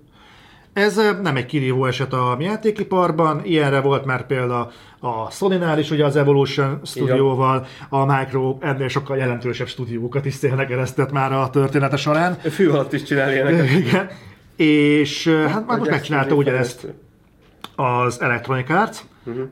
[0.74, 6.06] Ez nem egy kirívó eset a játékiparban, ilyenre volt már példa a Sony-nál is, ugye
[6.06, 11.98] az Evolution stúdióval, a Micro ennél sokkal jelentősebb stúdiókat is szélnek eresztett már a története
[11.98, 12.34] során.
[12.34, 13.70] Fű alatt is csinál ilyeneket.
[13.86, 14.10] Igen.
[14.56, 16.88] És hát már most megcsinálta ugyanezt
[17.76, 18.98] az Electronic Arts,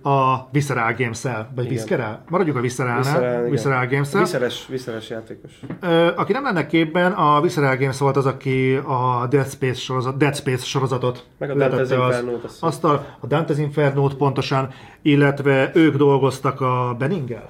[0.03, 1.67] a Visceral Games-el, vagy.
[1.67, 2.23] Visceral?
[2.29, 3.49] Maradjuk a Visceral, Visceralnál.
[3.49, 4.21] Visceral Games-el.
[4.21, 5.51] Viszeres, viszeres játékos.
[5.81, 10.17] Ö, aki nem lenne képben, a Visceral Games volt az, aki a Dead Space, sorozat,
[10.17, 14.69] Dead Space sorozatot Meg a Dante's az- Inferno-t, azt azt a, Dante's Inferno-t pontosan,
[15.01, 17.49] illetve ők dolgoztak a Benninggel.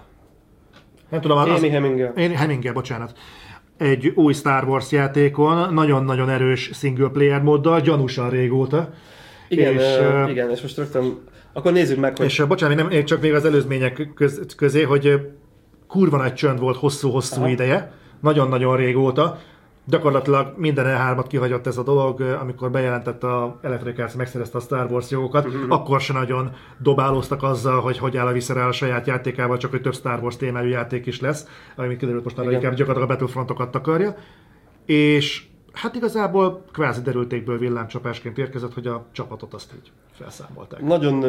[1.09, 2.13] Nem tudom, az, Amy Hemingel.
[2.15, 3.13] én Hemingel, bocsánat.
[3.77, 8.89] Egy új Star Wars játékon, nagyon-nagyon erős single player móddal, gyanúsan régóta.
[9.47, 11.17] Igen, és, ö, igen, és most rögtön,
[11.53, 14.81] akkor nézzük meg, hogy És ö, bocsánat, nem, még csak még az előzmények köz, közé,
[14.83, 15.15] hogy ö,
[15.87, 17.49] kurva nagy csönd volt hosszú-hosszú Aha.
[17.49, 17.91] ideje,
[18.21, 19.39] nagyon-nagyon régóta.
[19.85, 24.61] Gyakorlatilag minden E3-at kihagyott ez a dolog, ö, amikor bejelentette a Electronic Arts, megszerezte a
[24.61, 25.71] Star Wars jogokat, Mhm.
[25.71, 29.81] akkor se nagyon dobálóztak azzal, hogy hogy áll a Visceral a saját játékával, csak hogy
[29.81, 33.71] több Star Wars témájú játék is lesz, ami kiderült most arra inkább gyakorlatilag a Battlefrontokat
[33.71, 34.15] takarja.
[34.85, 35.43] És
[35.73, 40.81] hát igazából kvázi derültékből villámcsapásként érkezett, hogy a csapatot azt így felszámolták.
[40.81, 41.19] nagyon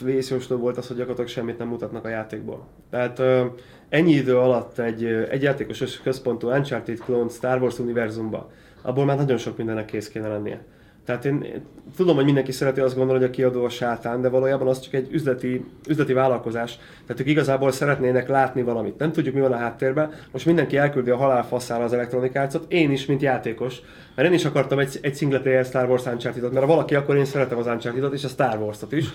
[0.00, 2.66] vészjósló volt az, hogy gyakorlatilag semmit nem mutatnak a játékból.
[2.90, 3.46] Tehát ö,
[3.88, 8.50] ennyi idő alatt egy, egy játékos központú Uncharted clone Star Wars univerzumba,
[8.82, 10.64] abból már nagyon sok mindennek kész kéne lennie.
[11.08, 11.62] Tehát én
[11.96, 14.94] tudom, hogy mindenki szereti azt gondolni, hogy a kiadó a sátán, de valójában az csak
[14.94, 16.78] egy üzleti, üzleti vállalkozás.
[17.06, 18.98] Tehát ők igazából szeretnének látni valamit.
[18.98, 20.10] Nem tudjuk, mi van a háttérben.
[20.32, 23.80] Most mindenki elküldi a halál faszára az Electronic Arts-ot, én is, mint játékos.
[24.14, 27.16] Mert én is akartam egy, egy single player Star Wars uncharted mert ha valaki, akkor
[27.16, 29.06] én szeretem az uncharted és a Star Wars-ot is.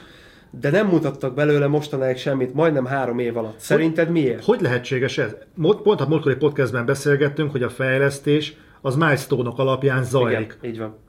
[0.50, 3.60] De nem mutattak belőle mostanáig semmit, majdnem három év alatt.
[3.60, 4.44] Szerinted miért?
[4.44, 5.36] Hogy lehetséges ez?
[5.84, 10.58] Pont a múltkori podcastben beszélgettünk, hogy a fejlesztés az milestone-ok alapján zajlik.
[10.62, 11.03] Igen, így van.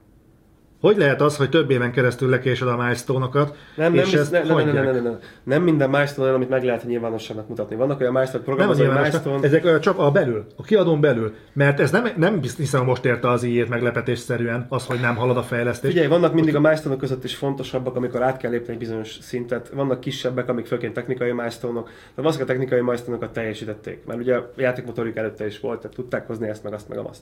[0.84, 4.30] Hogy lehet az, hogy több éven keresztül lekésed a milestone-okat, Nem, nem, és nem, ezt
[4.30, 4.84] nem, nem, nem, hagyják?
[4.84, 7.76] nem, nem, nem, nem minden milestone olyan, amit meg lehet nyilvánosságnak mutatni.
[7.76, 9.46] Vannak olyan milestone Nem programok, az hogy nyilvános, milestone...
[9.46, 11.34] ezek ö, csak a belül, a kiadón belül.
[11.52, 15.36] Mert ez nem, nem bizt- hiszem most érte az ilyet meglepetésszerűen, az, hogy nem halad
[15.36, 15.90] a fejlesztés.
[15.90, 19.70] Figyelj, vannak mindig a milestone között is fontosabbak, amikor át kell lépni egy bizonyos szintet.
[19.74, 21.90] Vannak kisebbek, amik főként technikai milestone-ok.
[22.14, 26.26] Tehát azok a technikai milestone teljesítették, mert ugye a játékmotorjuk előtte is volt, tehát tudták
[26.26, 27.20] hozni ezt, meg azt, meg azt.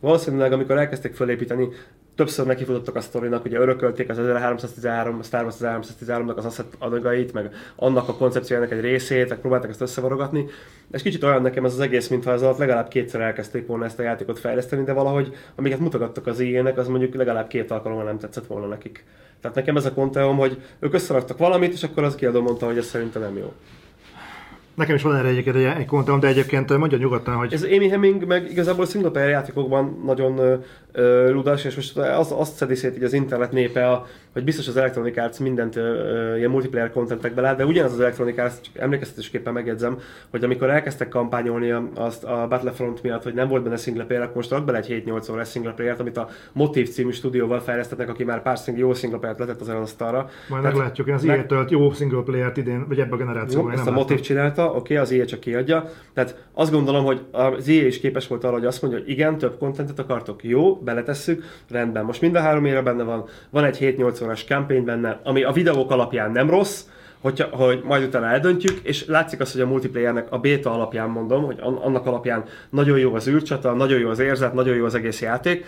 [0.00, 1.68] Valószínűleg, amikor elkezdték felépíteni,
[2.20, 7.32] többször nekifutottak a sztorinak, ugye örökölték az 1313, a Star Wars 1313-nak az asset adagait,
[7.32, 10.46] meg annak a koncepciójának egy részét, meg próbálták ezt összevarogatni.
[10.90, 13.98] És kicsit olyan nekem ez az egész, mintha ez alatt legalább kétszer elkezdték volna ezt
[13.98, 18.18] a játékot fejleszteni, de valahogy, amiket mutogattak az ilyenek, az mondjuk legalább két alkalommal nem
[18.18, 19.04] tetszett volna nekik.
[19.40, 22.78] Tehát nekem ez a konteum, hogy ők összeraktak valamit, és akkor az kiadó mondta, hogy
[22.78, 23.52] ez szerintem nem jó.
[24.80, 27.88] Nekem is van erre egyébként egy, egy kontom, de egyébként mondja nyugodtan, hogy Ez Amy
[27.88, 30.62] Hemming meg igazából single player játékokban nagyon
[30.92, 34.68] ö, ludas, és most az, azt szedi szét így az internet népe a, hogy biztos
[34.68, 38.78] az Electronic Arts mindent ö, ilyen multiplayer contentekbe lát, de ugyanaz az Electronic Arts, csak
[38.78, 39.98] emlékeztetésképpen megjegyzem,
[40.30, 44.36] hogy amikor elkezdtek kampányolni azt a Battlefront miatt, hogy nem volt benne single player, akkor
[44.36, 48.24] most ad bele egy 7-8 órás single player amit a Motiv című stúdióval fejlesztetnek, aki
[48.24, 50.28] már pár single, jó single player letett az asztalra.
[50.48, 53.16] Majd Tehát meglátjuk, én az meg- EA tölt jó single player-t idén, vagy ebben a
[53.20, 53.72] jó, generációban.
[53.72, 55.84] én ezt a Motiv csinálta, oké, az EA csak kiadja.
[56.14, 59.38] Tehát azt gondolom, hogy az EA is képes volt arra, hogy azt mondja, hogy igen,
[59.38, 62.04] több kontentet akartok, jó, beletesszük, rendben.
[62.04, 65.52] Most mind a három éve benne van, van egy 7-8 órás campaign benne, ami a
[65.52, 66.84] videók alapján nem rossz,
[67.20, 71.44] hogyha, hogy majd utána eldöntjük, és látszik az, hogy a multiplayernek a beta alapján mondom,
[71.44, 74.94] hogy an- annak alapján nagyon jó az űrcsata, nagyon jó az érzet, nagyon jó az
[74.94, 75.66] egész játék,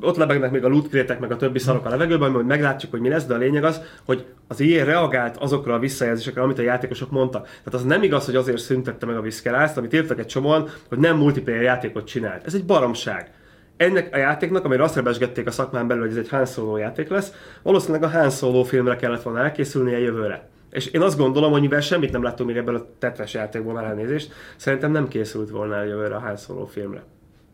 [0.00, 3.08] ott lebegnek még a loot meg a többi szarok a levegőben, hogy meglátjuk, hogy mi
[3.08, 7.10] lesz, de a lényeg az, hogy az EA reagált azokra a visszajelzésekre, amit a játékosok
[7.10, 7.44] mondtak.
[7.44, 10.98] Tehát az nem igaz, hogy azért szüntette meg a Viscerázt, amit írtak egy csomóan, hogy
[10.98, 12.46] nem multiplayer játékot csinált.
[12.46, 13.30] Ez egy baromság.
[13.78, 17.08] Ennek a játéknak, amire azt rebesgették a szakmán belül, hogy ez egy Han Solo játék
[17.08, 17.32] lesz,
[17.62, 20.48] valószínűleg a Han Solo filmre kellett volna elkészülnie jövőre.
[20.70, 23.84] És én azt gondolom, hogy mivel semmit nem láttunk még ebből a tetres játékból már
[23.84, 27.02] elnézést, szerintem nem készült volna el jövőre a Han Solo filmre.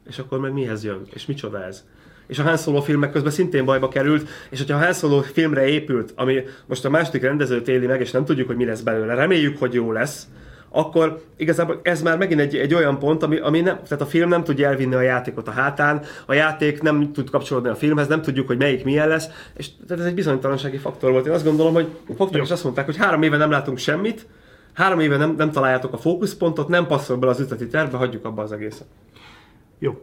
[0.09, 1.03] És akkor meg mihez jön?
[1.13, 1.85] És micsoda ez?
[2.27, 5.67] És a Han Solo filmek közben szintén bajba került, és hogyha a Han Solo filmre
[5.67, 9.15] épült, ami most a második rendezőt éli meg, és nem tudjuk, hogy mi lesz belőle,
[9.15, 10.29] reméljük, hogy jó lesz,
[10.77, 14.29] akkor igazából ez már megint egy, egy olyan pont, ami, ami nem, tehát a film
[14.29, 18.23] nem tudja elvinni a játékot a hátán, a játék nem tud kapcsolódni a filmhez, nem
[18.23, 21.27] tudjuk, hogy melyik milyen lesz, és tehát ez egy bizonytalansági faktor volt.
[21.27, 21.87] Én azt gondolom, hogy
[22.17, 24.27] fogtak és azt mondták, hogy három éve nem látunk semmit,
[24.73, 28.43] három éve nem, nem találjátok a fókuszpontot, nem passzol bele az üzleti tervbe, hagyjuk abba
[28.43, 28.87] az egészet.
[29.79, 30.01] Jó.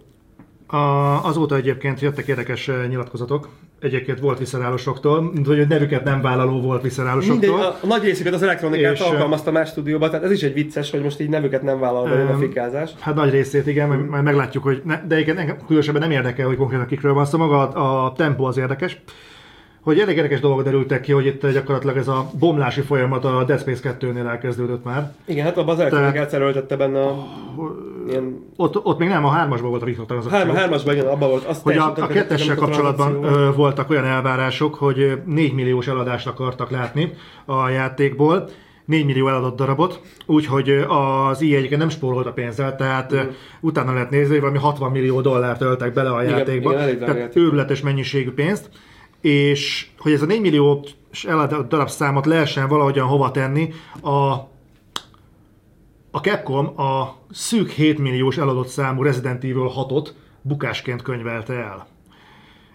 [0.71, 3.49] A, azóta egyébként jöttek érdekes eh, nyilatkozatok.
[3.79, 7.59] Egyébként volt viszerálosoktól, hogy nevüket nem vállaló volt Mindegy, viszerálosoktól.
[7.61, 10.91] a, a nagy részüket az elektronikát És, alkalmazta más stúdióba, tehát ez is egy vicces,
[10.91, 12.91] hogy most így nevüket nem vállalva jön a Öm, fikázás.
[12.99, 16.47] Hát nagy részét, igen, majd, majd meglátjuk, hogy ne, de egyébként engem különösebben nem érdekel,
[16.47, 19.01] hogy konkrétan kikről van szó, maga a, a tempó az érdekes.
[19.81, 23.59] Hogy elég érdekes dolgok derültek ki, hogy itt gyakorlatilag ez a bomlási folyamat a Dead
[23.59, 25.13] Space 2-nél elkezdődött már.
[25.25, 27.27] Igen, hát abban az elektronikát erőltette benne a
[28.11, 30.37] ilyen Ott, ott még nem, a hármasban volt a mikrotranszakció.
[30.39, 31.43] Hárma, hármasban igen, abban volt.
[31.45, 36.27] Azt hogy a, a kettessel kapcsolatban ö, voltak olyan elvárások, hogy ö, 4 milliós eladást
[36.27, 37.13] akartak látni
[37.45, 38.49] a játékból,
[38.85, 43.27] 4 millió eladott darabot, úgyhogy az EA egyébként nem spórolt a pénzzel, tehát mm.
[43.59, 46.99] utána lehet nézni, hogy valami 60 millió dollárt öltek bele a Igen, játékba, igen, drága
[46.99, 47.43] tehát játék.
[47.43, 48.69] őrületes mennyiségű pénzt,
[49.21, 50.85] és hogy ez a 4 millió
[51.27, 53.69] eladott darabszámot lehessen valahogyan hova tenni,
[54.03, 54.49] a
[56.11, 60.09] a Capcom a szűk 7 milliós eladott számú Resident Evil 6-ot
[60.41, 61.87] bukásként könyvelte el.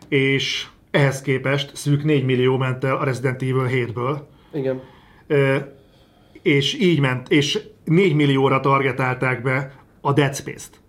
[0.08, 4.18] És ehhez képest szűk 4 millió ment el a Resident Evil 7-ből,
[4.52, 4.80] Igen.
[5.26, 5.56] Ö,
[6.42, 10.80] és így ment, és 4 millióra targetálták be a Dead Space-t,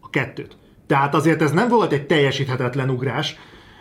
[0.00, 0.56] a kettőt.
[0.86, 3.36] Tehát azért ez nem volt egy teljesíthetetlen ugrás,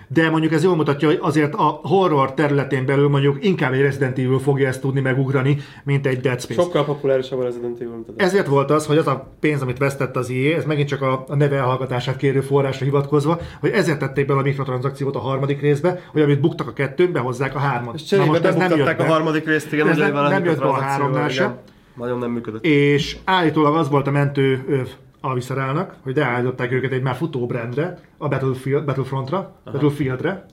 [0.07, 4.17] de mondjuk ez jól mutatja, hogy azért a horror területén belül mondjuk inkább egy Resident
[4.17, 6.61] Evil fogja ezt tudni megugrani, mint egy Dead Space.
[6.61, 9.77] Sokkal populárisabb a Resident Evil, mint a Ezért volt az, hogy az a pénz, amit
[9.77, 13.99] vesztett az IE, ez megint csak a, a neve elhallgatását kérő forrásra hivatkozva, hogy ezért
[13.99, 17.95] tették bele a mikrotranszakciót a harmadik részbe, hogy amit buktak a kettőn, behozzák a hármat.
[17.95, 19.09] És cserébe bebuktatták a be.
[19.09, 21.57] harmadik részt, igen, Ez nem- nem jött be a háromnál sem.
[21.95, 22.65] Nagyon nem működött.
[22.65, 24.87] És állítólag az volt a mentő öv
[25.29, 30.45] a Viscerálnak, hogy beállították őket egy már futó brandre, a Battlefield, Battlefrontra, Battlefieldre.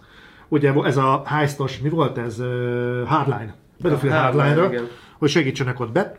[0.49, 2.37] Ugye ez a heistos, mi volt ez?
[3.07, 3.55] Hardline.
[3.81, 4.89] Battlefield Hardline, Hardline-ra, igen.
[5.19, 6.17] hogy segítsenek ott be.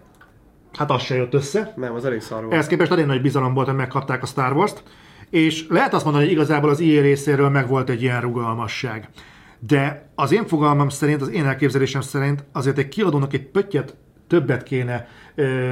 [0.73, 1.73] Hát az se jött össze.
[1.75, 2.53] Nem, az elég szar volt.
[2.53, 4.83] Ehhez képest elég nagy bizalom volt, hogy megkapták a Star Wars-t,
[5.29, 9.09] és lehet azt mondani, hogy igazából az EA részéről meg volt egy ilyen rugalmasság.
[9.59, 13.95] De az én fogalmam szerint, az én elképzelésem szerint azért egy kiadónak egy pöttyet
[14.27, 15.71] többet kéne ö,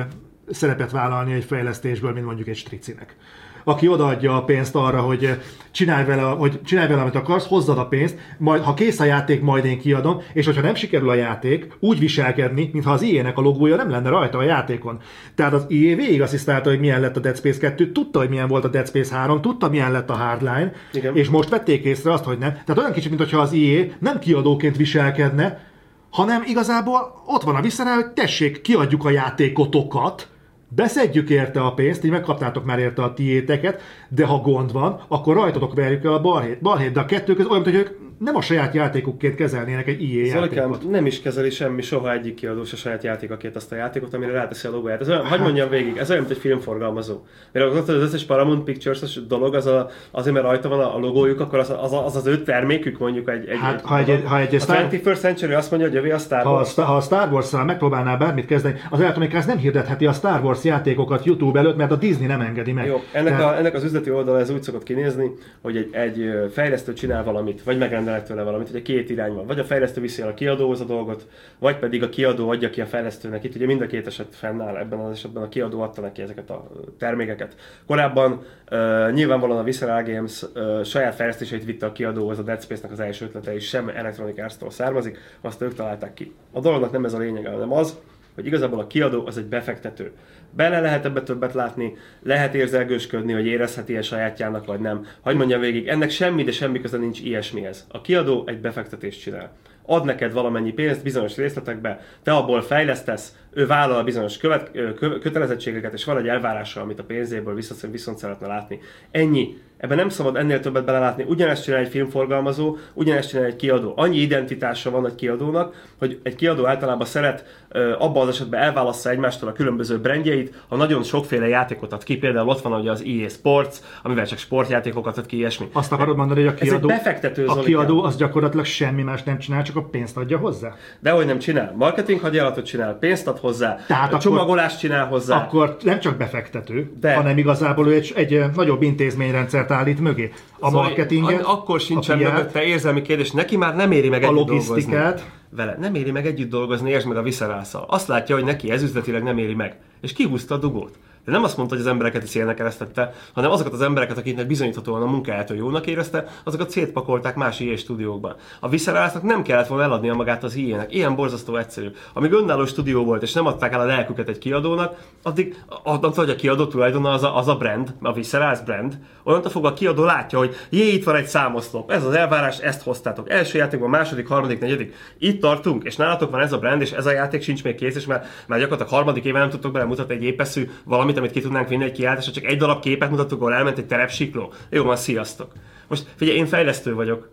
[0.51, 3.15] szerepet vállalni egy fejlesztésből, mint mondjuk egy stricinek.
[3.63, 5.37] Aki odaadja a pénzt arra, hogy
[5.71, 9.41] csinálj vele, hogy csinálj vele, amit akarsz, hozzad a pénzt, majd ha kész a játék,
[9.41, 13.41] majd én kiadom, és hogyha nem sikerül a játék, úgy viselkedni, mintha az EA-nek a
[13.41, 14.99] logója nem lenne rajta a játékon.
[15.35, 18.47] Tehát az EA végig asszisztálta, hogy milyen lett a Dead Space 2, tudta, hogy milyen
[18.47, 21.15] volt a Dead Space 3, tudta, milyen lett a Hardline, Igen.
[21.15, 22.51] és most vették észre azt, hogy nem.
[22.51, 25.69] Tehát olyan kicsit, mintha az EA nem kiadóként viselkedne,
[26.09, 30.29] hanem igazából ott van a visszará, hogy tessék, kiadjuk a játékotokat,
[30.75, 35.35] beszedjük érte a pénzt, így megkaptátok már érte a tiéteket, de ha gond van, akkor
[35.35, 36.61] rajtatok verjük el a balhét.
[36.61, 37.89] balhét de a kettő között olyan, hogy ők
[38.23, 40.89] nem a saját játékukként kezelnének egy EA Zolikám játékot.
[40.89, 44.67] nem is kezeli semmi soha egyik kiadó se saját játékaként azt a játékot, amire ráteszi
[44.67, 45.01] a logóját.
[45.01, 47.19] Ez olyan, hagyd mondjam végig, ez olyan, mint egy filmforgalmazó.
[47.51, 51.39] Mert az, az összes Paramount Pictures dolog, az a, azért, mert rajta van a logójuk,
[51.39, 53.47] akkor az az, az, az, ő termékük mondjuk egy...
[53.49, 56.17] egy Hát, ha egy- ha egy a Star- 21st Century azt mondja, hogy jövő a
[56.17, 56.75] Star Ha a, Wars.
[56.75, 60.63] Ha a Star Wars-szal megpróbálnál bármit kezdeni, az Electronic Arts nem hirdetheti a Star Wars
[60.63, 62.85] játékokat YouTube előtt, mert a Disney nem engedi meg.
[62.85, 65.31] Jó, ennek, Tehát- a, ennek az üzleti oldala ez úgy szokott kinézni,
[65.61, 69.45] hogy egy, egy fejlesztő csinál valamit, vagy megrendel rendelek tőle valamit, ugye két irány van.
[69.45, 71.27] Vagy a fejlesztő viszi el a kiadóhoz a dolgot,
[71.59, 73.43] vagy pedig a kiadó adja ki a fejlesztőnek.
[73.43, 76.49] Itt ugye mind a két eset fennáll, ebben az esetben a kiadó adta neki ezeket
[76.49, 76.67] a
[76.97, 77.55] termékeket.
[77.87, 78.31] Korábban
[78.71, 82.99] uh, nyilvánvalóan a Visceral Games uh, saját fejlesztéseit vitte a kiadóhoz, a Dead Space-nek az
[82.99, 86.33] első ötlete is sem Electronic Arts-tól származik, azt ők találták ki.
[86.51, 87.99] A dolognak nem ez a lényeg, hanem az,
[88.35, 90.11] hogy igazából a kiadó az egy befektető.
[90.55, 95.05] Bele lehet ebbe többet látni, lehet érzelgősködni, hogy érezheti a sajátjának, vagy nem.
[95.21, 97.87] Hagy mondjam végig, ennek semmi, de semmi köze nincs ilyesmihez.
[97.91, 99.51] A kiadó egy befektetést csinál.
[99.85, 105.93] Ad neked valamennyi pénzt bizonyos részletekbe, te abból fejlesztesz, ő vállal bizonyos követ, kö, kötelezettségeket,
[105.93, 108.79] és van egy elvárása, amit a pénzéből viszont, viszont szeretne látni.
[109.11, 109.57] Ennyi.
[109.77, 111.25] Ebben nem szabad ennél többet belelátni.
[111.27, 113.93] Ugyanezt csinál egy filmforgalmazó, ugyanezt csinál egy kiadó.
[113.95, 117.65] Annyi identitása van egy kiadónak, hogy egy kiadó általában szeret
[117.99, 122.49] abban az esetben elválassza egymástól a különböző brandjeit, ha nagyon sokféle játékot ad ki, például
[122.49, 125.67] ott van ugye az EA Sports, amivel csak sportjátékokat ad ki, ilyesmi.
[125.71, 129.23] Azt akarod mondani, hogy a kiadó, Ez egy befektető, a kiadó az gyakorlatilag semmi más
[129.23, 130.75] nem csinál, csak a pénzt adja hozzá?
[130.99, 131.73] De hogy nem csinál.
[131.77, 135.37] Marketing hadjáratot csinál, pénzt ad hozzá, Tehát csomagolást csinál hozzá.
[135.37, 137.13] Akkor nem csak befektető, de.
[137.13, 140.31] hanem igazából ő egy, egy nagyobb intézményrendszert állít mögé.
[140.59, 145.03] A Zoli, marketinget, akkor sincsen mögötte érzelmi kérdés, neki már nem éri meg a logisztikát,
[145.03, 145.29] dolgozni.
[145.49, 145.77] vele.
[145.79, 147.85] Nem éri meg együtt dolgozni, és meg a visszarászal.
[147.87, 149.75] Azt látja, hogy neki ez üzletileg nem éri meg.
[150.01, 150.97] És kihúzta a dugót.
[151.25, 154.47] De nem azt mondta, hogy az embereket is célnak keresztette, hanem azokat az embereket, akiknek
[154.47, 158.35] bizonyíthatóan a munkájától jónak érezte, azokat szétpakolták más ilyen stúdiókban.
[158.59, 160.93] A Viscerálsznak nem kellett volna eladnia magát az ilyenek.
[160.93, 161.87] Ilyen borzasztó egyszerű.
[162.13, 166.29] Amíg önálló stúdió volt, és nem adták el a lelküket egy kiadónak, addig attól, hogy
[166.29, 170.03] a kiadó tulajdona az a, az a brand, a Viscerálsz brand, onnantól fog a kiadó
[170.03, 173.29] látja, hogy jé, itt van egy számoszlop, ez az elvárás, ezt hoztátok.
[173.29, 177.05] Első játékban, második, harmadik, negyedik, itt tartunk, és nálatok van ez a brand, és ez
[177.05, 180.23] a játék sincs még kész, és már, már gyakorlatilag harmadik éve nem tudtok belemutatni egy
[180.23, 180.69] épeszű
[181.13, 183.85] valamit, amit ki tudnánk vinni egy kiáltásra, csak egy darab képet mutattuk, ahol elment egy
[183.85, 184.53] terepsikló.
[184.69, 185.51] Jó, van, sziasztok.
[185.87, 187.29] Most figyelj, én fejlesztő vagyok,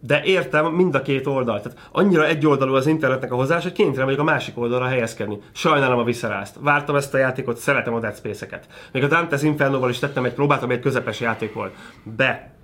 [0.00, 1.62] de értem mind a két oldalt.
[1.62, 5.38] Tehát annyira egyoldalú az internetnek a hozás, hogy kénytelen vagyok a másik oldalra helyezkedni.
[5.52, 6.56] Sajnálom a visszarászt.
[6.60, 8.66] Vártam ezt a játékot, szeretem a Dead Space-eket.
[8.92, 11.74] Még a Dante's Inferno-val is tettem egy próbát, ami egy közepes játék volt.
[12.16, 12.54] De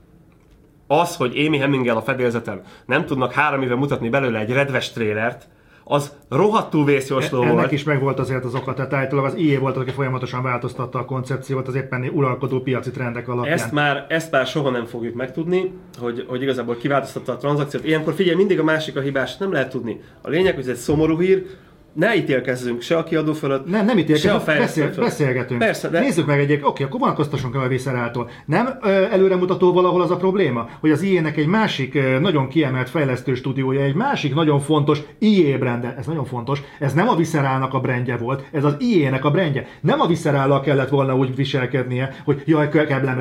[0.87, 5.49] az, hogy Amy Hemmingel a fedélzeten nem tudnak három éve mutatni belőle egy redves trélert,
[5.93, 7.59] az rohadtul vészjósló e- volt.
[7.59, 10.99] Ennek is meg volt azért az oka, tehát állítólag az IE volt, aki folyamatosan változtatta
[10.99, 13.55] a koncepciót az éppen uralkodó piaci trendek alapján.
[13.55, 17.85] Ezt már, ezt már soha nem fogjuk megtudni, hogy, hogy igazából kiváltoztatta a tranzakciót.
[17.85, 20.01] Ilyenkor figyelj, mindig a másik a hibás, nem lehet tudni.
[20.23, 21.47] A lényeg, hogy ez egy szomorú hír,
[21.93, 25.09] ne ítélkezzünk se a kiadó fölött, nem, nem ítélkezzünk, se a beszél, fölött.
[25.09, 25.61] beszélgetünk.
[25.61, 26.01] Persze, de...
[26.01, 28.31] Nézzük meg egyik, oké, akkor vonatkoztassunk el a Visceráltól.
[28.47, 32.91] Nem ö, előremutató valahol az a probléma, hogy az IE-nek egy másik ö, nagyon kiemelt
[32.91, 37.75] fejlesztő stúdiója, egy másik nagyon fontos IE brand, ez nagyon fontos, ez nem a Viscerálnak
[37.75, 39.67] a brandje volt, ez az IE-nek a brandje.
[39.81, 43.19] Nem a Viscerállal kellett volna úgy viselkednie, hogy jaj, keblem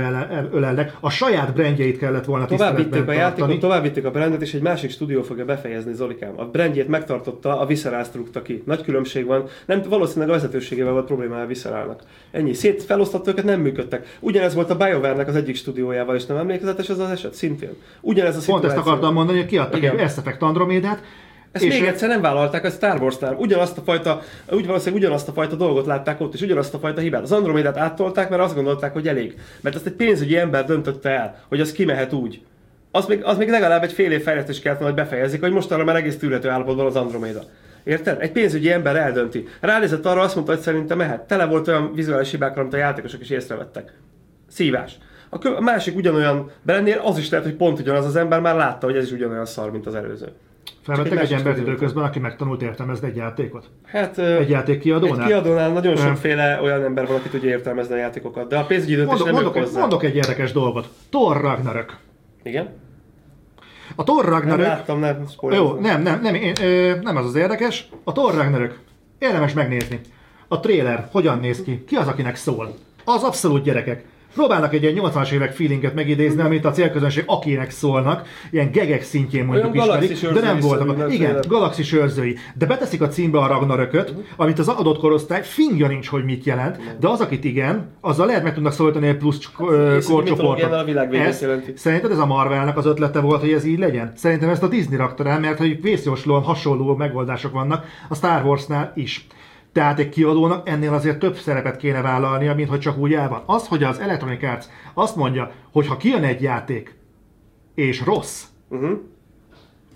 [0.51, 4.53] ölellek, a saját brandjeit kellett volna tovább vitték a játékot, tovább vitték a brandet, és
[4.53, 6.33] egy másik stúdió fogja befejezni Zolikám.
[6.35, 9.43] A brandjét megtartotta, a Viscerálst rúgta ki nagy különbség van.
[9.65, 12.01] Nem, valószínűleg a vezetőségével volt problémája visszaállnak.
[12.31, 12.53] Ennyi.
[12.53, 14.17] Szét felosztott őket, nem működtek.
[14.19, 17.75] Ugyanez volt a BioWare-nek az egyik stúdiójával, és nem emlékezetes ez az eset szintén.
[18.01, 18.41] Ugyanez a.
[18.45, 21.03] Pont ezt akartam mondani, hogy kiadtak egy Effect Andromédát,
[21.51, 23.35] ezt és még egyszer nem vállalták a Star Wars-nál.
[23.35, 27.01] Ugyanazt a fajta, úgy valószínűleg ugyanazt a fajta dolgot látták ott, és ugyanazt a fajta
[27.01, 27.21] hibát.
[27.21, 29.37] Az Andromédát áttolták, mert azt gondolták, hogy elég.
[29.61, 32.41] Mert ezt egy pénzügyi ember döntötte el, hogy az kimehet úgy.
[32.91, 35.95] Az még, az még legalább egy fél év fejlesztés kellett hogy befejezik, hogy mostanra már
[35.95, 37.43] egész tűrhető állapotban az Andromeda.
[37.83, 38.21] Érted?
[38.21, 39.47] Egy pénzügyi ember eldönti.
[39.59, 41.21] Ránézett arra, azt mondta, hogy szerintem mehet.
[41.21, 43.93] Tele volt olyan vizuális hibákkal, amit a játékosok is észrevettek.
[44.47, 44.97] Szívás.
[45.29, 48.55] A, kö- a másik ugyanolyan belennél, az is lehet, hogy pont ugyanaz az ember már
[48.55, 50.27] látta, hogy ez is ugyanolyan szar, mint az előző.
[50.81, 53.69] Felvettek egy, egy embert időközben, aki megtanult értelmezni egy játékot?
[53.85, 55.19] Hát, egy játék kiadónál?
[55.21, 58.95] Egy kiadónál nagyon sokféle olyan ember van, aki tudja értelmezni a játékokat, de a pénzügyi
[58.95, 60.87] döntés mondok, nem mondok, mondok egy érdekes dolgot.
[61.09, 61.97] Thor Ragnarök.
[62.43, 62.69] Igen?
[63.95, 64.65] A Thor Ragnarök...
[64.65, 67.89] Nem láttam, nem Jó, nem, nem, nem, én, ö, nem az az érdekes.
[68.03, 68.79] A Thor Ragnarök.
[69.19, 69.99] Érdemes megnézni.
[70.47, 71.83] A trailer hogyan néz ki?
[71.87, 72.75] Ki az, akinek szól?
[73.03, 74.05] Az abszolút gyerekek.
[74.33, 79.45] Próbálnak egy ilyen 80-as évek feelinget megidézni, amit a célközönség akinek szólnak, ilyen gegek szintjén
[79.45, 81.13] mondjuk ismerik, de nem voltak.
[81.13, 82.35] Igen, galaxis őrzői.
[82.55, 86.97] De beteszik a címbe a Ragnarököt, amit az adott korosztály fingja nincs, hogy mit jelent,
[86.99, 90.69] de az, akit igen, azzal lehet meg tudnak szólítani egy plusz hát, korcsoportot.
[91.75, 94.11] Szerinted ez a Marvelnek az ötlete volt, hogy ez így legyen?
[94.15, 98.91] Szerintem ezt a Disney rakta rá, mert hogy vészjóslóan hasonló megoldások vannak a Star Warsnál
[98.95, 99.27] is.
[99.71, 103.43] Tehát egy kiadónak ennél azért több szerepet kéne vállalnia, mint hogy csak úgy el van.
[103.45, 106.95] Az, hogy az Electronic Arts azt mondja, hogy ha kijön egy játék,
[107.75, 108.99] és rossz, uh-huh.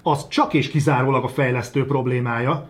[0.04, 2.70] az csak és kizárólag a fejlesztő problémája,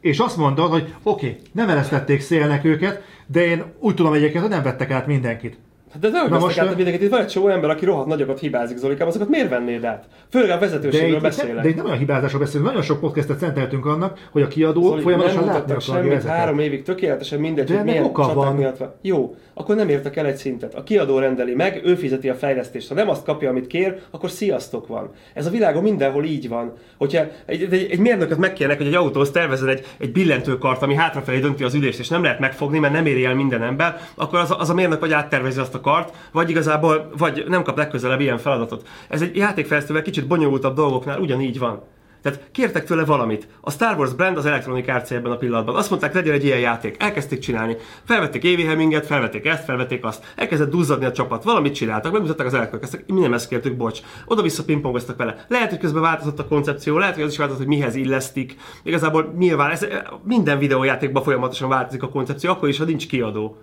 [0.00, 4.40] és azt mondta, hogy oké, okay, nem eresztették szélnek őket, de én úgy tudom egyébként,
[4.40, 5.58] hogy nem vettek át mindenkit.
[5.92, 8.38] Hát de nem most, át a videókat, itt van egy csomó ember, aki rohadt nagyokat
[8.38, 10.04] hibázik Zolikám, azokat miért vennéd át?
[10.30, 11.62] Főleg a De vezetőségről itt, beszélek.
[11.62, 15.02] de itt nem olyan hibázásról beszélünk, nagyon sok podcastet szenteltünk annak, hogy a kiadó Zoli,
[15.02, 18.54] folyamatosan nem látni akarja semmit három évig, tökéletesen mindegy, De hogy milyen oka van.
[18.56, 18.92] miatt van.
[19.02, 20.74] Jó, akkor nem értek el egy szintet.
[20.74, 22.88] A kiadó rendeli meg, ő fizeti a fejlesztést.
[22.88, 25.10] Ha nem azt kapja, amit kér, akkor sziasztok van.
[25.34, 26.72] Ez a világon mindenhol így van.
[26.96, 31.38] Hogyha egy, egy, egy mérnököt megkérnek, hogy egy autóhoz tervezzen egy, egy billentőkart, ami hátrafelé
[31.38, 34.54] dönti az ülést, és nem lehet megfogni, mert nem éri el minden ember, akkor az,
[34.58, 38.38] az a mérnök vagy áttervezi azt a kart, vagy igazából vagy nem kap legközelebb ilyen
[38.38, 38.88] feladatot.
[39.08, 41.82] Ez egy játékfejlesztővel kicsit bonyolultabb dolgoknál ugyanígy van.
[42.22, 43.48] Tehát kértek tőle valamit.
[43.60, 45.74] A Star Wars brand az Electronic Arts ebben a pillanatban.
[45.76, 46.96] Azt mondták, legyen egy ilyen játék.
[47.02, 47.76] Elkezdték csinálni.
[48.04, 50.32] Felvették Évi Hemminget, felvették ezt, felvették azt.
[50.36, 51.44] Elkezdett duzzadni a csapat.
[51.44, 54.00] Valamit csináltak, megmutatták az Electronic Arts, mi nem ezt kértük, bocs.
[54.26, 55.44] Oda-vissza pingpongoztak vele.
[55.48, 58.56] Lehet, hogy közben változott a koncepció, lehet, hogy az is változott, hogy mihez illesztik.
[58.82, 59.86] Igazából nyilván ez,
[60.24, 63.58] minden videójátékban folyamatosan változik a koncepció, akkor is, ha nincs kiadó.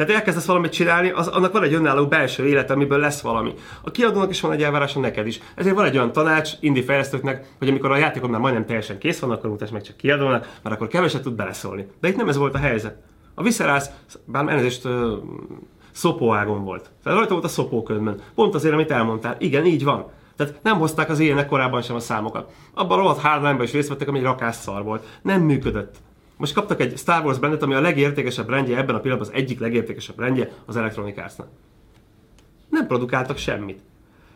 [0.00, 3.54] Tehát elkezdesz valamit csinálni, az, annak van egy önálló belső élet, amiből lesz valami.
[3.82, 5.40] A kiadónak is van egy elvárása, neked is.
[5.54, 9.18] Ezért van egy olyan tanács indie fejlesztőknek, hogy amikor a játékod már majdnem teljesen kész
[9.18, 11.86] van, akkor mutasd meg csak kiadónak, mert akkor keveset tud beleszólni.
[12.00, 12.96] De itt nem ez volt a helyzet.
[13.34, 13.90] A Viscerász,
[14.24, 14.88] bár elnézést,
[15.92, 16.90] szopóágon volt.
[17.02, 18.20] Tehát rajta volt a szopóködben.
[18.34, 19.36] Pont azért, amit elmondtál.
[19.38, 20.10] Igen, így van.
[20.36, 22.52] Tehát nem hozták az ilyenek korábban sem a számokat.
[22.74, 25.06] Abban a rohadt hardline is részt vettek, ami egy rakásszar volt.
[25.22, 25.96] Nem működött.
[26.40, 29.60] Most kaptak egy Star Wars brandet, ami a legértékesebb rendje, ebben a pillanatban az egyik
[29.60, 31.48] legértékesebb rendje az Electronic Arts-nak.
[32.68, 33.80] Nem produkáltak semmit.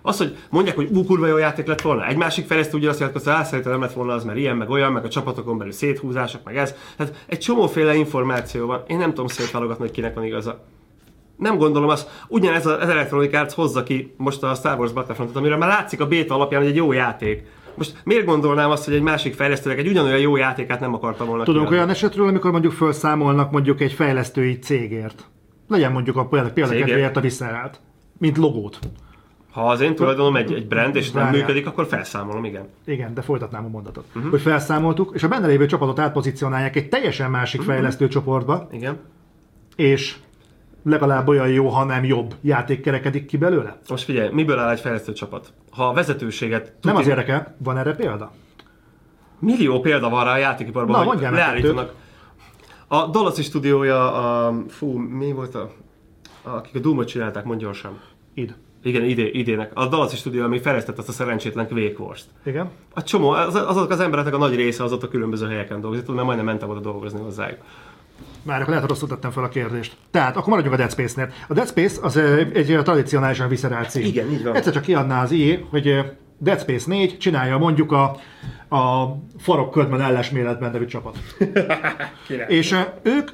[0.03, 2.07] Az, hogy mondják, hogy ú, kurva jó játék lett volna.
[2.07, 4.57] Egy másik fejlesztő ugye azt jelenti, hogy "Á, szerintem nem lett volna az, mert ilyen,
[4.57, 6.75] meg olyan, meg a csapatokon belül széthúzások, meg ez.
[6.97, 8.83] Tehát egy csomóféle információ van.
[8.87, 10.65] Én nem tudom szétválogatni, hogy kinek van igaza.
[11.37, 15.57] Nem gondolom azt, ugyanez az Electronic Arts hozza ki most a Star Wars Battlefrontot, amire
[15.57, 17.47] már látszik a beta alapján, hogy egy jó játék.
[17.77, 21.45] Most miért gondolnám azt, hogy egy másik fejlesztőnek egy ugyanolyan jó játékát nem akarta volna
[21.45, 21.79] Tudunk kiadni?
[21.79, 25.29] olyan esetről, amikor mondjuk felszámolnak mondjuk egy fejlesztői cégért.
[25.69, 27.81] Legyen mondjuk a példa, példakedvéért a Viscerát,
[28.19, 28.79] mint logót.
[29.51, 32.69] Ha az én tulajdonom egy, egy brand és nem működik, akkor felszámolom, igen.
[32.85, 34.05] Igen, de folytatnám a mondatot.
[34.15, 34.31] Uh-huh.
[34.31, 37.75] Hogy felszámoltuk, és a benne lévő csapatot átpozícionálják egy teljesen másik uh-huh.
[37.75, 38.99] fejlesztő csoportba, Igen.
[39.77, 40.17] és
[40.85, 43.79] legalább olyan jó, ha nem jobb játék kerekedik ki belőle.
[43.89, 45.53] Most figyelj, miből áll egy fejlesztő csapat?
[45.71, 46.65] Ha a vezetőséget...
[46.65, 48.33] Nem tuti- az érdekel, van erre példa?
[49.39, 51.95] Millió példa van rá a játékiparban, Na, hogy leállítanak.
[52.89, 55.71] A Dallas stúdiója, a, fú, mi volt a,
[56.43, 58.01] akik a Doom-ot csinálták, mondj gyorsan.
[58.35, 58.55] Id.
[58.83, 59.71] Igen, idé, idének.
[59.75, 62.27] A Dallas stúdió, ami fejlesztett azt a szerencsétlen Quake Wars-t.
[62.45, 62.71] Igen?
[62.95, 66.05] A csomó, az, azok az embereknek a nagy része az ott a különböző helyeken dolgozik,
[66.05, 67.59] tudom, mert majdnem mentem oda dolgozni hozzájuk.
[68.45, 69.97] Már lehet, hogy rosszul tettem fel a kérdést.
[70.11, 71.33] Tehát, akkor maradjunk a Dead Space-nél.
[71.49, 74.05] A Dead Space az egy ö, tradicionálisan viscerált cím.
[74.05, 74.55] Igen, így van.
[74.55, 76.05] Egyszer csak kiadná az IE, hogy
[76.39, 78.03] Dead Space 4 csinálja mondjuk a,
[78.77, 81.19] a farokködben ellesméletben nevű csapat.
[82.49, 83.31] És ők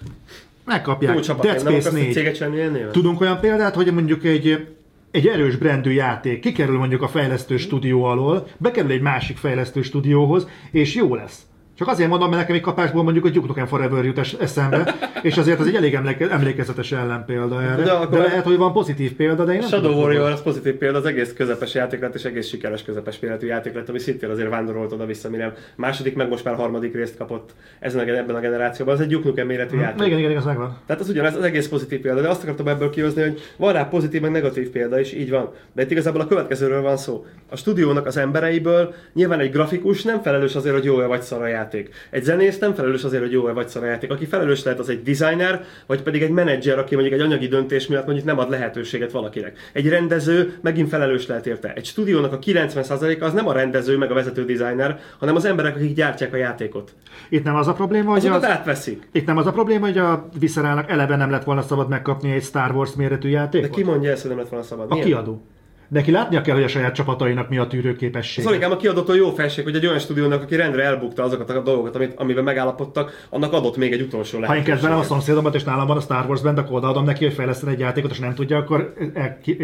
[0.64, 2.12] megkapják Jó csapat, Dead Space akarsz egy 4.
[2.12, 2.92] céget csinálni ilyen néven?
[2.92, 4.66] Tudunk olyan példát, hogy mondjuk egy,
[5.10, 10.48] egy erős brandű játék kikerül mondjuk a fejlesztő stúdió alól, bekerül egy másik fejlesztő stúdióhoz,
[10.70, 11.42] és jó lesz.
[11.80, 14.94] Csak azért mondom, mert nekem egy kapásból mondjuk a Duke Nukem Forever jut es- eszembe,
[15.22, 17.82] és azért az egy elég emléke- emlékezetes ellenpélda erre.
[17.82, 20.98] De De, lehet, hogy van pozitív példa, de én nem Shadow Warrior az pozitív példa,
[20.98, 24.48] az egész közepes játék lett, és egész sikeres közepes méretű játék lett, ami szintén azért
[24.48, 28.94] vándorolt oda-vissza, mire második, meg most már harmadik részt kapott ezen a, ebben a generációban.
[28.94, 30.06] Az egy Duke Nukem méretű játék.
[30.06, 30.76] Igen, igen, igen, az megvan.
[30.86, 33.84] Tehát az ugyanez az egész pozitív példa, de azt akartam ebből kihozni, hogy van rá
[33.84, 35.50] pozitív, meg negatív példa is, így van.
[35.72, 37.26] De itt igazából a következőről van szó.
[37.50, 41.46] A stúdiónak az embereiből nyilván egy grafikus nem felelős azért, hogy jó-e vagy szar a
[41.46, 41.68] játék.
[42.10, 44.10] Egy zenész nem felelős azért, hogy jó-e vagy szar a játék.
[44.10, 47.86] Aki felelős lehet, az egy designer, vagy pedig egy menedzser, aki mondjuk egy anyagi döntés
[47.86, 49.58] miatt mondjuk nem ad lehetőséget valakinek.
[49.72, 51.72] Egy rendező megint felelős lehet érte.
[51.72, 55.76] Egy stúdiónak a 90%-a az nem a rendező, meg a vezető designer, hanem az emberek,
[55.76, 56.94] akik gyártják a játékot.
[57.28, 59.08] Itt nem az a probléma, hogy az, átveszik.
[59.12, 62.42] itt nem az a probléma, hogy a Viscerának eleve nem lett volna szabad megkapni egy
[62.42, 63.70] Star Wars méretű De játékot?
[63.70, 64.86] ki mondja ezt, hogy nem lett volna szabad?
[64.90, 65.42] A kiadó.
[65.90, 68.46] Neki látnia kell, hogy a saját csapatainak mi a tűrőképessége.
[68.46, 71.94] Zolikám a kiadótól jó felség, hogy egy olyan stúdiónak, aki rendre elbukta azokat a dolgokat,
[71.96, 74.74] amit, amiben megállapodtak, annak adott még egy utolsó Ha én lehetőséget.
[74.80, 77.68] kedvelem a szomszédomat, és nálam van a Star Wars band, akkor odaadom neki, hogy fejleszten
[77.68, 78.92] egy játékot, és nem tudja, akkor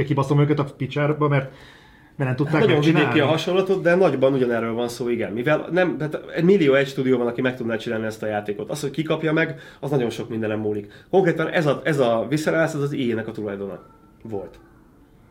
[0.06, 1.50] kibaszom őket a picsárba, mert,
[2.16, 3.20] mert nem tudták Nagyon vigyék megcsinálni.
[3.20, 5.32] ki a hasonlatot, de nagyban ugyanerről van szó, igen.
[5.32, 8.70] Mivel nem, tehát egy millió egy stúdió van, aki meg tudná csinálni ezt a játékot.
[8.70, 10.92] Az, hogy ki kapja meg, az nagyon sok mindenem múlik.
[11.10, 13.78] Konkrétan ez a, ez a Visceral, ez az EA-nek a tulajdona
[14.22, 14.58] volt.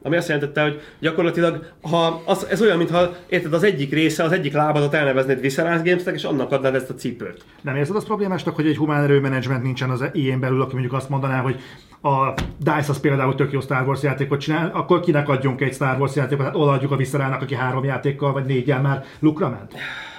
[0.05, 4.31] Ami azt jelentette, hogy gyakorlatilag, ha az, ez olyan, mintha érted, az egyik része, az
[4.31, 7.45] egyik lábadat elneveznéd Visceral Gamesnek, és annak adnád ezt a cipőt.
[7.61, 11.09] Nem érzed az problémásnak, hogy egy humán erőmenedzsment nincsen az ilyen belül, aki mondjuk azt
[11.09, 11.59] mondaná, hogy
[12.01, 15.99] a DICE az például tök jó Star Wars játékot csinál, akkor kinek adjunk egy Star
[15.99, 19.73] Wars játékot, hát odaadjuk a Viscerának, aki három játékkal vagy négyel már lukra ment?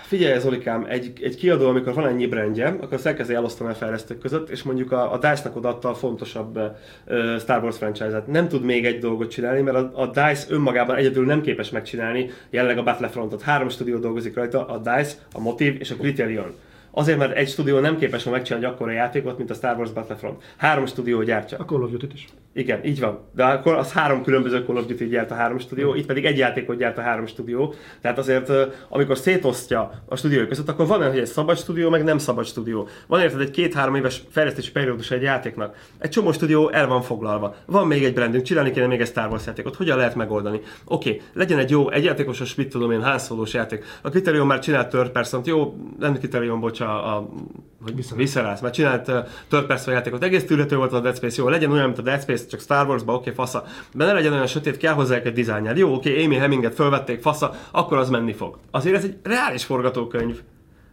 [0.07, 4.19] Figyelj, Zolikám, egy, egy kiadó, amikor van ennyi brandje, akkor azt elkezdi elosztani a fejlesztők
[4.19, 6.57] között, és mondjuk a, a DICE-nak odaadta a fontosabb
[7.07, 8.27] uh, Star Wars franchise-et.
[8.27, 12.31] Nem tud még egy dolgot csinálni, mert a, a DICE önmagában egyedül nem képes megcsinálni
[12.51, 13.43] jelenleg a Battlefrontot.
[13.43, 16.55] Három stúdió dolgozik rajta, a DICE, a Motive és a Criterion.
[16.91, 20.43] Azért, mert egy stúdió nem képes ma megcsinálni akkora játékot, mint a Star Wars Battlefront.
[20.57, 21.59] Három stúdió gyártja.
[21.59, 22.27] A Call of Duty is.
[22.57, 23.19] Igen, így van.
[23.35, 26.39] De akkor az három különböző Call of Duty gyárt a három stúdió, itt pedig egy
[26.39, 27.75] játékot gyárt a három stúdió.
[28.01, 28.53] Tehát azért,
[28.89, 32.47] amikor szétosztja a stúdiók között, akkor van olyan, hogy egy szabad stúdió, meg nem szabad
[32.47, 32.89] stúdió.
[33.07, 35.77] Van érted egy két-három éves fejlesztési periódus egy játéknak.
[35.99, 37.55] Egy csomó stúdió el van foglalva.
[37.67, 39.77] Van még egy brandünk, csinálni kéne még egy Star Wars játékot.
[39.77, 40.61] Hogyan lehet megoldani?
[40.85, 43.21] Oké, okay, legyen egy jó, egy játékos, mit tudom én, Han
[43.53, 43.85] játék.
[44.03, 47.29] A Criterion már csinált third person jó, nem Criterion, bocs, a, a
[47.83, 49.17] hogy visszarász, mert csinált uh,
[49.49, 52.21] third person játékot, egész tűrhető volt a Dead Space, jó, legyen olyan, mint a Dead
[52.21, 55.33] Space, csak Star Wars-ba, oké, okay, fasza, de ne legyen olyan sötét, kell hozzá egy
[55.33, 55.77] dizájnjál.
[55.77, 58.59] Jó, oké, okay, Amy Hemminget fölvették, fasza, akkor az menni fog.
[58.71, 60.41] Azért ez egy reális forgatókönyv.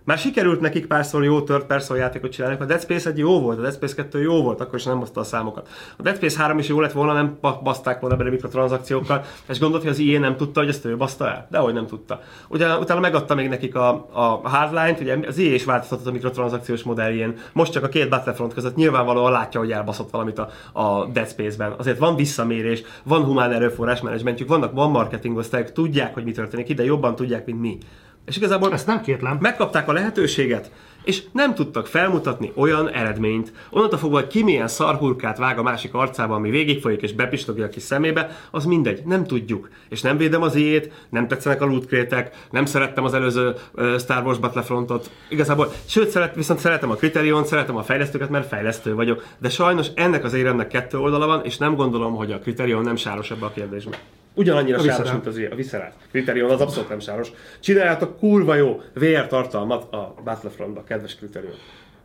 [0.05, 3.57] Már sikerült nekik párszor jó third person játékot csinálni, a Dead Space egy jó volt,
[3.57, 5.67] a Dead Space 2 jó volt, akkor is nem hozta a számokat.
[5.97, 9.83] A Dead Space 3 is jó lett volna, nem baszták volna bele mikrotranszakciókkal, és gondolt,
[9.83, 11.47] hogy az ilyen nem tudta, hogy ezt ő baszta el?
[11.51, 12.21] De hogy nem tudta.
[12.47, 16.83] Ugye, utána megadta még nekik a, a hardline-t, ugye az IE is változtatott a mikrotranszakciós
[16.83, 17.37] modelljén.
[17.53, 21.73] Most csak a két Battlefront között nyilvánvalóan látja, hogy elbaszott valamit a, a Dead Space-ben.
[21.77, 26.69] Azért van visszamérés, van humán erőforrás menedzsmentjük, vannak, van marketing osztályok, tudják, hogy mi történik
[26.69, 27.77] ide, jobban tudják, mint mi.
[28.25, 29.37] És igazából Ezt nem kétlem.
[29.41, 30.71] megkapták a lehetőséget,
[31.03, 33.53] és nem tudtak felmutatni olyan eredményt.
[33.69, 37.69] Onnantól fogva, hogy ki milyen szarhurkát vág a másik arcába, ami végigfolyik és bepistogja a
[37.69, 39.69] kis szemébe, az mindegy, nem tudjuk.
[39.89, 44.25] És nem védem az ilyét, nem tetszenek a lootkrétek, nem szerettem az előző uh, Star
[44.25, 45.11] Wars Battlefrontot.
[45.29, 49.25] Igazából, sőt, szeret, viszont szeretem a Criterion, szeretem a fejlesztőket, mert fejlesztő vagyok.
[49.37, 52.95] De sajnos ennek az éremnek kettő oldala van, és nem gondolom, hogy a Criterion nem
[52.95, 53.97] sáros ebbe a kérdésbe.
[54.33, 55.91] Ugyanannyira A sáros, mint az a Visceral.
[56.11, 57.31] Criterion az abszolút nem sáros.
[57.59, 61.53] Csináljátok kurva jó VR tartalmat a Battlefrontba, kedves Criterion.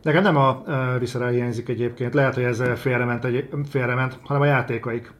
[0.01, 4.45] Nekem nem a uh, Visceral hiányzik egyébként, lehet, hogy ez félrement, egy, félrement, hanem a
[4.45, 5.11] játékaik.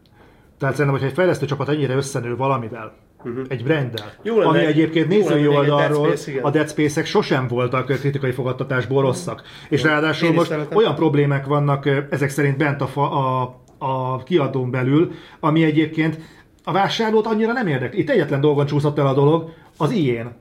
[0.60, 3.46] Tehát szerintem, hogyha egy fejlesztő csapat ennyire összenő valamivel, uh-huh.
[3.48, 6.44] egy branddel, Jó lenne ami egy- egyébként jó nézői egy Dead oldalról Space, igen.
[6.44, 9.42] a Dead Space-ek sosem voltak kritikai fogadtatásból rosszak.
[9.70, 14.72] És ráadásul Én most olyan problémák vannak ezek szerint bent a, fa, a, a kiadón
[14.72, 16.18] belül, ami egyébként
[16.70, 18.00] a vásárlót annyira nem érdekli.
[18.00, 20.36] Itt egyetlen dolgon csúszott el a dolog, az ilyen.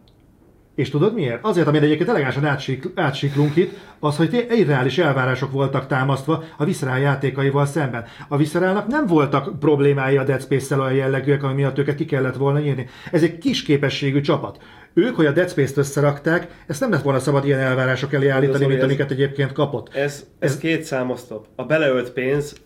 [0.75, 1.45] És tudod miért?
[1.45, 6.99] Azért, amit egyébként elegánsan átsik, átsiklunk itt, az, hogy irreális elvárások voltak támasztva a Visceral
[6.99, 8.05] játékaival szemben.
[8.29, 12.37] A Visceralnak nem voltak problémái a Dead Space-szel olyan jellegűek, ami miatt őket ki kellett
[12.37, 12.87] volna írni.
[13.13, 14.59] Ez egy kis képességű csapat.
[14.95, 18.67] Ők, hogy a Dead Space-t összerakták, ezt nem lett volna szabad ilyen elvárások elé állítani,
[18.67, 19.95] mint ez- amiket egyébként kapott.
[19.95, 21.47] Ez, ez két számosztop.
[21.57, 22.57] A beleölt pénz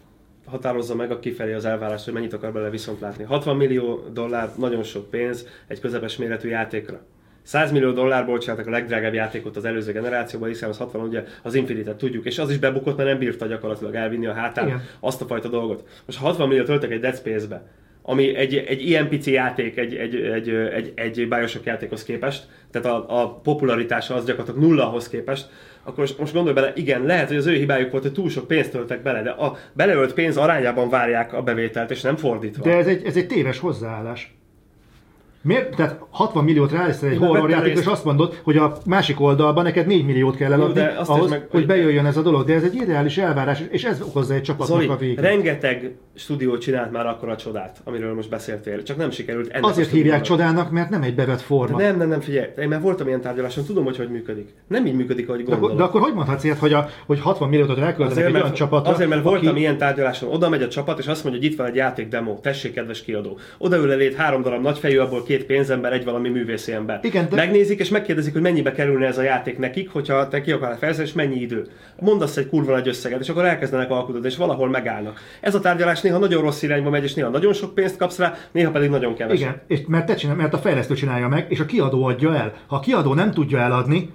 [0.45, 3.25] határozza meg a kifelé az elvárást, hogy mennyit akar bele viszont látni.
[3.25, 7.01] 60 millió dollár nagyon sok pénz egy közepes méretű játékra.
[7.43, 11.55] 100 millió dollárból csináltak a legdrágább játékot az előző generációban, hiszen az 60 ugye az
[11.55, 14.83] Infinite-et tudjuk, és az is bebukott, mert nem bírta gyakorlatilag elvinni a hátán Igen.
[15.01, 15.85] azt a fajta dolgot.
[16.07, 17.63] Most ha 60 millió töltek egy Dead Space-be,
[18.03, 22.89] ami egy, egy ilyen pici játék, egy, egy, egy, egy, egy Bioshock játékhoz képest, tehát
[22.89, 25.49] a, a popularitása az gyakorlatilag nullahoz képest,
[25.83, 28.47] akkor most, most gondolj bele, igen, lehet, hogy az ő hibájuk volt, hogy túl sok
[28.47, 32.65] pénzt töltek bele, de a beleölt pénz arányában várják a bevételt, és nem fordítva.
[32.65, 34.35] De ez egy, ez egy téves hozzáállás.
[35.43, 35.77] Miért?
[35.77, 39.87] Tehát 60 milliót ráállsz egy horror játékra, és azt mondod, hogy a másik oldalban neked
[39.87, 42.45] 4 milliót kell eladni, de azt ahhoz, meg- hogy bejöjjön ez a dolog.
[42.47, 45.21] De ez egy irreális elvárás, és ez okozza egy csapatnak Zoli, a végét.
[45.21, 49.91] rengeteg stúdió csinált már akkor a csodát, amiről most beszéltél, csak nem sikerült ennek Azért
[49.91, 51.77] hívják csodának, mert nem egy bevett forma.
[51.79, 54.49] De nem, nem, nem, figyelj, én már voltam ilyen tárgyaláson, tudom, hogy hogy működik.
[54.69, 55.77] Nem így működik, ahogy De gondolod.
[55.77, 58.93] de akkor hogy mondhatsz ilyet, hogy, a, hogy 60 milliót elköltenek Azért egy olyan csapatra,
[58.93, 61.57] azért, mert voltam aki- ilyen tárgyaláson, oda megy a csapat, és azt mondja, hogy itt
[61.59, 63.39] van egy játék demo, tessék, kedves kiadó.
[63.59, 66.99] Oda ül elét három darab nagyfejű, abból két pénzember, egy valami művészi ember.
[67.03, 70.53] Igen, de- Megnézik, és megkérdezik, hogy mennyibe kerülne ez a játék nekik, hogyha te ki
[70.53, 71.67] akarod fejleszteni, és mennyi idő.
[72.01, 75.21] Mondasz egy kurva nagy összeget, és akkor elkezdenek alkudni, és valahol megállnak.
[75.41, 78.35] Ez a tárgyalás néha nagyon rossz irányba megy, és néha nagyon sok pénzt kapsz rá,
[78.53, 79.41] néha pedig nagyon keveset.
[79.41, 82.53] Igen, és mert, te csinál, mert a fejlesztő csinálja meg, és a kiadó adja el.
[82.67, 84.11] Ha a kiadó nem tudja eladni,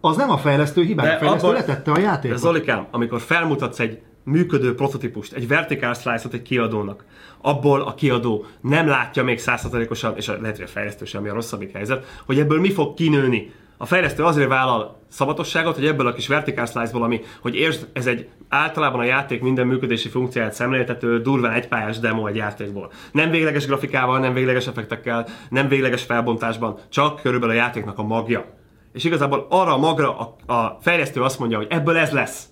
[0.00, 1.14] az nem a fejlesztő hibája.
[1.14, 2.38] A fejlesztő abban- letette a De játékot.
[2.38, 7.04] Zolikám, amikor felmutatsz egy működő prototípust, egy vertical slice-ot egy kiadónak,
[7.40, 11.34] abból a kiadó nem látja még százszerzalékosan, és lehet, hogy a fejlesztő sem, ami a
[11.34, 13.52] rosszabbik helyzet, hogy ebből mi fog kinőni.
[13.76, 18.06] A fejlesztő azért vállal szabatosságot, hogy ebből a kis vertical slice-ból, ami, hogy értsd, ez
[18.06, 22.92] egy általában a játék minden működési funkcióját szemléltető, durván egypályás demo egy játékból.
[23.12, 28.58] Nem végleges grafikával, nem végleges effektekkel, nem végleges felbontásban, csak körülbelül a játéknak a magja.
[28.92, 32.48] És igazából arra a magra a, a fejlesztő azt mondja, hogy ebből ez lesz.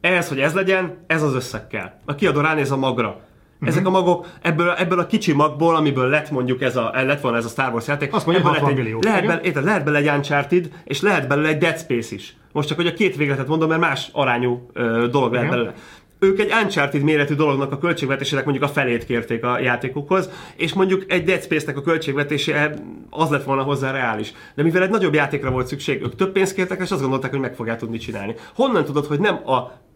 [0.00, 1.92] Ehhez, hogy ez legyen, ez az összeg kell.
[2.04, 3.20] A kiadó ránéz a magra.
[3.60, 7.36] Ezek a magok, ebből, ebből a kicsi magból, amiből lett mondjuk ez a, lett volna
[7.36, 9.00] ez a Star Wars játék, Azt mondja, ebből 60 lett egy, millió.
[9.02, 9.36] lehet, Igen.
[9.36, 12.36] be, érted, lehet bele egy Uncharted, és lehet belőle egy Dead Space is.
[12.52, 15.58] Most csak, hogy a két végletet mondom, mert más arányú ö, dolog lehet Igen.
[15.58, 15.74] belőle.
[16.18, 21.04] Ők egy Uncharted méretű dolognak a költségvetésének mondjuk a felét kérték a játékukhoz, és mondjuk
[21.12, 22.74] egy Dead Space-nek a költségvetése
[23.10, 24.32] az lett volna hozzá reális.
[24.54, 27.40] De mivel egy nagyobb játékra volt szükség, ők több pénzt kértek, és azt gondolták, hogy
[27.40, 28.34] meg fogják tudni csinálni.
[28.54, 29.54] Honnan tudod, hogy nem a,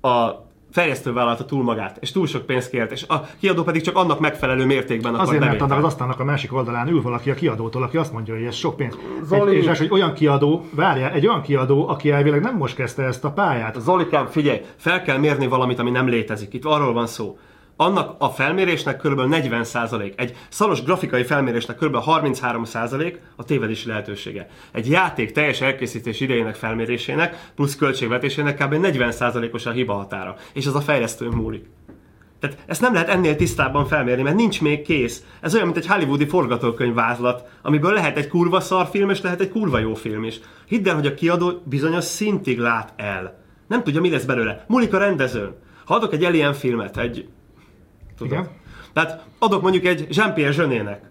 [0.08, 3.96] a fejlesztő vállalta túl magát, és túl sok pénzt kért, és a kiadó pedig csak
[3.96, 7.34] annak megfelelő mértékben akar Azért, mert annak az asztalnak a másik oldalán ül valaki a
[7.34, 8.98] kiadótól, aki azt mondja, hogy ez sok pénz.
[9.22, 9.56] Zoli.
[9.56, 13.02] Egy, és az, hogy olyan kiadó, várjál, egy olyan kiadó, aki elvileg nem most kezdte
[13.02, 13.80] ezt a pályát.
[13.80, 16.54] Zolikám, figyelj, fel kell mérni valamit, ami nem létezik.
[16.54, 17.38] Itt arról van szó.
[17.76, 19.20] Annak a felmérésnek kb.
[19.20, 21.96] 40%, egy szaros grafikai felmérésnek kb.
[22.06, 24.48] 33% a tévedési lehetősége.
[24.72, 28.74] Egy játék teljes elkészítés idejének felmérésének plusz költségvetésének kb.
[28.74, 30.36] 40%-os a hiba határa.
[30.52, 31.66] És az a fejlesztőn múlik.
[32.42, 35.24] Tehát ezt nem lehet ennél tisztábban felmérni, mert nincs még kész.
[35.40, 39.40] Ez olyan, mint egy hollywoodi forgatókönyv vázlat, amiből lehet egy kurva szar film, és lehet
[39.40, 40.40] egy kurva jó film is.
[40.66, 43.38] Hidd el, hogy a kiadó bizonyos szintig lát el.
[43.68, 44.64] Nem tudja, mi lesz belőle.
[44.68, 45.54] Múlik a rendezőn.
[45.84, 47.28] Ha adok egy Alien filmet, egy...
[48.16, 48.32] Tudod?
[48.32, 48.48] Igen.
[48.92, 51.10] Tehát adok mondjuk egy Jean-Pierre Jeunet-nek.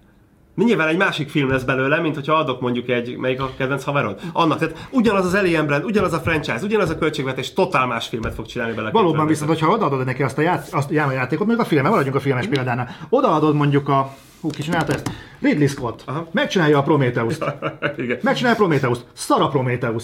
[0.56, 4.19] Nyilván egy másik film lesz belőle, mint hogyha adok mondjuk egy, melyik a kedvenc haverod?
[4.34, 8.34] Annak, tehát ugyanaz az Alien brand, ugyanaz a franchise, ugyanaz a költségvetés, totál más filmet
[8.34, 8.91] fog csinálni bele.
[8.91, 12.18] Valóban viszont, hogyha odaadod neki azt a, ját, azt a játékot, mondjuk a filmet, maradjunk
[12.18, 15.11] a filmes példánál, odaadod mondjuk a, hú, ki csinálta ezt?
[15.41, 16.03] Ridley Scott.
[16.06, 16.28] Aha.
[16.32, 17.45] Megcsinálja a Prometheus-t.
[17.98, 18.19] Igen.
[18.22, 19.06] Megcsinálja a Prometheus-t.
[19.14, 20.03] Szar a Prometheus.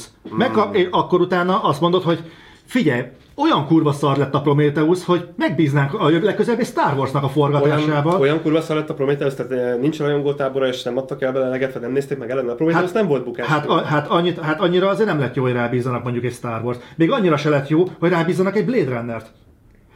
[0.71, 2.31] És akkor utána azt mondod, hogy
[2.65, 3.01] figyelj,
[3.41, 7.25] olyan kurva szar lett a Prometheus, hogy megbíznánk a jövő legközelebb egy Star Warsnak a
[7.35, 8.17] Olyan, forgatásába.
[8.17, 11.45] olyan kurva szar lett a Prometheus, tehát eh, nincs rajongótábora, és nem adtak el bele
[11.45, 12.49] eleget, vagy nem nézték meg ellen.
[12.49, 13.45] A Prometheus hát, nem volt bukás.
[13.47, 16.63] Hát, a, hát, annyit, hát annyira azért nem lett jó, hogy rábízzanak mondjuk egy Star
[16.63, 16.77] Wars.
[16.95, 19.31] Még annyira se lett jó, hogy rábízzanak egy Blade Runner-t.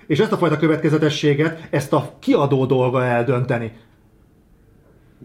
[0.07, 3.71] És ezt a fajta következetességet, ezt a kiadó dolga eldönteni.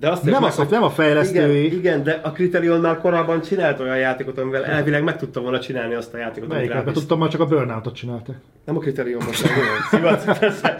[0.00, 1.64] De azt Nem, meg, az, hogy nem a fejlesztői.
[1.64, 5.60] igen, igen, de a Criterion már korábban csinált olyan játékot, amivel elvileg meg tudta volna
[5.60, 6.62] csinálni azt a játékot, amit?
[6.62, 6.94] Mert rábíztak.
[6.94, 8.36] tudtam, már csak a Burnout-ot csináltak.
[8.64, 9.52] Nem a Criterion most, nem
[9.90, 10.76] Szivat, persze.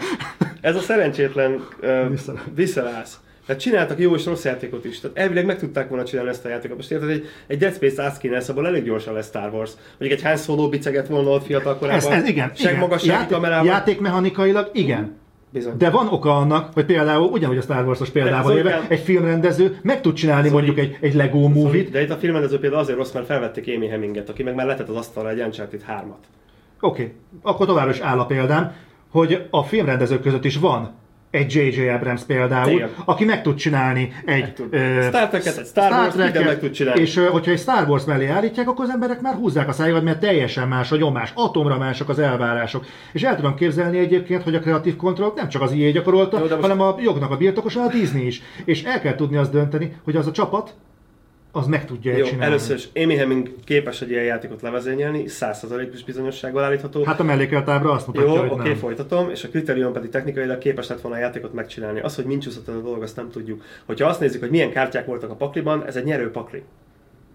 [0.61, 2.17] Ez a szerencsétlen uh,
[2.53, 3.19] Visszalász.
[3.45, 4.99] Tehát csináltak jó és rossz játékot is.
[4.99, 6.77] Tehát elvileg meg tudták volna csinálni ezt a játékot.
[6.77, 9.71] Most érted, egy, egy Dead Space azt kéne, abból elég gyorsan lesz Star Wars.
[9.97, 11.97] Mondjuk egy Han Solo biceget volna ott fiatal korában.
[11.97, 12.25] Ez, ez igen.
[12.27, 12.51] igen.
[12.55, 13.65] Segmagassági Játék, kamerával.
[13.65, 15.15] játékmechanikailag igen.
[15.49, 15.77] Bizony.
[15.77, 18.85] De van oka annak, hogy például, ugyanúgy a Star Wars-os példával élve, igen.
[18.87, 20.63] egy filmrendező meg tud csinálni Zoli.
[20.63, 21.89] mondjuk egy, egy Lego movie-t.
[21.89, 24.89] De itt a filmrendező például azért rossz, mert felvették Amy Hemminget, aki meg már letett
[24.89, 26.03] az asztalra egy Uncharted 3-at.
[26.79, 27.13] Oké, okay.
[27.41, 28.75] akkor továbbra is áll a példám,
[29.09, 30.93] hogy a filmrendezők között is van
[31.37, 31.87] egy J.J.
[31.89, 32.89] Abrams például, Igen.
[33.05, 34.73] aki meg tud csinálni egy tud.
[34.73, 37.01] ö, Star Trek-et, egy Star Wars-t, minden Trek-et, meg tud csinálni.
[37.01, 40.03] És ö, hogyha egy Star Wars mellé állítják, akkor az emberek már húzzák a szájukat,
[40.03, 42.85] mert teljesen más a nyomás, atomra mások az elvárások.
[43.13, 46.43] És el tudom képzelni egyébként, hogy a kreatív kontrollt nem csak az EA gyakorolta, Jó,
[46.47, 48.41] most- hanem a jognak a birtokosa a Disney is.
[48.65, 50.73] És el kell tudni azt dönteni, hogy az a csapat,
[51.51, 52.45] az meg tudja Jó, csinálni.
[52.45, 57.03] először is Amy Hemming képes egy ilyen játékot levezényelni, 100%-os bizonyossággal állítható.
[57.03, 58.77] Hát a mellékelt ábra azt mutatja, Jó, hogy oké, nem.
[58.77, 61.99] folytatom, és a Criterion pedig technikailag képes lett volna a játékot megcsinálni.
[61.99, 63.63] Az, hogy ez a dolog, azt nem tudjuk.
[63.85, 66.63] Hogyha azt nézzük, hogy milyen kártyák voltak a pakliban, ez egy nyerő pakli.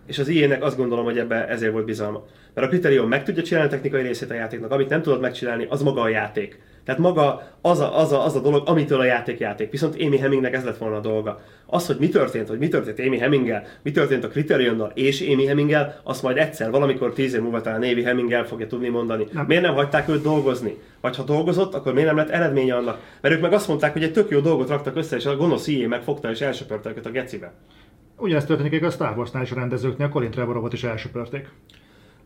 [0.07, 2.24] És az IE-nek azt gondolom, hogy ebbe ezért volt bizalma.
[2.55, 5.66] Mert a Criterion meg tudja csinálni a technikai részét a játéknak, amit nem tudod megcsinálni,
[5.69, 6.61] az maga a játék.
[6.85, 9.70] Tehát maga az a, az a, az a dolog, amitől a játék játék.
[9.70, 11.41] Viszont Amy Hemmingnek ez lett volna a dolga.
[11.66, 15.47] Az, hogy mi történt, hogy mi történt Amy Hemminggel, mi történt a Criterionnal és Amy
[15.47, 19.27] Hemminggel, azt majd egyszer, valamikor tíz év múlva talán Amy Hemminggel fogja tudni mondani.
[19.33, 19.45] Nem.
[19.47, 20.74] Miért nem hagyták őt dolgozni?
[21.01, 23.01] Vagy ha dolgozott, akkor miért nem lett eredménye annak?
[23.20, 25.66] Mert ők meg azt mondták, hogy egy tök jó dolgot raktak össze, és a gonosz
[25.66, 27.53] IE megfogta és elsöpörte őket a gecibe.
[28.23, 31.49] Ugyanezt történik a Star Wars-nál is a rendezőknél, Colin Trevorovot is elsöpörték.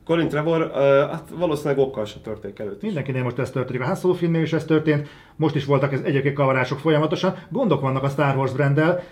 [0.05, 0.77] Colin Trevor, uh,
[1.11, 2.77] hát valószínűleg okkal sem törték előtt.
[2.77, 2.83] is.
[2.83, 3.81] Mindenkinél most ez történik.
[3.81, 7.35] A Han Solo filmnél is ez történt, most is voltak ez egyébként kavarások folyamatosan.
[7.49, 9.03] Gondok vannak a Star Wars branddel,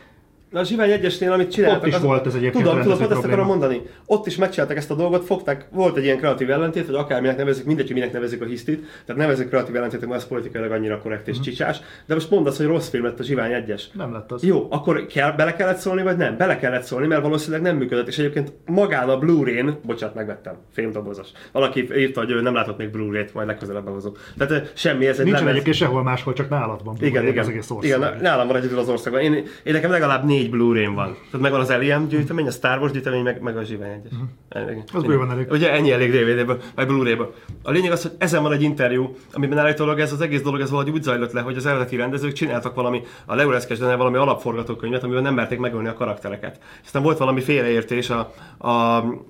[0.54, 1.82] Na, a Zsivány egyesnél, amit csináltak...
[1.82, 3.80] Ott is volt ez egyébként Tudom, tudom, pont ezt akarom mondani.
[4.06, 7.64] Ott is megcsináltak ezt a dolgot, fogták, volt egy ilyen kreatív ellentét, vagy akárminek nevezik,
[7.64, 8.86] mindegy, hogy minek nevezik a hisztit.
[9.06, 11.80] Tehát nevezik kreatív ellentétnek, mert az politikailag annyira korrekt és csicsás.
[12.06, 13.90] De most mondd azt, hogy rossz film lett a Zsivány egyes.
[13.92, 14.42] nem lett az.
[14.42, 16.36] Jó, akkor kell, bele kellett szólni, vagy nem?
[16.36, 18.08] Bele kellett szólni, mert valószínűleg nem működött.
[18.08, 21.28] És egyébként magán a Blu-ray-n, bocsánat, megvettem, filmdobozos.
[21.52, 24.12] Valaki írta, hogy ő nem látott még Blu-ray-t, majd legközelebb behozom.
[24.38, 25.52] Tehát semmi, ez egy Nincsen lemez.
[25.54, 26.96] egyébként sehol máshol, csak nálad van.
[27.00, 27.48] Igen, az igen.
[27.48, 27.98] egész ország.
[27.98, 29.22] igen, nálam van egyedül az országban.
[29.22, 29.32] Én,
[29.62, 31.12] én nekem legalább négy négy Blu-ray van.
[31.14, 34.12] Tehát megvan az Alien gyűjtemény, a Star Wars gyűjtemény, meg, meg a Zsivány egyes.
[34.12, 34.82] Uh-huh.
[34.92, 35.50] Az bőven elég.
[35.50, 37.34] Ugye ennyi elég DVD-ből, vagy Blu-ray-ből.
[37.62, 40.70] A lényeg az, hogy ezen van egy interjú, amiben állítólag ez az egész dolog ez
[40.70, 45.22] valahogy úgy zajlott le, hogy az eredeti rendezők csináltak valami, a Leureszkes valami alapforgatókönyvet, amiben
[45.22, 46.58] nem merték megölni a karaktereket.
[46.84, 48.70] Aztán volt valami félreértés a, a,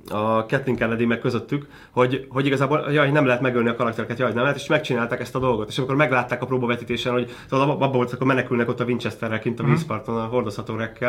[0.08, 4.32] a Kathleen Kennedy meg közöttük, hogy, hogy igazából jaj, nem lehet megölni a karaktereket, jaj,
[4.32, 5.68] nem lehet, és megcsinálták ezt a dolgot.
[5.68, 9.62] És amikor meglátták a próbavetítésen, hogy abban volt, akkor menekülnek ott a Winchesterrel kint a
[9.62, 9.72] Mhm.
[9.72, 11.03] vízparton a hordozható rekkel,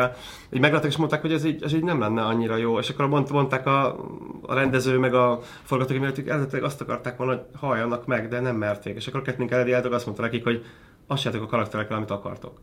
[0.50, 2.78] így meglátták és mondták, hogy ez így, ez így nem lenne annyira jó.
[2.78, 3.86] És akkor mond, mondták a,
[4.42, 8.56] a rendező meg a forgatókönyv, hogy eredetileg azt akarták volna, hogy halljanak meg, de nem
[8.56, 8.96] merték.
[8.96, 10.64] És akkor Kathleen Kennedy azt mondta nekik, hogy
[11.06, 12.60] azt a karakterekkel, amit akartok.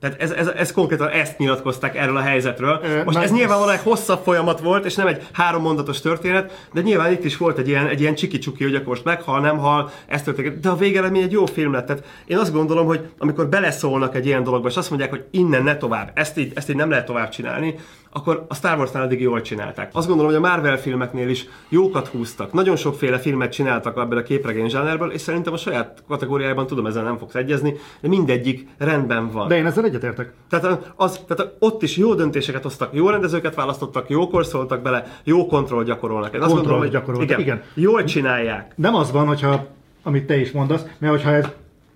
[0.00, 2.80] Tehát ez, ez, ez konkrétan ezt nyilatkozták erről a helyzetről.
[2.82, 6.80] Ö, Most ez nyilvánvalóan egy hosszabb folyamat volt, és nem egy három mondatos történet, de
[6.80, 9.90] nyilván itt is volt egy ilyen, egy ilyen csiki-csuki, hogy akkor most meghal, nem hal,
[10.06, 10.58] ez történik.
[10.58, 11.86] De a végeredmény egy jó film lett.
[11.86, 15.62] Tehát én azt gondolom, hogy amikor beleszólnak egy ilyen dologba, és azt mondják, hogy innen
[15.62, 17.74] ne tovább, ezt így, ezt így nem lehet tovább csinálni,
[18.16, 19.90] akkor a Star Wars-nál eddig jól csinálták.
[19.92, 22.52] Azt gondolom, hogy a Marvel filmeknél is jókat húztak.
[22.52, 27.02] Nagyon sokféle filmet csináltak ebből a képregény zsánerből, és szerintem a saját kategóriájában tudom, ezzel
[27.02, 29.48] nem fogsz egyezni, de mindegyik rendben van.
[29.48, 30.32] De én ezzel egyetértek.
[30.48, 35.46] Tehát, az, tehát ott is jó döntéseket hoztak, jó rendezőket választottak, jókor szóltak bele, jó
[35.46, 36.34] kontroll gyakorolnak.
[36.34, 37.62] Én azt Kontroll gondolom, hogy gyakoroltak, igen, igen.
[37.74, 38.72] jól csinálják.
[38.76, 39.66] Nem az van, hogyha,
[40.02, 41.46] amit te is mondasz, mert hogyha ez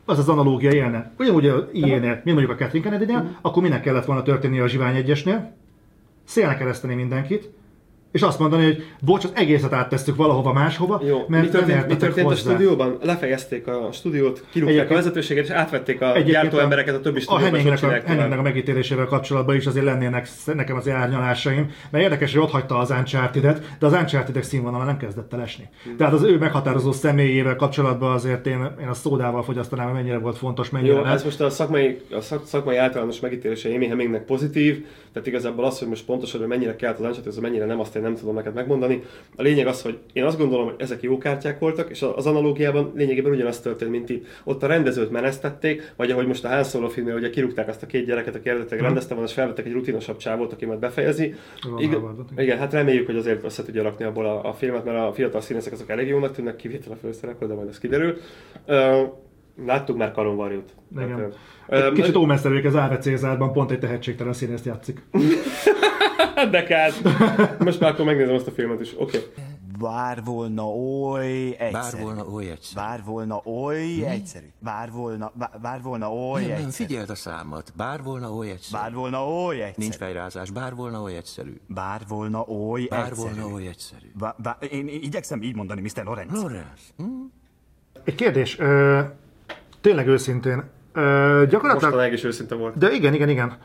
[0.05, 1.13] az az analógia élne.
[1.19, 4.97] Ugyanúgy a ilyenél, mi mondjuk a Catherine kennedy akkor minek kellett volna történni a Zsivány
[4.97, 5.59] egyesnél?
[6.31, 7.51] Szélnek kereszteni mindenkit,
[8.12, 11.97] és azt mondani, hogy bocs, az egészet áttesszük valahova máshova, Jó, mert mi történt, mi
[11.97, 12.51] történt a hozzá.
[12.51, 12.99] stúdióban?
[13.03, 17.57] Lefejezték a stúdiót, kirúgták a vezetőséget, és átvették a Egyébként gyártóembereket a többi a stúdióba,
[17.57, 18.45] és ott Henningnek a, Henningnek a tovább.
[18.45, 23.62] megítélésével kapcsolatban is azért lennének nekem az árnyalásaim, mert érdekes, hogy ott hagyta az uncharted
[23.78, 25.69] de az uncharted színvonala nem kezdett el esni.
[25.85, 25.97] Hmm.
[25.97, 30.70] Tehát az ő meghatározó személyével kapcsolatban azért én, én a szódával fogyasztanám, mennyire volt fontos,
[30.70, 31.12] mennyire Jó, nem.
[31.12, 35.78] ez most a szakmai, a szak, szakmai általános megítélése Amy Hemmingnek pozitív, tehát igazából az,
[35.78, 38.55] hogy most pontosan, hogy mennyire kellett az Uncharted, mennyire nem, azt én nem tudom neked
[38.55, 39.02] megmondani.
[39.36, 42.93] A lényeg az, hogy én azt gondolom, hogy ezek jó kártyák voltak, és az analógiában
[42.94, 44.27] lényegében ugyanaz történt, mint itt.
[44.44, 47.86] Ott a rendezőt menesztették, vagy ahogy most a Han Solo filmnél, ugye kirúgták azt a
[47.86, 51.35] két gyereket, aki eredetileg rendezte van, és felvettek egy rutinosabb csávót, aki majd befejezi.
[51.70, 52.59] Van Igen, igen.
[52.59, 55.72] hát reméljük, hogy azért össze tudja rakni abból a, a filmet, mert a fiatal színészek
[55.72, 58.16] azok elég jónak tűnnek, kivétel a főszereplő, de majd ez kiderül.
[58.66, 59.02] Ö,
[59.66, 60.74] láttuk már Karon Varjút.
[60.93, 61.32] Igen.
[61.70, 65.03] Hát, Egy kicsit ómeszerűek az Áve Cézárban, pont egy tehetségtelen színészt játszik.
[66.51, 66.93] De kár.
[67.59, 68.93] Most már akkor megnézem azt a filmet is.
[68.99, 69.16] Oké.
[69.19, 69.28] Okay.
[69.78, 71.70] Bár volna oly egyszerű.
[71.73, 72.81] Bár volna oly egyszerű.
[72.87, 74.47] Bár volna oly egyszerű.
[74.59, 76.87] Bár volna, bár, bár volna oly Nem, nem, egyszerű.
[76.87, 77.73] figyeld a számot.
[77.77, 78.82] Bár volna oly egyszerű.
[78.82, 79.73] Bár volna oly egyszerű.
[79.77, 80.51] Nincs fejrázás.
[80.51, 81.61] Bár volna oly egyszerű.
[81.66, 83.20] Bár volna oly Bár egyszerű.
[83.41, 84.07] volna oly egyszerű.
[84.19, 86.05] Bá, bá, én én igyekszem így mondani, Mr.
[86.05, 86.43] Lorenz.
[86.43, 87.05] Lorenz, hm?
[88.05, 89.01] Egy kérdés, ö,
[89.81, 90.62] tényleg őszintén,
[90.93, 91.01] ö,
[91.48, 91.82] gyakorlatilag...
[91.93, 92.78] Mostanáig is őszinte volt.
[92.78, 93.57] De igen, igen, igen.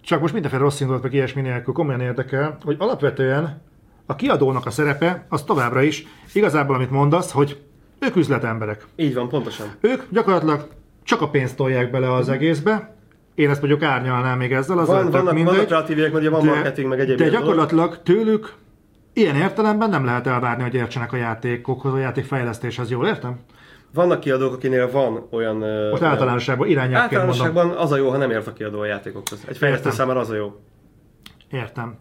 [0.00, 3.62] Csak most mindenféle rossz indulat, meg ilyesmi nélkül komolyan érdekel, hogy alapvetően
[4.06, 7.60] a kiadónak a szerepe az továbbra is igazából, amit mondasz, hogy
[7.98, 8.86] ők üzletemberek.
[8.96, 9.66] Így van, pontosan.
[9.80, 10.68] Ők gyakorlatilag
[11.04, 12.94] csak a pénzt tolják bele az egészbe.
[13.34, 15.52] Én ezt mondjuk árnyalnám még ezzel, az Van, vannak, mindegy.
[15.52, 17.46] vannak kreatívek, ugye van marketing, meg egyéb de ilyen dolog.
[17.56, 18.52] gyakorlatilag tőlük
[19.12, 23.38] ilyen értelemben nem lehet elvárni, hogy értsenek a játékokhoz, a játékfejlesztéshez, jól értem?
[23.96, 25.62] Vannak kiadók, akinél van olyan...
[25.62, 26.94] ö, Most olyan- általánosságban mondom.
[26.94, 29.44] Általánosságban az a jó, ha nem ért a kiadó a játékokhoz.
[29.48, 29.92] Egy fejlesztő Értem.
[29.92, 30.52] számára az a jó.
[31.50, 31.94] Értem.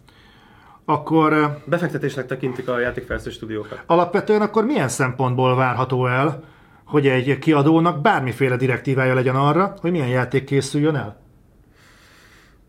[0.86, 3.84] Akkor ö, Befektetésnek tekintik a játékfejlesztő stúdiókat.
[3.86, 6.44] alapvetően akkor milyen szempontból várható el,
[6.86, 11.24] hogy egy kiadónak bármiféle direktívája legyen arra, hogy milyen játék készüljön el?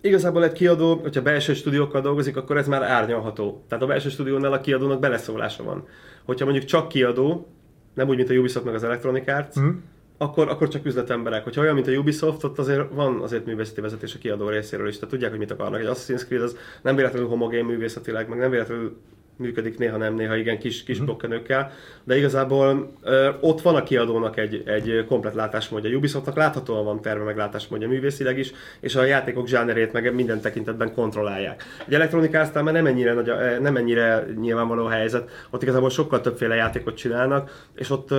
[0.01, 3.65] Igazából egy kiadó, hogyha belső stúdiókkal dolgozik, akkor ez már árnyalható.
[3.69, 5.85] Tehát a belső stúdiónál a kiadónak beleszólása van.
[6.25, 7.49] Hogyha mondjuk csak kiadó,
[7.97, 9.69] nem úgy, mint a Ubisoft meg az Electronic Arts, Mhm.
[10.19, 11.45] akkor, akkor csak üzletemberek.
[11.45, 14.95] Hogyha olyan, mint a Ubisoft, ott azért van azért művészeti vezetés a kiadó részéről is,
[14.95, 15.81] tehát tudják, hogy mit akarnak.
[15.81, 18.97] Egy Assassin's Creed az nem véletlenül homogén művészetileg, meg nem véletlenül
[19.37, 21.73] működik néha nem, néha igen kis, kis blokkenőkkel,
[22.05, 25.97] de igazából ö, ott van a kiadónak egy, egy komplet látásmódja.
[25.97, 30.95] Ubisoftnak láthatóan van terve meg látásmódja művészileg is, és a játékok zsánerét meg minden tekintetben
[30.95, 31.65] kontrollálják.
[31.87, 36.21] Egy Electronic Arts-nál már nem ennyire, nagy, a- nem ennyire nyilvánvaló helyzet, ott igazából sokkal
[36.21, 38.15] többféle játékot csinálnak, és ott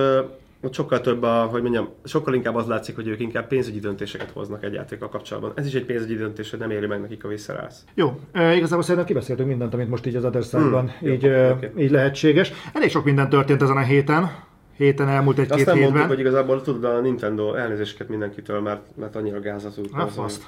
[0.62, 4.30] ott sokkal több a, hogy mondjam, sokkal inkább az látszik, hogy ők inkább pénzügyi döntéseket
[4.30, 5.52] hoznak egy játékkal kapcsolatban.
[5.54, 7.84] Ez is egy pénzügyi döntés, hogy nem éri meg nekik a visszarász.
[7.94, 11.70] Jó, e, igazából szerintem kibeszéltünk mindent, amit most így az Other Hmm, így, jó, oké.
[11.78, 12.52] így lehetséges.
[12.72, 14.30] Elég sok minden történt ezen a héten.
[14.76, 16.16] Héten elmúlt egy-két Azt nem mondtuk, hétben.
[16.16, 20.22] hogy igazából tudod a Nintendo elnézéseket mindenkitől, mert, mert annyira gáz az új Na, konzol.
[20.22, 20.46] faszt.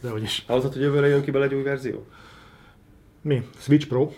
[0.00, 0.44] De hogy is.
[0.46, 2.06] Hallottad, hogy jövőre jön ki bele egy új verzió?
[3.22, 3.42] Mi?
[3.58, 4.10] Switch Pro?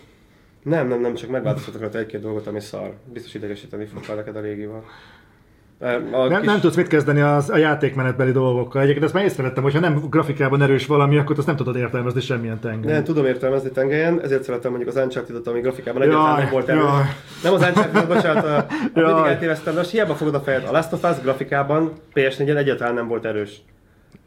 [0.68, 2.92] Nem, nem, nem, csak megváltoztattak rajta egy-két dolgot, ami szar.
[3.12, 4.84] Biztos idegesíteni fog neked a régival.
[5.80, 8.82] A Nem, kis- nem tudsz mit kezdeni az, a játékmenetbeli dolgokkal.
[8.82, 12.20] Egyébként ezt már észrevettem, hogy ha nem grafikában erős valami, akkor azt nem tudod értelmezni
[12.20, 12.94] semmilyen tengelyen.
[12.94, 16.82] Nem tudom értelmezni tengelyen, ezért szeretem mondjuk az Uncharted-ot, ami grafikában egyáltalán nem volt erős.
[16.82, 17.02] jaj.
[17.42, 19.28] Nem az Uncharted, bocsánat, a, a mindig Jaj.
[19.30, 20.64] eltéveztem, de most hiába fogod a fejed.
[20.68, 23.62] A Last of Us grafikában PS4-en egyáltalán nem volt erős.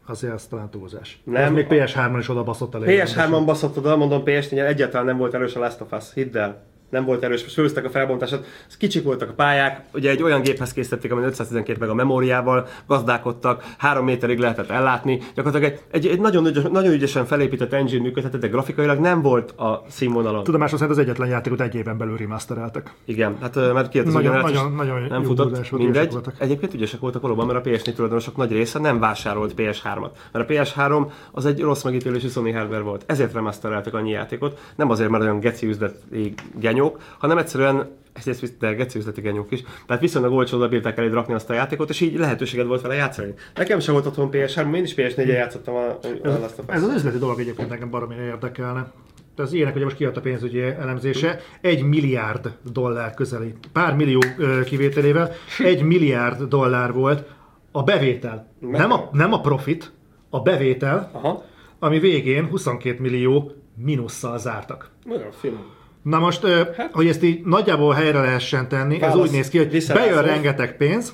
[0.06, 1.20] Azért az talán túlzás.
[1.24, 1.44] Nem.
[1.44, 3.02] Az még PS3-on is oda baszott elég.
[3.04, 6.62] PS3-on baszott oda, mondom PS4-en egyáltalán nem volt erős a Last of Us, hidd el.
[6.92, 8.44] Nem volt erős, most főztek a felbontását,
[8.78, 13.64] kicsik voltak a pályák, ugye egy olyan géphez készítették, ami 512 meg a memóriával, gazdálkodtak,
[13.78, 18.40] három méterig lehetett ellátni, gyakorlatilag egy, egy, egy nagyon, ügyes, nagyon ügyesen felépített engine működhetett,
[18.40, 20.44] de grafikailag nem volt a színvonalon.
[20.44, 22.92] Tudomásom szerint az egyetlen játékot egy éven belül remastereltek.
[23.04, 26.12] Igen, hát mert kijött az Nagyon- nagyon- nagyon nem futott, mindegy.
[26.12, 26.34] voltak.
[26.38, 30.10] Egyébként ügyesek voltak valóban, mert a PS4 tulajdonosok nagy része nem vásárolt PS3-at.
[30.32, 33.04] Mert a PS3 az egy rossz megítélésű Sony hardware volt.
[33.06, 34.58] Ezért remastereltek annyi játékot.
[34.76, 36.34] Nem azért, mert olyan geci üzleti
[36.82, 39.62] genyók, hanem egyszerűen egyrészt de geci üzleti genyók is.
[39.86, 43.34] Tehát viszonylag olcsóra bírták eléd rakni azt a játékot, és így lehetőséged volt vele játszani.
[43.54, 46.50] Nekem sem volt otthon PS3, én is PS4-en játszottam a, a Us.
[46.66, 48.92] Ez az üzleti dolog egyébként engem baromi érdekelne.
[49.36, 54.20] Az ilyenek, hogy most kijött a pénzügyi elemzése, egy milliárd dollár közeli, pár millió
[54.64, 57.28] kivételével, egy milliárd dollár volt
[57.72, 58.52] a bevétel.
[58.58, 59.92] Nem a, nem a profit,
[60.30, 61.44] a bevétel, Aha,
[61.78, 64.90] ami végén 22 millió mínusszal zártak.
[65.04, 65.81] nagyon finom.
[66.02, 66.62] Na most, ö,
[66.92, 69.26] hogy ezt így nagyjából helyre lehessen tenni, ez Válasz.
[69.26, 71.12] úgy néz ki, hogy bejön rengeteg pénz,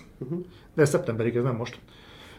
[0.74, 1.78] de ez szeptemberig, ez nem most.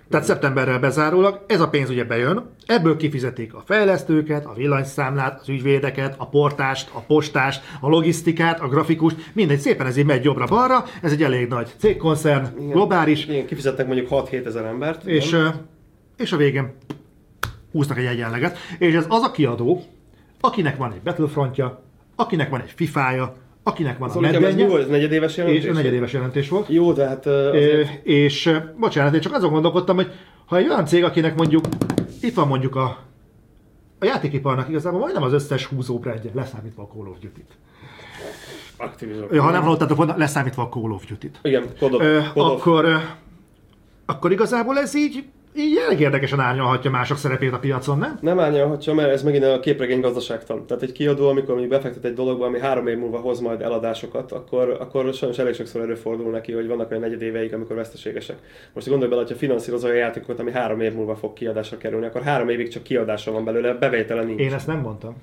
[0.10, 5.50] Tehát szeptemberrel bezárólag ez a pénz ugye bejön, ebből kifizetik a fejlesztőket, a villanyszámlát, az
[5.50, 10.84] ügyvédeket, a portást, a postást, a logisztikát, a grafikust, mindegy, szépen ez így megy jobbra-balra,
[11.02, 15.06] ez egy elég nagy cégkoncern, globális, Igen, kifizetnek mondjuk 6-7 ezer embert.
[15.06, 15.42] és, igen.
[15.42, 15.48] ö,
[16.18, 16.74] és a végén
[17.72, 18.58] húznak egy egyenleget.
[18.80, 19.82] És ez az a kiadó,
[20.40, 21.84] akinek van egy Battlefrontja,
[22.20, 24.82] akinek van egy FIFA-ja, akinek van a Szóval ez mi medvenje, volt?
[24.82, 25.64] Ez negyedéves jelentés?
[25.64, 26.70] és a negyedéves jelentés volt.
[26.70, 28.06] Jó, de hát azért...
[28.06, 30.12] és ö, bocsánat, én csak azon gondolkodtam, hogy
[30.46, 31.66] ha egy olyan cég, akinek mondjuk
[32.22, 32.98] itt van mondjuk a,
[34.00, 37.58] a játékiparnak igazából majdnem az összes húzó brandje, leszámítva a Call of Duty-t.
[38.78, 39.40] Activision.
[39.40, 41.40] Ha nem hallottátok volna, leszámítva a Call of Duty-t.
[41.44, 42.02] Igen, kodok.
[42.02, 42.58] Ö, kodok.
[42.58, 42.96] akkor, ö,
[44.06, 45.26] akkor igazából ez így,
[45.56, 48.18] így elég érdekesen árnyalhatja mások szerepét a piacon, nem?
[48.22, 50.66] Nem árnyalhatja, mert ez megint a képregény gazdaságtan.
[50.66, 54.32] Tehát egy kiadó, amikor mondjuk befektet egy dologba, ami három év múlva hoz majd eladásokat,
[54.32, 58.38] akkor, akkor sajnos elég sokszor előfordul neki, hogy vannak olyan negyedéveik, amikor veszteségesek.
[58.74, 62.22] Most gondolj bele, hogyha finanszírozol a játékot, ami három év múlva fog kiadásra kerülni, akkor
[62.22, 64.40] három évig csak kiadása van belőle, bevétele nincs.
[64.40, 65.16] Én ezt nem mondtam.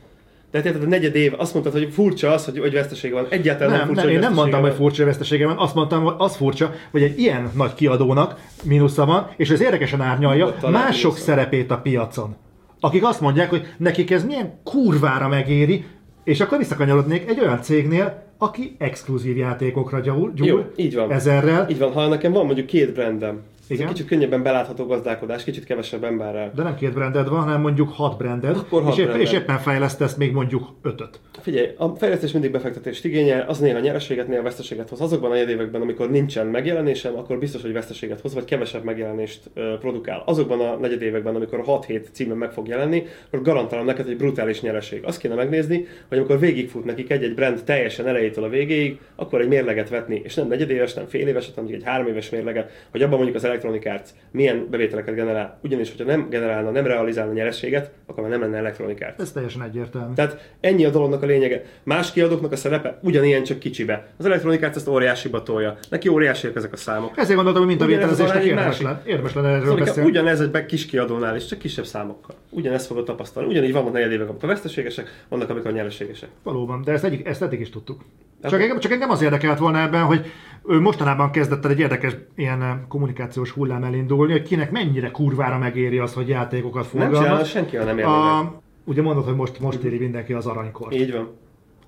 [0.50, 3.26] De hát érted, a negyed év, azt mondtad, hogy furcsa az, hogy, hogy veszteség van.
[3.28, 6.02] Egyáltalán nem, Nem, furcsa, nem, én nem vesztesége mondtam, hogy furcsa vesztesége van, azt mondtam,
[6.02, 10.70] hogy az furcsa, hogy egy ilyen nagy kiadónak mínusza van, és ez érdekesen árnyalja Ott
[10.70, 11.24] mások mínusza.
[11.24, 12.36] szerepét a piacon.
[12.80, 15.84] Akik azt mondják, hogy nekik ez milyen kurvára megéri,
[16.24, 21.12] és akkor visszakanyarodnék egy olyan cégnél, aki exkluzív játékokra gyúl Jó, így van.
[21.12, 23.92] ezerrel, Így van, ha nekem van mondjuk két brandem, ez egy Igen.
[23.92, 26.52] kicsit könnyebben belátható gazdálkodás, kicsit kevesebb emberrel.
[26.54, 29.26] de nem két branded van, hanem mondjuk hat branded, Akkor hat és, épp, branded.
[29.26, 31.20] és éppen fejlesztesz még mondjuk ötöt.
[31.40, 35.00] Figyelj, a fejlesztés mindig befektetést igényel, az néha nyereséget, néha veszteséget hoz.
[35.00, 40.22] Azokban a években, amikor nincsen megjelenésem, akkor biztos, hogy veszteséget hoz, vagy kevesebb megjelenést produkál.
[40.26, 45.04] Azokban a negyedévekben, amikor 6-7 címen meg fog jelenni, akkor garantálom neked egy brutális nyereség.
[45.04, 49.48] Azt kéne megnézni, hogy amikor végigfut nekik egy-egy brand teljesen elejétől a végéig, akkor egy
[49.48, 53.16] mérleget vetni, és nem negyedéves, nem fél éves, hanem egy három éves mérleget, hogy abban
[53.16, 55.58] mondjuk az Electronic Arts milyen bevételeket generál.
[55.62, 59.20] Ugyanis, hogyha nem generálna, nem realizálna nyereséget, akkor már nem lenne Electronic Arts.
[59.20, 60.14] Ez teljesen egyértelmű.
[60.14, 61.62] Tehát ennyi a dolognak a lényege.
[61.82, 64.06] Más kiadóknak a szerepe ugyanilyen, csak kicsibe.
[64.18, 65.76] Az Electronic Arts ezt óriásiba tolja.
[65.90, 67.18] Neki óriásiak ezek a számok.
[67.18, 70.08] Ezért gondoltam, hogy mintavételezésnek érdemes, lenne, érdemes lenne erről Szóval beszélni.
[70.10, 72.36] ugyanez egy kis kiadónál is, csak kisebb számokkal.
[72.50, 73.48] Ugyanezt fogod tapasztalni.
[73.48, 76.28] Ugyanígy van negyed évek, amikor veszteségesek, vannak, amikor nyereségesek.
[76.42, 78.04] Valóban, de ezt, egyik, ezt eddig is tudtuk.
[78.42, 80.26] Hát- Csak engem, csak engem az érdekelt volna ebben, hogy
[80.68, 85.58] ő mostanában kezdett el egy érdekes ilyen eh, kommunikációs hullám elindulni, hogy kinek mennyire kurvára
[85.58, 87.48] megéri az, hogy játékokat Nem csinál forgalmaz.
[87.48, 88.06] senki, ha nem.
[88.06, 88.52] A,
[88.84, 90.94] ugye mondod, hogy most, most éri mindenki az aranykort.
[90.94, 91.28] Így van.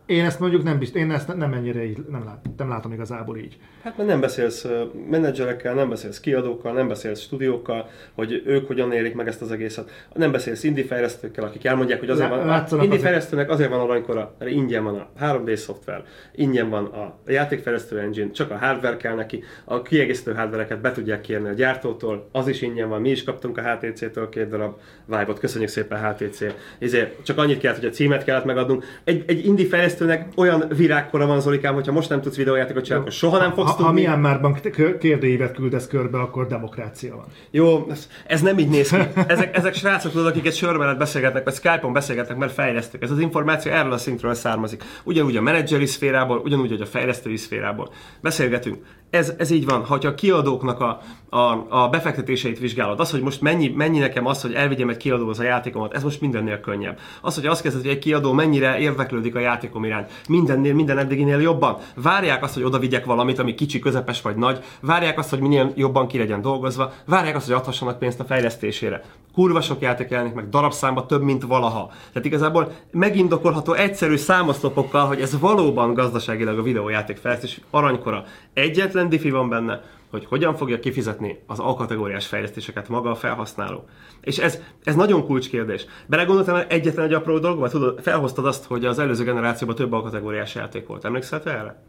[0.08, 3.36] Én ezt mondjuk nem bizt, én ezt nem ennyire így, nem, lát, nem látom igazából
[3.36, 3.56] így.
[3.82, 4.66] Hát mert nem beszélsz
[5.10, 9.90] menedzserekkel, nem beszélsz kiadókkal, nem beszélsz stúdiókkal, hogy ők hogyan élik meg ezt az egészet.
[10.14, 13.80] Nem beszélsz indie fejlesztőkkel, akik elmondják, hogy azért Lá- van, indie azért- fejlesztőnek azért van
[13.80, 16.04] aranykora, mert ingyen van a 3D szoftver,
[16.34, 21.20] ingyen van a játékfejlesztő engine, csak a hardware kell neki, a kiegészítő hardvereket be tudják
[21.20, 24.76] kérni a gyártótól, az is ingyen van, mi is kaptunk a HTC-től két darab
[25.06, 26.44] Vive-ot, köszönjük szépen HTC.
[26.78, 28.84] Ezért csak annyit kellett, hogy a címet kellett megadnunk.
[29.04, 29.66] Egy, egy indie
[29.98, 33.70] fejlesztőnek olyan virágkora van, Zolikám, hogyha most nem tudsz videójátékot csinálni, akkor soha nem fogsz
[33.70, 34.00] Ha, ha tudni.
[34.00, 37.24] Myanmarban k- kérdőívet küldesz körbe, akkor demokrácia van.
[37.50, 37.86] Jó,
[38.26, 38.96] ez, nem így néz ki.
[39.26, 43.02] Ezek, ezek srácok, tudod, akik egy sör mellett beszélgetnek, vagy Skype-on beszélgetnek, mert fejlesztők.
[43.02, 44.82] Ez az információ erről a szintről származik.
[45.04, 47.92] Ugyanúgy a menedzseri szférából, ugyanúgy, hogy a fejlesztői szférából.
[48.20, 48.84] Beszélgetünk.
[49.10, 49.84] Ez, ez így van.
[49.84, 54.42] Ha a kiadóknak a, a, a befektetéseit vizsgálod, az, hogy most mennyi, mennyi nekem az,
[54.42, 56.98] hogy elvigyem egy kiadóhoz a játékomat, ez most mindennél könnyebb.
[57.22, 61.40] Az, hogy azt kezded, hogy egy kiadó mennyire érdeklődik a játékom iránt, mindennél, minden eddiginél
[61.40, 61.76] jobban.
[61.94, 64.64] Várják azt, hogy oda vigyek valamit, ami kicsi, közepes vagy nagy.
[64.80, 66.92] Várják azt, hogy minél jobban ki legyen dolgozva.
[67.04, 69.02] Várják azt, hogy adhassanak pénzt a fejlesztésére.
[69.38, 71.90] Kurva sok játék jelenik meg darabszámba több, mint valaha.
[72.12, 78.24] Tehát igazából megindokolható egyszerű számoszlopokkal, hogy ez valóban gazdaságilag a videójáték fejlesztés aranykora.
[78.52, 83.84] Egyetlen diffi van benne, hogy hogyan fogja kifizetni az A-kategóriás fejlesztéseket maga a felhasználó.
[84.20, 85.86] És ez, ez nagyon kulcskérdés.
[86.06, 90.54] Belegondoltam el egyetlen egy apró dologba, tudod, felhoztad azt, hogy az előző generációban több A-kategóriás
[90.54, 91.04] játék volt.
[91.04, 91.82] Emlékszel te erre?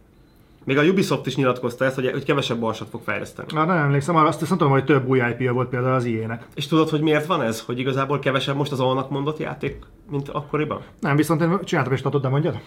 [0.63, 3.47] Még a Ubisoft is nyilatkozta ezt, hogy, hogy kevesebb balsat fog fejleszteni.
[3.53, 6.45] Már nem emlékszem, arra azt, tudom, hogy több új IP volt például az IE-nek.
[6.55, 7.61] És tudod, hogy miért van ez?
[7.61, 10.81] Hogy igazából kevesebb most az alnak mondott játék, mint akkoriban?
[10.99, 12.59] Nem, viszont én csináltam és tudod, de mondjad?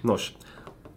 [0.00, 0.32] Nos,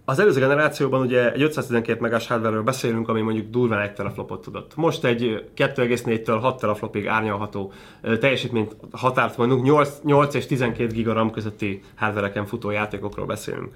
[0.07, 4.75] az előző generációban ugye egy 512 megás hardware beszélünk, ami mondjuk durván egy teraflopot tudott.
[4.75, 7.71] Most egy 2,4-től 6 teraflopig árnyalható
[8.19, 13.73] teljesítményt határt mondunk, 8, 8 és 12 giga RAM közötti hardvereken futó játékokról beszélünk.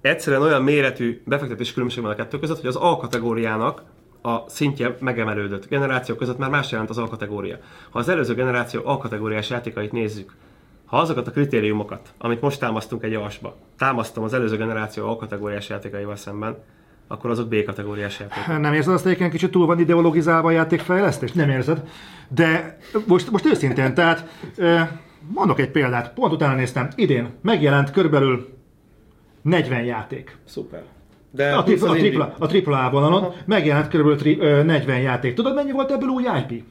[0.00, 3.82] Egyszerűen olyan méretű befektetés különbség van a kettő között, hogy az A kategóriának
[4.22, 5.68] a szintje megemelődött.
[5.68, 7.56] Generációk között már más jelent az A kategória.
[7.90, 10.34] Ha az előző generáció A kategóriás játékait nézzük,
[10.84, 15.68] ha azokat a kritériumokat, amit most támasztunk egy javasba, támasztom az előző generáció A kategóriás
[15.68, 16.56] játékaival szemben,
[17.08, 18.60] akkor azok B kategóriás játékok.
[18.60, 21.32] Nem érzed azt, hogy egyébként kicsit túl van ideologizálva a játékfejlesztés?
[21.32, 21.88] Nem érzed.
[22.28, 24.26] De most, most őszintén, tehát
[25.34, 26.12] mondok egy példát.
[26.12, 28.59] Pont utána néztem, idén megjelent körülbelül
[29.42, 30.36] 40 játék.
[30.44, 30.82] Szuper.
[31.30, 35.34] De A, tripla, a, tripla, a tripla A vonalon megjelent körülbelül tri, ö, 40 játék.
[35.34, 36.62] Tudod, mennyi volt ebből új IP?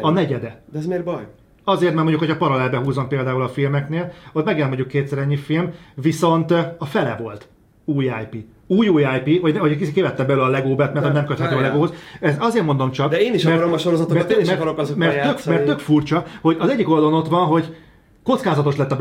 [0.00, 0.62] A negyede.
[0.72, 1.26] De ez miért baj?
[1.64, 5.70] Azért, mert mondjuk, hogyha paralelbe húzom például a filmeknél, ott megjelent mondjuk kétszer ennyi film,
[5.94, 7.48] viszont a fele volt
[7.84, 8.44] új IP.
[8.66, 11.60] Új új IP, vagy, vagy kivette belőle a Lego bet, mert Nem, nem köthető a.
[11.60, 11.92] Legóhoz.
[12.20, 13.10] Ez azért mondom csak.
[13.10, 16.24] De én is akarom a sorozatokat, én is akarok azokkal mert, tök, mert tök furcsa,
[16.40, 17.76] hogy az egyik oldalon ott van, hogy
[18.24, 18.96] kockázatos lett a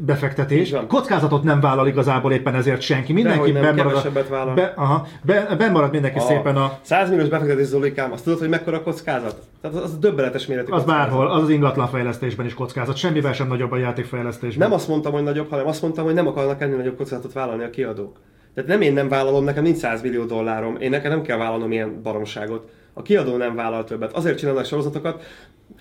[0.00, 3.12] befektetés, kockázatot nem vállal igazából éppen ezért senki.
[3.12, 8.12] Mindenki nem, a, be, aha, be, benn marad mindenki szépen a, 100 milliós befektetés Zolikám,
[8.12, 9.42] azt tudod, hogy mekkora a kockázat?
[9.60, 11.00] Tehát az, az döbbenetes méretű az kockázat.
[11.00, 12.96] bárhol, az az ingatlan fejlesztésben is kockázat.
[12.96, 14.68] Semmivel sem nagyobb a játékfejlesztésben.
[14.68, 17.64] Nem azt mondtam, hogy nagyobb, hanem azt mondtam, hogy nem akarnak ennél nagyobb kockázatot vállalni
[17.64, 18.16] a kiadók.
[18.54, 21.72] Tehát nem én nem vállalom, nekem nincs 100 millió dollárom, én nekem nem kell vállalnom
[21.72, 22.70] ilyen baromságot.
[22.92, 24.12] A kiadó nem vállal többet.
[24.12, 25.22] Azért csinálnak sorozatokat.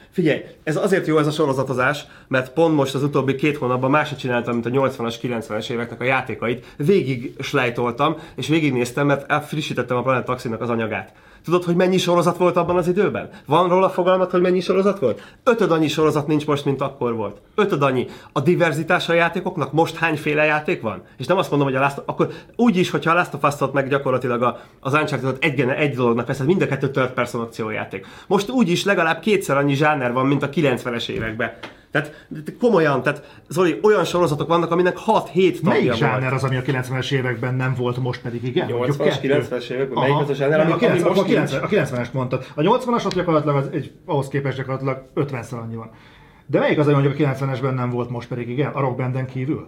[0.10, 4.18] Figyelj, ez azért jó ez a sorozatozás, mert pont most az utóbbi két hónapban máshogy
[4.18, 6.66] csináltam, mint a 80-as, 90-es éveknek a játékait.
[6.78, 11.14] Végig slejtoltam, és végignéztem, mert frissítettem a Planet Taxinak az anyagát.
[11.44, 13.30] Tudod, hogy mennyi sorozat volt abban az időben?
[13.46, 15.22] Van róla fogalmat, hogy mennyi sorozat volt?
[15.44, 17.42] Ötöd annyi sorozat nincs most, mint akkor volt.
[17.56, 18.08] Ötöd annyi.
[18.32, 21.04] A diverzitás a játékoknak most hányféle játék van?
[21.18, 23.74] És nem azt mondom, hogy a Last akkor úgy is, hogyha a Last of Us-ot
[23.74, 28.06] meg gyakorlatilag a, az uncharted egy, egy dolognak veszed, mind a kettő third person akciójáték.
[28.28, 31.52] Most úgy is legalább kétszer annyi zsáner van, mint a 90-es években.
[31.92, 32.14] Tehát
[32.60, 35.98] komolyan, tehát Zoli, olyan sorozatok vannak, aminek 6-7 tagja Melyik volt.
[35.98, 38.68] zsáner az, ami a 90-es években nem volt, most pedig igen?
[38.68, 39.46] 80-as, Mondjuk kettő.
[39.50, 39.98] 90-es években?
[40.00, 40.22] Melyik Aha.
[40.22, 41.92] az a zsáner, ami- a 90, ami most a 90, nincs?
[41.92, 42.46] a 90-es mondtad.
[42.56, 45.92] A 80-as ott gyakorlatilag az egy, ahhoz képest gyakorlatilag 50-szer annyi van.
[46.46, 48.72] De melyik az, ami mondjuk a 90-esben nem volt, most pedig igen?
[48.72, 49.68] A rockbanden kívül?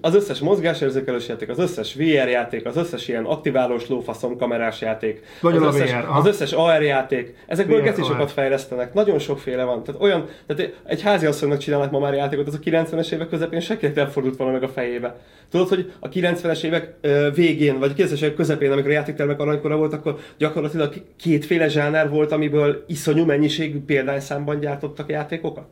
[0.00, 5.24] Az összes mozgásérzékelős játék, az összes VR játék, az összes ilyen aktiválós lófaszom kamerás játék,
[5.40, 9.82] Nagyon az összes, VR, az összes AR játék, ezekből geci sokat fejlesztenek, nagyon sokféle van.
[9.82, 13.94] Tehát olyan, tehát egy háziasszonynak csinálnak ma már játékot, az a 90-es évek közepén senkinek
[13.94, 15.16] nem fordult volna meg a fejébe.
[15.50, 16.94] Tudod, hogy a 90-es évek
[17.34, 22.10] végén, vagy a 90-es évek közepén, amikor a játéktermek aranykora volt, akkor gyakorlatilag kétféle zsáner
[22.10, 25.66] volt, amiből iszonyú mennyiségű példányszámban gyártottak játékokat.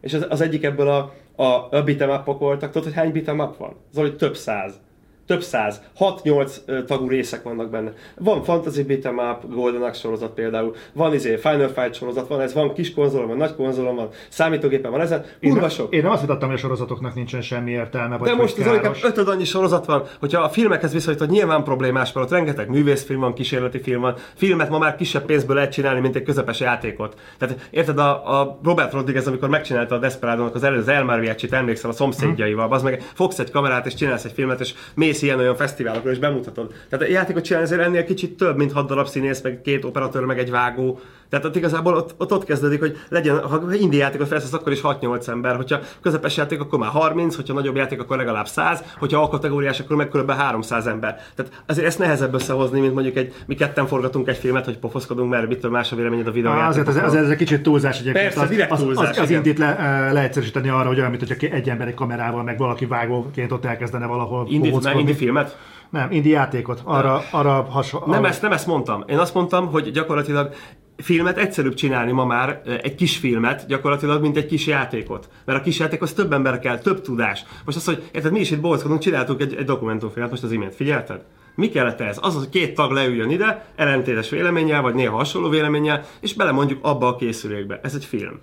[0.00, 2.70] És az, az egyik ebből a, a, a beat'em voltak.
[2.70, 3.76] Tudod, hogy hány beat'em up van?
[3.92, 4.80] Zoli, több száz.
[5.30, 5.80] Több száz.
[5.98, 7.92] 6-8 ö, tagú részek vannak benne.
[8.18, 12.54] Van Fantasy Beat'em Up, Golden Axe sorozat például, van izé Final Fight sorozat, van ez,
[12.54, 15.94] van kis konzolon, van nagy konzolon, van számítógépen van ezen, kurva sok.
[15.94, 18.96] én nem azt vitattam, hogy a sorozatoknak nincsen semmi értelme, vagy De most az inkább
[19.02, 23.34] ötöd annyi sorozat van, hogyha a filmekhez viszonyítod, nyilván problémás, mert ott rengeteg művészfilm van,
[23.34, 27.20] kísérleti film van, filmet ma már kisebb pénzből lehet csinálni, mint egy közepes játékot.
[27.38, 31.90] Tehát érted, a, a Robert Rodriguez, amikor megcsinálta a Desperado-nak az előző El Mariachi-t, emlékszel
[31.90, 36.10] a szomszédjaival, az meg fogsz egy kamerát és csinálsz egy filmet, és mész ilyen-olyan fesztiválokra
[36.10, 36.72] és bemutatod.
[36.88, 40.24] Tehát a játékot csinálni azért ennél kicsit több, mint hat darab színész, meg két operatőr,
[40.24, 41.00] meg egy vágó.
[41.30, 44.80] Tehát ott igazából ott, ott, ott kezdődik, hogy legyen, ha indie játékot fejlesztesz, akkor is
[44.82, 49.22] 6-8 ember, hogyha közepes játék, akkor már 30, hogyha nagyobb játék, akkor legalább 100, hogyha
[49.22, 50.30] A kategóriás, akkor meg kb.
[50.30, 51.16] 300 ember.
[51.34, 55.30] Tehát azért ezt nehezebb összehozni, mint mondjuk egy, mi ketten forgatunk egy filmet, hogy pofoszkodunk,
[55.30, 56.94] mert mitől más a véleményed a Á, videójátékokról.
[56.94, 58.24] Azért ez, ez, ez, egy kicsit túlzás egyébként.
[58.24, 61.28] Persze, az, direkt az, túlzás, az, az indit le, eh, leegyszerűsíteni arra, hogy olyan, mint
[61.28, 64.98] hogyha egy ember egy kamerával, meg valaki vágóként ott elkezdene valahol Indít, bohóckodni.
[64.98, 65.56] indie filmet?
[65.90, 66.80] Nem, indi játékot.
[66.84, 68.06] Arra, arra hasonló.
[68.06, 69.04] Nem ezt, nem ezt mondtam.
[69.06, 70.54] Én azt mondtam, hogy gyakorlatilag
[71.00, 75.28] filmet egyszerűbb csinálni ma már, egy kis filmet gyakorlatilag, mint egy kis játékot.
[75.44, 77.44] Mert a kis játék az több ember kell, több tudás.
[77.64, 80.74] Most az, hogy érted, mi is itt bolckodunk, csináltunk egy, egy dokumentumfilmet most az imént,
[80.74, 81.24] figyelted?
[81.54, 82.18] Mi kellett ez?
[82.20, 87.06] Az, hogy két tag leüljön ide, ellentétes véleménnyel, vagy néha hasonló véleménnyel, és belemondjuk abba
[87.06, 87.80] a készülékbe.
[87.82, 88.40] Ez egy film.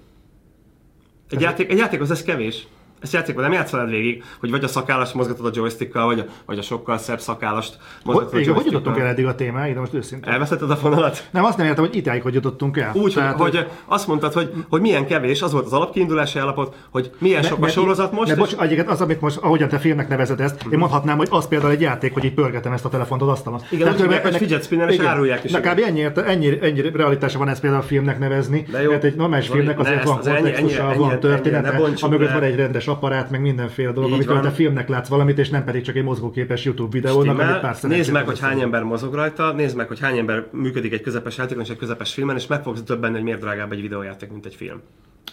[1.30, 2.68] Egy, játék, egy játék az ez kevés.
[2.99, 6.57] Ezt játékban nem játszolod végig, hogy vagy a szakállast mozgatod a joystickkal, vagy a, vagy
[6.57, 9.94] a sokkal szebb szakállast mozgatod Hogy, a hogy jutottunk el eddig a témáig, de most
[9.94, 10.32] őszintén.
[10.34, 11.28] Elveszetted a fonalat?
[11.32, 12.91] Nem, azt nem értem, hogy itáig hogy jutottunk el.
[12.94, 16.76] Úgy, Tehát, hogy, hogy azt mondtad, hogy, hogy milyen kevés, az volt az alapkiindulási állapot,
[16.90, 19.78] hogy milyen sok a sorozat most, Ne, és bocs, egyébként az, amit most, ahogyan te
[19.78, 22.90] filmnek nevezed ezt, én mondhatnám, hogy az például egy játék, hogy így pörgetem ezt a
[22.90, 23.61] telefont az asztalon.
[23.69, 25.80] Igen, Tehát, hívják, ennek- hogy fidget spinner, és árulják is, Na, kb.
[25.86, 29.76] ennyi, ennyi, ennyi realitása van ezt például a filmnek nevezni, De mert egy normális filmnek
[29.78, 34.15] ne azért van kontextusa, van története, amögött van egy rendes apparát, meg mindenféle dolog, Így
[34.15, 34.45] amit van.
[34.45, 38.11] a filmnek látsz valamit, és nem pedig csak egy mozgóképes YouTube videónak, amit pár nézd
[38.11, 41.64] meg, hogy hány ember mozog rajta, nézd meg, hogy hány ember működik egy közepes játékon
[41.64, 44.55] és egy közepes filmen, és meg fogsz döbbenni, hogy miért drágább egy videójáték, mint egy
[44.55, 44.81] film.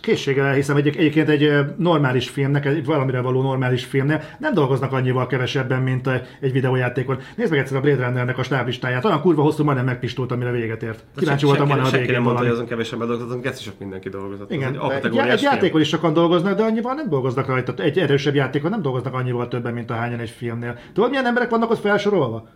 [0.00, 5.26] Készséggel elhiszem, egy, egyébként egy normális filmnek, egy valamire való normális filmnél nem dolgoznak annyival
[5.26, 6.08] kevesebben, mint
[6.40, 7.18] egy, videójátékon.
[7.36, 10.82] Nézd meg egyszer a Blade Runnernek a stáblistáját, olyan kurva hosszú, majdnem megpistult, amire véget
[10.82, 11.04] ért.
[11.16, 14.08] Kíváncsi voltam, van a végén nem mondta, hogy azon kevesebben dolgozottunk, ezt is sok mindenki
[14.08, 14.52] dolgozott.
[14.52, 17.74] Igen, egy egy, egy, egy játékon is sokan dolgoznak, de annyival nem dolgoznak rajta.
[17.76, 20.78] Egy erősebb játékon nem dolgoznak annyival többen, mint a hányan egy filmnél.
[20.92, 22.48] Tudod, milyen emberek vannak ott felsorolva?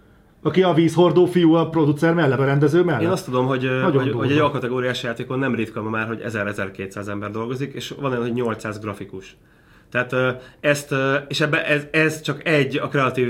[0.42, 3.02] Aki a vízhordó fiú a producer mellett, a rendező mellett?
[3.02, 4.24] Én azt tudom, hogy, hogy, hogy durva.
[4.24, 8.32] egy A-kategóriás játékon nem ritka ma már, hogy 1000-1200 ember dolgozik, és van olyan, hogy
[8.32, 9.36] 800 grafikus.
[9.90, 10.14] Tehát
[10.60, 10.94] ezt,
[11.28, 13.28] és ebbe ez, ez csak egy a kreatív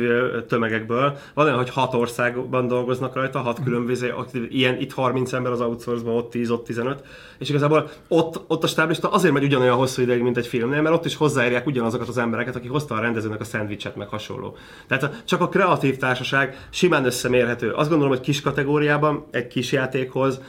[0.48, 1.18] tömegekből.
[1.35, 4.14] Van olyan, hogy hat országban dolgoznak rajta, hat különböző,
[4.48, 7.02] ilyen itt 30 ember az outsource ott 10, ott 15,
[7.39, 10.94] és igazából ott, ott a stáblista azért megy ugyanolyan hosszú ideig, mint egy filmnél, mert
[10.94, 14.56] ott is hozzáérják ugyanazokat az embereket, akik hozta a rendezőnek a szendvicset, meg hasonló.
[14.86, 17.70] Tehát csak a kreatív társaság simán összemérhető.
[17.70, 20.40] Azt gondolom, hogy kis kategóriában, egy kis játékhoz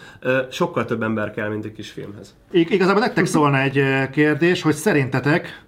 [0.52, 2.36] sokkal több ember kell, mint egy kis filmhez.
[2.52, 5.68] Ig- igazából nektek szólna egy kérdés, hogy szerintetek,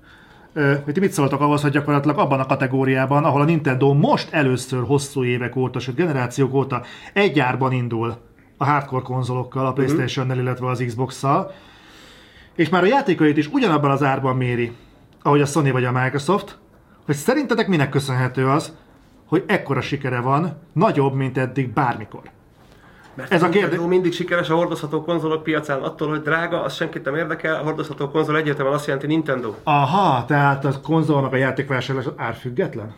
[0.53, 4.83] hogy ti mit szóltok ahhoz, hogy gyakorlatilag abban a kategóriában, ahol a Nintendo most először
[4.83, 6.83] hosszú évek óta, sőt generációk óta
[7.13, 8.17] egy árban indul
[8.57, 11.51] a hardcore konzolokkal, a Playstation-nel, illetve az Xbox-szal,
[12.55, 14.71] és már a játékait is ugyanabban az árban méri,
[15.21, 16.57] ahogy a Sony vagy a Microsoft,
[17.05, 18.75] hogy szerintetek minek köszönhető az,
[19.25, 22.21] hogy ekkora sikere van, nagyobb, mint eddig bármikor.
[23.21, 27.05] Mert Ez a kérdés- mindig sikeres a hordozható konzolok piacán, attól, hogy drága, az senkit
[27.05, 29.53] nem érdekel, a hordozható konzol egyértelműen azt jelenti Nintendo.
[29.63, 32.93] Aha, tehát a konzolnak a játékvásárlás az árfüggetlen?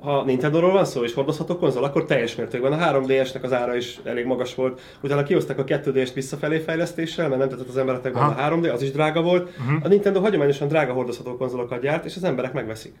[0.00, 4.00] Ha Nintendo-ról van szó és hordozható konzol, akkor teljes mértékben a 3DS-nek az ára is
[4.04, 4.80] elég magas volt.
[5.02, 8.90] Utána kihozták a 2DS-t visszafelé fejlesztéssel, mert nem tetszett az embereknek a 3D, az is
[8.90, 9.50] drága volt.
[9.82, 12.94] A Nintendo hagyományosan drága hordozható konzolokat gyárt, és az emberek megveszik.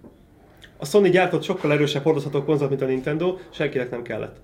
[0.76, 4.36] A Sony gyártott sokkal erősebb hordozható konzolt, mint a Nintendo, senkinek nem kellett.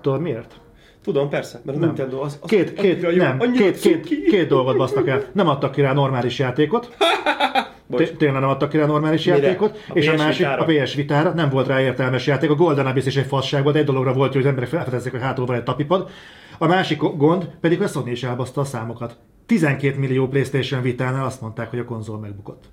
[0.00, 0.60] Tudod miért?
[1.02, 1.88] Tudom, persze, mert a Nem.
[1.88, 5.24] Nintendo az, az Két, két, jó, nem, két, két, két dolgot basztak el.
[5.32, 6.96] Nem adtak ki rá normális játékot.
[8.18, 9.36] Tényleg nem adtak ki rá normális Mire?
[9.38, 9.84] játékot.
[9.88, 10.62] A és a PS másik, Vitára?
[10.62, 12.50] a PS Vitára nem volt rá értelmes játék.
[12.50, 15.20] A Golden Abyss is egy fasság volt, egy dologra volt, hogy az emberek felfedezzék, hogy
[15.20, 16.10] hátul van egy tapipad.
[16.58, 19.16] A másik gond pedig, hogy a Sony is elbaszta a számokat.
[19.46, 22.64] 12 millió PlayStation Vitánál azt mondták, hogy a konzol megbukott.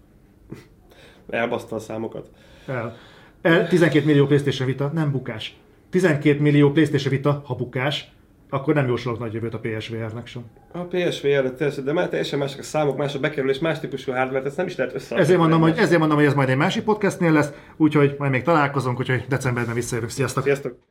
[1.30, 2.30] Elbaszta a számokat.
[2.68, 2.96] El.
[3.42, 5.56] El, 12 millió PlayStation Vita nem bukás.
[5.92, 8.12] 12 millió PlayStation Vita, ha bukás,
[8.50, 10.44] akkor nem jósolok nagy jövőt a PSVR-nek sem.
[10.72, 14.46] A PSVR, teljesen, de már teljesen mások a számok, más a bekerülés, más típusú hardware,
[14.46, 15.16] ezt nem is lehet össze.
[15.16, 18.42] Ezért mondom, hogy, ezért mondom, hogy ez majd egy másik podcastnél lesz, úgyhogy majd még
[18.44, 20.10] találkozunk, úgyhogy decemberben visszajövök.
[20.10, 20.44] Sziasztok!
[20.44, 20.90] Sziasztok!